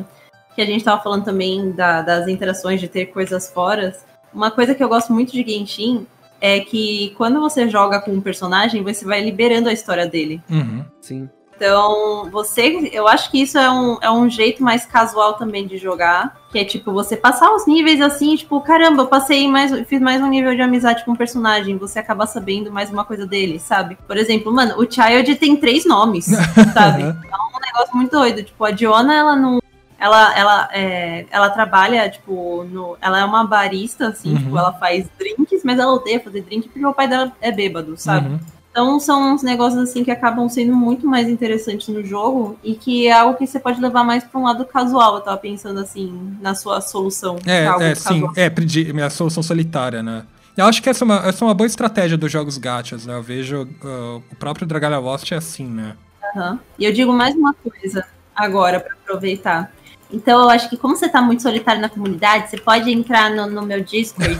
Que 0.56 0.62
a 0.62 0.66
gente 0.66 0.84
tava 0.84 1.02
falando 1.02 1.26
também 1.26 1.72
da, 1.72 2.02
das 2.02 2.28
interações 2.28 2.80
de 2.80 2.88
ter 2.88 3.08
coisas 3.08 3.52
fora. 3.52 3.94
Uma 4.34 4.52
coisa 4.52 4.76
que 4.76 4.84
eu 4.84 4.90
gosto 4.90 5.14
muito 5.14 5.32
de 5.32 5.44
Genshin 5.44 6.06
é 6.42 6.60
que 6.60 7.14
quando 7.18 7.40
você 7.40 7.68
joga 7.68 8.00
com 8.00 8.12
um 8.12 8.22
personagem, 8.22 8.84
você 8.84 9.06
vai 9.06 9.22
liberando 9.22 9.70
a 9.70 9.74
história 9.74 10.08
dele. 10.08 10.42
Uhum. 10.50 10.86
Sim. 11.02 11.30
Então, 11.60 12.30
você, 12.32 12.90
eu 12.94 13.06
acho 13.06 13.30
que 13.30 13.42
isso 13.42 13.58
é 13.58 13.70
um, 13.70 13.98
é 14.02 14.10
um 14.10 14.30
jeito 14.30 14.64
mais 14.64 14.86
casual 14.86 15.34
também 15.34 15.68
de 15.68 15.78
jogar, 15.78 16.38
que 16.54 16.58
é 16.58 16.64
tipo 16.64 16.94
você 16.94 17.18
passar 17.18 17.54
os 17.54 17.68
níveis 17.68 18.00
assim, 18.00 18.34
tipo, 18.38 18.62
caramba, 18.62 19.02
eu 19.02 19.08
passei 19.08 19.46
mais, 19.46 19.78
fiz 19.86 20.00
mais 20.00 20.22
um 20.22 20.28
nível 20.28 20.56
de 20.56 20.62
amizade 20.62 21.04
com 21.04 21.12
o 21.12 21.14
um 21.16 21.18
personagem, 21.18 21.78
você 21.78 22.00
acaba 22.00 22.26
sabendo 22.26 22.72
mais 22.72 22.90
uma 22.90 23.04
coisa 23.04 23.28
dele, 23.28 23.60
sabe? 23.60 23.98
Por 24.08 24.16
exemplo, 24.16 24.54
mano, 24.54 24.76
o 24.78 24.90
Child 24.90 25.36
tem 25.36 25.58
três 25.58 25.86
nomes, 25.86 26.28
sabe? 26.74 27.04
É 27.04 27.08
um 27.08 27.60
negócio 27.60 27.94
muito 27.94 28.12
doido, 28.12 28.42
tipo, 28.42 28.64
a 28.64 28.72
Diona, 28.72 29.14
ela 29.14 29.36
não 29.36 29.60
ela, 30.00 30.38
ela, 30.38 30.70
é, 30.72 31.26
ela 31.30 31.50
trabalha, 31.50 32.10
tipo, 32.10 32.64
no, 32.64 32.98
ela 33.02 33.20
é 33.20 33.26
uma 33.26 33.44
barista, 33.44 34.08
assim, 34.08 34.32
uhum. 34.32 34.38
tipo, 34.38 34.58
ela 34.58 34.74
faz 34.74 35.08
drinks, 35.20 35.62
mas 35.64 35.78
ela 35.78 35.94
odeia 35.94 36.20
fazer 36.20 36.42
drink 36.42 36.70
porque 36.70 36.86
o 36.86 36.94
pai 36.94 37.08
dela 37.08 37.32
é 37.42 37.52
bêbado, 37.52 37.98
sabe? 37.98 38.30
Uhum. 38.30 38.40
Então 38.72 39.00
são 39.00 39.34
uns 39.34 39.42
negócios 39.44 39.82
assim 39.82 40.04
que 40.04 40.12
acabam 40.12 40.48
sendo 40.48 40.76
muito 40.76 41.06
mais 41.08 41.28
interessantes 41.28 41.88
no 41.90 42.06
jogo 42.06 42.58
e 42.64 42.76
que 42.76 43.08
é 43.08 43.12
algo 43.12 43.38
que 43.38 43.46
você 43.46 43.60
pode 43.60 43.82
levar 43.82 44.04
mais 44.04 44.24
para 44.24 44.40
um 44.40 44.44
lado 44.44 44.64
casual. 44.64 45.16
Eu 45.16 45.22
tava 45.22 45.38
pensando 45.38 45.80
assim 45.80 46.38
na 46.40 46.54
sua 46.54 46.80
solução. 46.80 47.38
É, 47.46 47.66
é 47.66 47.96
sim, 47.96 48.24
é, 48.38 48.94
minha 48.94 49.10
solução 49.10 49.42
solitária, 49.42 50.04
né? 50.04 50.24
Eu 50.56 50.66
acho 50.66 50.84
que 50.84 50.90
essa 50.90 51.04
é 51.04 51.06
uma, 51.06 51.16
essa 51.28 51.44
é 51.44 51.48
uma 51.48 51.54
boa 51.54 51.68
estratégia 51.68 52.18
dos 52.18 52.32
jogos 52.32 52.58
gachas, 52.58 53.06
né? 53.06 53.16
Eu 53.16 53.24
vejo 53.24 53.64
uh, 53.64 54.24
o 54.32 54.36
próprio 54.36 54.68
Dragalavost 54.68 55.34
é 55.34 55.38
assim, 55.38 55.66
né? 55.66 55.96
Uhum. 56.36 56.60
E 56.78 56.86
eu 56.86 56.94
digo 56.94 57.12
mais 57.12 57.36
uma 57.36 57.54
coisa 57.54 58.06
agora 58.36 58.80
para 58.80 58.94
aproveitar. 58.94 59.72
Então 60.12 60.42
eu 60.42 60.50
acho 60.50 60.70
que 60.70 60.78
como 60.78 60.96
você 60.96 61.06
está 61.06 61.22
muito 61.22 61.44
solitário 61.44 61.82
na 61.82 61.90
comunidade, 61.90 62.50
você 62.50 62.58
pode 62.58 62.92
entrar 62.92 63.30
no, 63.30 63.48
no 63.48 63.62
meu 63.62 63.82
Discord. 63.84 64.38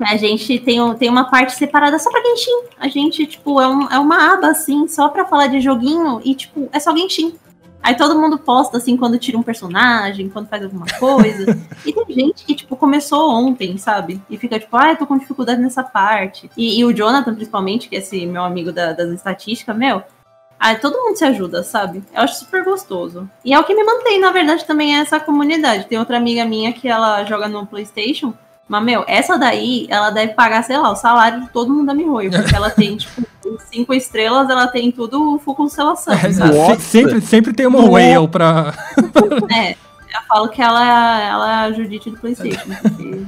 a 0.00 0.16
gente 0.16 0.58
tem, 0.60 0.94
tem 0.94 1.08
uma 1.08 1.24
parte 1.24 1.54
separada 1.54 1.98
só 1.98 2.10
pra 2.10 2.22
Genshin. 2.22 2.64
A 2.78 2.88
gente, 2.88 3.26
tipo, 3.26 3.60
é, 3.60 3.68
um, 3.68 3.88
é 3.88 3.98
uma 3.98 4.34
aba, 4.34 4.48
assim, 4.48 4.86
só 4.86 5.08
pra 5.08 5.24
falar 5.24 5.48
de 5.48 5.60
joguinho 5.60 6.20
e, 6.24 6.34
tipo, 6.34 6.68
é 6.72 6.78
só 6.78 6.94
Genshin. 6.96 7.34
Aí 7.80 7.96
todo 7.96 8.18
mundo 8.18 8.38
posta, 8.38 8.76
assim, 8.76 8.96
quando 8.96 9.18
tira 9.18 9.38
um 9.38 9.42
personagem, 9.42 10.28
quando 10.28 10.48
faz 10.48 10.62
alguma 10.62 10.86
coisa. 10.98 11.58
e 11.86 11.92
tem 11.92 12.14
gente 12.14 12.44
que, 12.44 12.54
tipo, 12.54 12.76
começou 12.76 13.30
ontem, 13.30 13.78
sabe? 13.78 14.20
E 14.28 14.36
fica, 14.36 14.58
tipo, 14.58 14.76
ah, 14.76 14.90
eu 14.90 14.96
tô 14.96 15.06
com 15.06 15.16
dificuldade 15.16 15.60
nessa 15.60 15.82
parte. 15.82 16.50
E, 16.56 16.78
e 16.78 16.84
o 16.84 16.92
Jonathan, 16.92 17.34
principalmente, 17.34 17.88
que 17.88 17.96
é 17.96 18.00
esse 18.00 18.26
meu 18.26 18.42
amigo 18.42 18.72
da, 18.72 18.92
das 18.92 19.10
estatísticas, 19.10 19.76
meu, 19.76 20.02
Aí 20.58 20.76
todo 20.76 20.98
mundo 20.98 21.16
se 21.16 21.24
ajuda, 21.24 21.62
sabe? 21.62 22.02
Eu 22.12 22.22
acho 22.22 22.40
super 22.40 22.64
gostoso. 22.64 23.30
E 23.44 23.54
é 23.54 23.58
o 23.58 23.64
que 23.64 23.74
me 23.74 23.84
mantém, 23.84 24.20
na 24.20 24.32
verdade, 24.32 24.64
também 24.64 24.96
é 24.96 25.00
essa 25.00 25.20
comunidade. 25.20 25.86
Tem 25.86 25.98
outra 25.98 26.16
amiga 26.16 26.44
minha 26.44 26.72
que 26.72 26.88
ela 26.88 27.24
joga 27.24 27.48
no 27.48 27.66
PlayStation. 27.66 28.34
Mas, 28.68 28.84
meu, 28.84 29.04
essa 29.06 29.38
daí, 29.38 29.86
ela 29.88 30.10
deve 30.10 30.34
pagar, 30.34 30.62
sei 30.62 30.76
lá, 30.76 30.90
o 30.90 30.96
salário 30.96 31.42
de 31.42 31.48
todo 31.50 31.72
mundo 31.72 31.86
da 31.86 31.94
Mihoyo. 31.94 32.30
Porque 32.30 32.54
ela 32.54 32.70
tem, 32.70 32.96
tipo, 32.98 33.22
cinco 33.70 33.94
estrelas, 33.94 34.50
ela 34.50 34.66
tem 34.66 34.90
tudo 34.90 35.38
full 35.38 35.54
constelação. 35.54 36.12
É, 36.12 36.78
sempre, 36.78 37.20
sempre 37.20 37.52
tem 37.52 37.66
uma 37.66 37.88
whale 37.88 38.28
pra. 38.28 38.74
é, 39.54 39.72
eu 39.72 40.22
falo 40.28 40.48
que 40.48 40.60
ela, 40.60 41.22
ela 41.22 41.50
é 41.50 41.66
a 41.66 41.72
Judite 41.72 42.10
do 42.10 42.18
PlayStation. 42.18 42.68
Porque... 42.82 43.24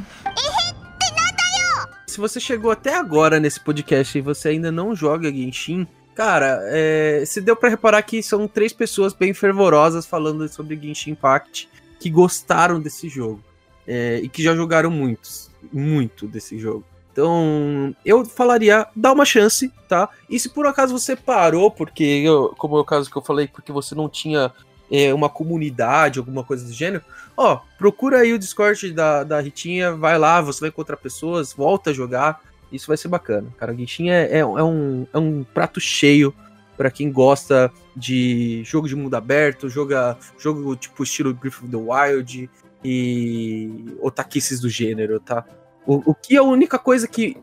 Se 2.06 2.18
você 2.18 2.40
chegou 2.40 2.72
até 2.72 2.96
agora 2.96 3.38
nesse 3.38 3.60
podcast 3.60 4.18
e 4.18 4.20
você 4.20 4.48
ainda 4.48 4.72
não 4.72 4.96
joga 4.96 5.32
Genshin, 5.32 5.86
Cara, 6.20 6.60
é, 6.64 7.22
se 7.24 7.40
deu 7.40 7.56
para 7.56 7.70
reparar 7.70 8.02
que 8.02 8.22
são 8.22 8.46
três 8.46 8.74
pessoas 8.74 9.14
bem 9.14 9.32
fervorosas 9.32 10.04
falando 10.04 10.46
sobre 10.50 10.76
Genshin 10.76 11.12
Impact 11.12 11.66
que 11.98 12.10
gostaram 12.10 12.78
desse 12.78 13.08
jogo 13.08 13.42
é, 13.88 14.20
e 14.22 14.28
que 14.28 14.42
já 14.42 14.54
jogaram 14.54 14.90
muitos, 14.90 15.50
muito 15.72 16.26
desse 16.26 16.58
jogo. 16.58 16.84
Então, 17.10 17.96
eu 18.04 18.22
falaria, 18.26 18.86
dá 18.94 19.12
uma 19.12 19.24
chance, 19.24 19.72
tá? 19.88 20.10
E 20.28 20.38
se 20.38 20.50
por 20.50 20.66
acaso 20.66 20.92
você 20.92 21.16
parou, 21.16 21.70
porque, 21.70 22.04
eu, 22.04 22.54
como 22.58 22.76
é 22.76 22.80
o 22.80 22.84
caso 22.84 23.10
que 23.10 23.16
eu 23.16 23.22
falei, 23.22 23.48
porque 23.48 23.72
você 23.72 23.94
não 23.94 24.06
tinha 24.06 24.52
é, 24.90 25.14
uma 25.14 25.30
comunidade, 25.30 26.18
alguma 26.18 26.44
coisa 26.44 26.66
do 26.66 26.72
gênero, 26.74 27.02
ó, 27.34 27.60
procura 27.78 28.18
aí 28.18 28.34
o 28.34 28.38
Discord 28.38 28.92
da, 28.92 29.24
da 29.24 29.40
Ritinha, 29.40 29.94
vai 29.94 30.18
lá, 30.18 30.42
você 30.42 30.60
vai 30.60 30.68
encontrar 30.68 30.98
pessoas, 30.98 31.54
volta 31.54 31.88
a 31.88 31.94
jogar. 31.94 32.42
Isso 32.72 32.86
vai 32.86 32.96
ser 32.96 33.08
bacana. 33.08 33.48
Cara, 33.58 33.74
Genshin 33.74 34.10
é, 34.10 34.28
é, 34.30 34.38
é, 34.38 34.44
um, 34.44 35.06
é 35.12 35.18
um 35.18 35.44
prato 35.44 35.80
cheio 35.80 36.34
para 36.76 36.90
quem 36.90 37.12
gosta 37.12 37.70
de 37.94 38.62
jogo 38.64 38.88
de 38.88 38.96
mundo 38.96 39.14
aberto, 39.14 39.68
joga, 39.68 40.16
jogo 40.38 40.74
tipo 40.76 41.02
estilo 41.02 41.34
Breath 41.34 41.62
of 41.62 41.68
the 41.68 41.76
Wild 41.76 42.50
e 42.82 43.96
otaquices 44.00 44.60
do 44.60 44.68
gênero, 44.68 45.20
tá? 45.20 45.44
O, 45.86 46.10
o 46.10 46.14
que 46.14 46.36
é 46.36 46.38
a 46.38 46.42
única 46.42 46.78
coisa 46.78 47.06
que 47.06 47.36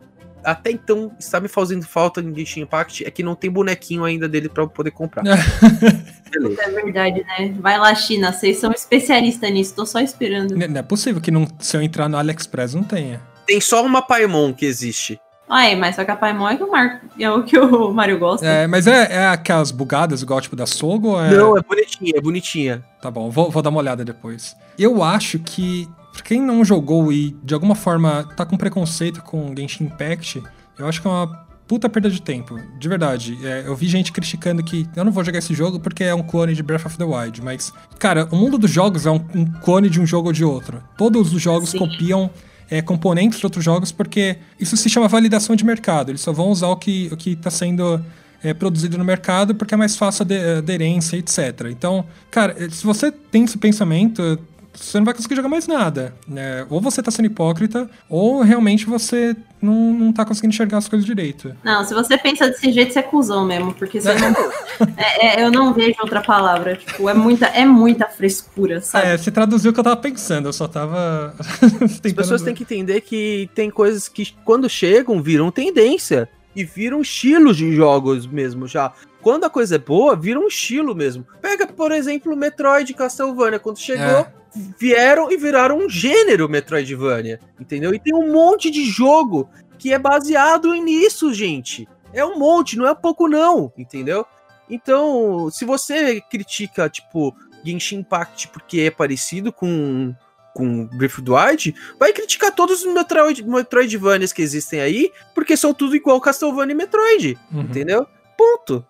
até 0.43 0.71
então 0.71 1.11
está 1.19 1.39
me 1.39 1.47
fazendo 1.47 1.85
falta 1.85 2.21
em 2.21 2.33
Genshin 2.33 2.61
Impact 2.61 3.05
é 3.05 3.11
que 3.11 3.21
não 3.21 3.35
tem 3.35 3.51
bonequinho 3.51 4.03
ainda 4.03 4.29
dele 4.29 4.47
para 4.47 4.65
poder 4.65 4.91
comprar. 4.91 5.23
é 5.27 6.69
verdade, 6.69 7.23
né? 7.23 7.53
Vai 7.59 7.77
lá, 7.77 7.93
China, 7.93 8.31
vocês 8.31 8.57
são 8.57 8.71
especialistas 8.71 9.51
nisso, 9.51 9.75
tô 9.75 9.85
só 9.85 9.99
esperando. 9.99 10.55
Não 10.55 10.79
é 10.79 10.81
possível 10.81 11.21
que 11.21 11.31
não, 11.31 11.47
se 11.59 11.75
eu 11.75 11.81
entrar 11.81 12.07
no 12.07 12.17
AliExpress 12.17 12.73
não 12.73 12.83
tenha. 12.83 13.21
Tem 13.47 13.61
só 13.61 13.83
uma 13.83 14.01
Paimon 14.01 14.53
que 14.53 14.65
existe. 14.65 15.19
Ah, 15.49 15.65
é, 15.65 15.75
mas 15.75 15.95
só 15.95 16.03
que 16.03 16.11
a 16.11 16.15
Paimon 16.15 16.49
é, 16.49 16.57
que 16.57 16.63
o 16.63 16.69
Mar... 16.69 17.01
é 17.17 17.31
o 17.31 17.43
que 17.43 17.57
o 17.57 17.91
Mario 17.93 18.19
gosta. 18.19 18.45
É, 18.45 18.67
mas 18.67 18.85
é, 18.85 19.13
é 19.13 19.27
aquelas 19.27 19.71
bugadas 19.71 20.21
igual 20.21 20.41
tipo 20.41 20.55
da 20.55 20.65
Sogo? 20.65 21.19
É... 21.19 21.31
Não, 21.31 21.57
é 21.57 21.61
bonitinha, 21.61 22.13
é 22.15 22.21
bonitinha. 22.21 22.83
Tá 23.01 23.09
bom, 23.09 23.29
vou, 23.31 23.49
vou 23.49 23.63
dar 23.63 23.69
uma 23.69 23.79
olhada 23.79 24.03
depois. 24.03 24.55
Eu 24.77 25.01
acho 25.01 25.39
que, 25.39 25.87
pra 26.11 26.21
quem 26.21 26.41
não 26.41 26.65
jogou 26.65 27.11
e 27.13 27.31
de 27.41 27.53
alguma 27.53 27.75
forma 27.75 28.27
tá 28.35 28.45
com 28.45 28.57
preconceito 28.57 29.23
com 29.23 29.53
Genshin 29.57 29.85
Impact, 29.85 30.43
eu 30.77 30.85
acho 30.85 31.01
que 31.01 31.07
é 31.07 31.11
uma 31.11 31.47
puta 31.65 31.89
perda 31.89 32.09
de 32.09 32.21
tempo, 32.21 32.59
de 32.77 32.89
verdade. 32.89 33.37
É, 33.41 33.63
eu 33.65 33.75
vi 33.75 33.87
gente 33.87 34.11
criticando 34.11 34.61
que 34.61 34.85
eu 34.95 35.05
não 35.05 35.11
vou 35.13 35.23
jogar 35.23 35.39
esse 35.39 35.53
jogo 35.53 35.79
porque 35.79 36.03
é 36.03 36.13
um 36.13 36.23
clone 36.23 36.53
de 36.53 36.63
Breath 36.63 36.85
of 36.85 36.97
the 36.97 37.05
Wild, 37.05 37.41
mas, 37.41 37.71
cara, 37.99 38.27
o 38.31 38.35
mundo 38.35 38.57
dos 38.57 38.71
jogos 38.71 39.05
é 39.05 39.11
um, 39.11 39.25
um 39.33 39.45
clone 39.61 39.89
de 39.89 39.99
um 39.99 40.05
jogo 40.05 40.27
ou 40.27 40.33
de 40.33 40.43
outro. 40.43 40.83
Todos 40.97 41.33
os 41.33 41.41
jogos 41.41 41.69
Sim. 41.69 41.79
copiam 41.79 42.29
é, 42.69 42.81
componentes 42.81 43.39
de 43.39 43.45
outros 43.45 43.63
jogos, 43.63 43.91
porque 43.91 44.37
isso 44.59 44.75
se 44.75 44.89
chama 44.89 45.07
validação 45.07 45.55
de 45.55 45.65
mercado. 45.65 46.11
Eles 46.11 46.21
só 46.21 46.31
vão 46.31 46.49
usar 46.49 46.67
o 46.67 46.75
que 46.75 47.09
o 47.11 47.29
está 47.29 47.49
sendo 47.49 48.03
é, 48.43 48.53
produzido 48.53 48.97
no 48.97 49.05
mercado 49.05 49.55
porque 49.55 49.73
é 49.73 49.77
mais 49.77 49.95
fácil 49.95 50.25
a 50.25 50.57
aderência, 50.59 51.17
etc. 51.17 51.67
Então, 51.69 52.05
cara, 52.29 52.55
se 52.69 52.85
você 52.85 53.11
tem 53.11 53.43
esse 53.43 53.57
pensamento, 53.57 54.39
você 54.79 54.97
não 54.97 55.05
vai 55.05 55.13
conseguir 55.13 55.35
jogar 55.35 55.49
mais 55.49 55.67
nada. 55.67 56.13
Né? 56.27 56.65
Ou 56.69 56.79
você 56.79 57.01
tá 57.01 57.11
sendo 57.11 57.25
hipócrita, 57.25 57.89
ou 58.09 58.41
realmente 58.41 58.85
você 58.85 59.35
não, 59.61 59.93
não 59.93 60.13
tá 60.13 60.23
conseguindo 60.23 60.53
enxergar 60.53 60.77
as 60.77 60.87
coisas 60.87 61.05
direito. 61.05 61.55
Não, 61.63 61.83
se 61.83 61.93
você 61.93 62.17
pensa 62.17 62.47
desse 62.47 62.71
jeito, 62.71 62.93
você 62.93 62.99
é 62.99 63.03
cuzão 63.03 63.45
mesmo, 63.45 63.73
porque 63.73 63.99
você 63.99 64.13
não. 64.15 64.29
é, 64.95 65.41
é, 65.41 65.43
eu 65.43 65.51
não 65.51 65.73
vejo 65.73 65.95
outra 66.01 66.21
palavra. 66.21 66.75
Tipo, 66.75 67.09
é 67.09 67.13
muita, 67.13 67.47
é 67.47 67.65
muita 67.65 68.07
frescura, 68.07 68.79
sabe? 68.81 69.07
É, 69.07 69.17
você 69.17 69.31
traduziu 69.31 69.71
o 69.71 69.73
que 69.73 69.79
eu 69.79 69.83
tava 69.83 69.97
pensando, 69.97 70.47
eu 70.47 70.53
só 70.53 70.67
tava. 70.67 71.33
As 71.81 72.13
pessoas 72.13 72.41
têm 72.41 72.53
que 72.53 72.63
entender 72.63 73.01
que 73.01 73.49
tem 73.55 73.69
coisas 73.69 74.07
que, 74.07 74.33
quando 74.45 74.69
chegam, 74.69 75.21
viram 75.21 75.51
tendência. 75.51 76.29
E 76.55 76.63
viram 76.63 77.01
estilos 77.01 77.55
de 77.55 77.75
jogos 77.75 78.25
mesmo 78.25 78.67
já 78.67 78.91
quando 79.27 79.43
a 79.43 79.49
coisa 79.49 79.75
é 79.75 79.77
boa, 79.77 80.15
vira 80.15 80.39
um 80.39 80.47
estilo 80.47 80.95
mesmo. 80.95 81.27
Pega, 81.41 81.67
por 81.67 81.91
exemplo, 81.91 82.31
o 82.31 82.37
Metroid 82.37 82.93
Castlevania, 82.93 83.59
quando 83.59 83.77
chegou, 83.77 84.05
é 84.05 84.31
vieram 84.79 85.29
e 85.29 85.35
viraram 85.35 85.79
um 85.79 85.89
gênero 85.89 86.47
Metroidvania, 86.47 87.37
entendeu? 87.59 87.93
E 87.93 87.99
tem 87.99 88.15
um 88.15 88.31
monte 88.31 88.71
de 88.71 88.85
jogo 88.85 89.49
que 89.77 89.91
é 89.91 89.99
baseado 89.99 90.73
nisso, 90.75 91.33
gente. 91.33 91.85
É 92.13 92.23
um 92.23 92.39
monte, 92.39 92.77
não 92.77 92.87
é 92.87 92.95
pouco 92.95 93.27
não, 93.27 93.69
entendeu? 93.77 94.25
Então, 94.69 95.49
se 95.51 95.65
você 95.65 96.21
critica, 96.21 96.87
tipo, 96.87 97.35
Genshin 97.65 97.97
Impact 97.97 98.47
porque 98.47 98.79
é 98.79 98.91
parecido 98.91 99.51
com 99.51 100.15
com 100.53 100.85
Breath 100.85 101.19
of 101.19 101.23
the 101.23 101.31
Wild, 101.31 101.75
vai 101.99 102.13
criticar 102.13 102.55
todos 102.55 102.81
os 102.81 102.93
Metroid, 102.93 103.43
Metroidvanias 103.43 104.31
que 104.31 104.41
existem 104.41 104.79
aí, 104.79 105.11
porque 105.35 105.57
são 105.57 105.73
tudo 105.73 105.97
igual 105.97 106.21
Castlevania 106.21 106.73
e 106.73 106.77
Metroid, 106.77 107.37
uhum. 107.51 107.61
entendeu? 107.63 108.07
Ponto. 108.37 108.85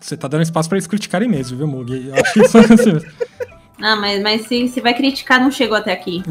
Você 0.00 0.16
tá 0.16 0.26
dando 0.26 0.42
espaço 0.42 0.68
para 0.68 0.78
eles 0.78 0.86
criticarem 0.86 1.28
mesmo, 1.28 1.58
viu, 1.58 1.66
Mug? 1.66 2.08
Eu 2.08 2.14
acho 2.14 2.32
que 2.32 2.40
isso 2.40 2.58
é 2.58 2.62
ah, 3.82 3.96
mas, 3.96 4.22
mas 4.22 4.46
se, 4.46 4.68
se 4.68 4.80
vai 4.80 4.94
criticar, 4.94 5.40
não 5.40 5.50
chegou 5.50 5.76
até 5.76 5.92
aqui. 5.92 6.22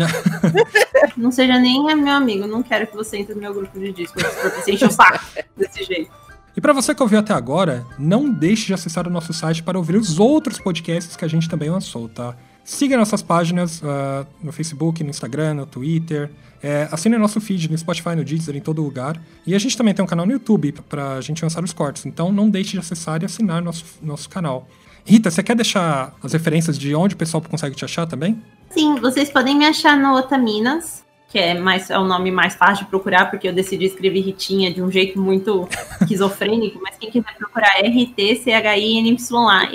não 1.16 1.32
seja 1.32 1.60
nem 1.60 1.84
meu 1.95 2.14
amigo. 2.14 2.47
Não 2.47 2.64
quero 2.64 2.88
que 2.88 2.95
você 2.95 3.18
entre 3.18 3.36
no 3.36 3.41
meu 3.41 3.53
grupo 3.53 3.80
de 3.80 3.91
disco. 3.91 4.18
Você 4.20 4.72
enche 4.72 4.86
o 4.86 4.91
saco 4.91 5.24
desse 5.55 5.84
jeito. 5.84 6.12
E 6.57 6.62
para 6.62 6.74
você 6.74 6.93
que 6.93 7.01
ouviu 7.01 7.20
até 7.20 7.34
agora, 7.34 7.86
não 7.97 8.30
deixe 8.30 8.68
de 8.68 8.74
acessar 8.74 9.07
o 9.07 9.12
nosso 9.12 9.32
site 9.32 9.64
para 9.64 9.78
ouvir 9.78 9.95
os 9.95 10.20
outros 10.20 10.60
podcasts 10.60 11.16
que 11.16 11.24
a 11.24 11.28
gente 11.28 11.47
também 11.47 11.70
lançou, 11.70 12.10
tá? 12.10 12.36
Siga 12.70 12.95
nossas 12.95 13.24
páginas 13.24 13.82
uh, 13.82 14.28
no 14.43 14.51
Facebook, 14.51 15.03
no 15.03 15.09
Instagram, 15.09 15.55
no 15.55 15.65
Twitter. 15.65 16.30
É, 16.61 16.88
assine 16.91 17.17
nosso 17.17 17.41
feed 17.41 17.67
no 17.70 17.76
Spotify, 17.76 18.15
no 18.15 18.24
Deezer, 18.24 18.55
em 18.55 18.61
todo 18.61 18.84
lugar. 18.84 19.20
E 19.45 19.55
a 19.55 19.59
gente 19.59 19.76
também 19.76 19.91
tem 19.91 20.05
um 20.05 20.07
canal 20.07 20.24
no 20.24 20.32
YouTube 20.32 20.74
para 20.88 21.13
a 21.13 21.22
gente 21.22 21.41
lançar 21.41 21.63
os 21.63 21.74
cortes. 21.74 22.05
Então 22.05 22.32
não 22.32 22.47
deixe 22.47 22.74
de 22.74 22.78
acessar 22.78 23.24
e 23.24 23.26
assinar 23.26 23.59
nosso, 23.63 23.84
nosso 24.03 24.30
canal. 24.30 24.67
Rita, 25.03 25.32
você 25.32 25.41
quer 25.41 25.55
deixar 25.55 26.13
as 26.24 26.32
referências 26.32 26.78
de 26.78 26.93
onde 26.93 27.15
o 27.15 27.17
pessoal 27.17 27.41
consegue 27.41 27.76
te 27.76 27.84
achar 27.84 28.05
também? 28.05 28.39
Sim, 28.70 28.97
vocês 28.97 29.32
podem 29.32 29.57
me 29.57 29.65
achar 29.65 29.97
no 29.97 30.13
Otaminas, 30.15 31.03
que 31.28 31.39
é, 31.39 31.59
mais, 31.59 31.89
é 31.89 31.97
o 31.97 32.05
nome 32.05 32.30
mais 32.30 32.53
fácil 32.53 32.86
de 32.86 32.91
procurar, 32.91 33.32
porque 33.32 33.47
eu 33.47 33.53
decidi 33.53 33.86
escrever 33.86 34.22
Ritinha 34.22 34.72
de 34.72 34.80
um 34.80 34.91
jeito 34.91 35.20
muito 35.20 35.67
esquizofrênico, 36.01 36.80
mas 36.84 36.95
quem 36.99 37.09
quiser 37.09 37.36
procurar 37.36 37.80
é 37.80 37.88
R-T-C-H-I-N-Y-A. 37.88 39.72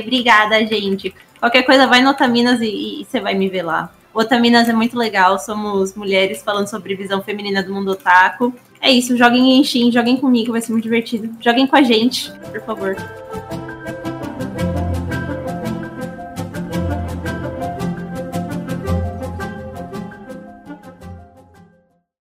Obrigada, 0.00 0.64
gente. 0.64 1.12
Qualquer 1.42 1.64
coisa, 1.64 1.88
vai 1.88 2.00
no 2.00 2.10
Otaminas 2.10 2.60
e, 2.62 3.04
você 3.04 3.20
vai 3.20 3.34
me 3.34 3.48
ver 3.48 3.62
lá. 3.62 3.92
Otaminas 4.14 4.68
é 4.68 4.72
muito 4.72 4.96
legal, 4.96 5.40
somos 5.40 5.92
mulheres 5.92 6.40
falando 6.40 6.68
sobre 6.68 6.94
visão 6.94 7.20
feminina 7.20 7.60
do 7.64 7.74
mundo 7.74 7.90
otaku. 7.90 8.54
É 8.80 8.92
isso, 8.92 9.16
joguem 9.16 9.58
em 9.58 9.64
Steam, 9.64 9.90
joguem 9.90 10.16
comigo, 10.16 10.52
vai 10.52 10.60
ser 10.60 10.70
muito 10.70 10.84
divertido. 10.84 11.34
Joguem 11.40 11.66
com 11.66 11.74
a 11.74 11.82
gente, 11.82 12.30
por 12.52 12.60
favor. 12.60 12.96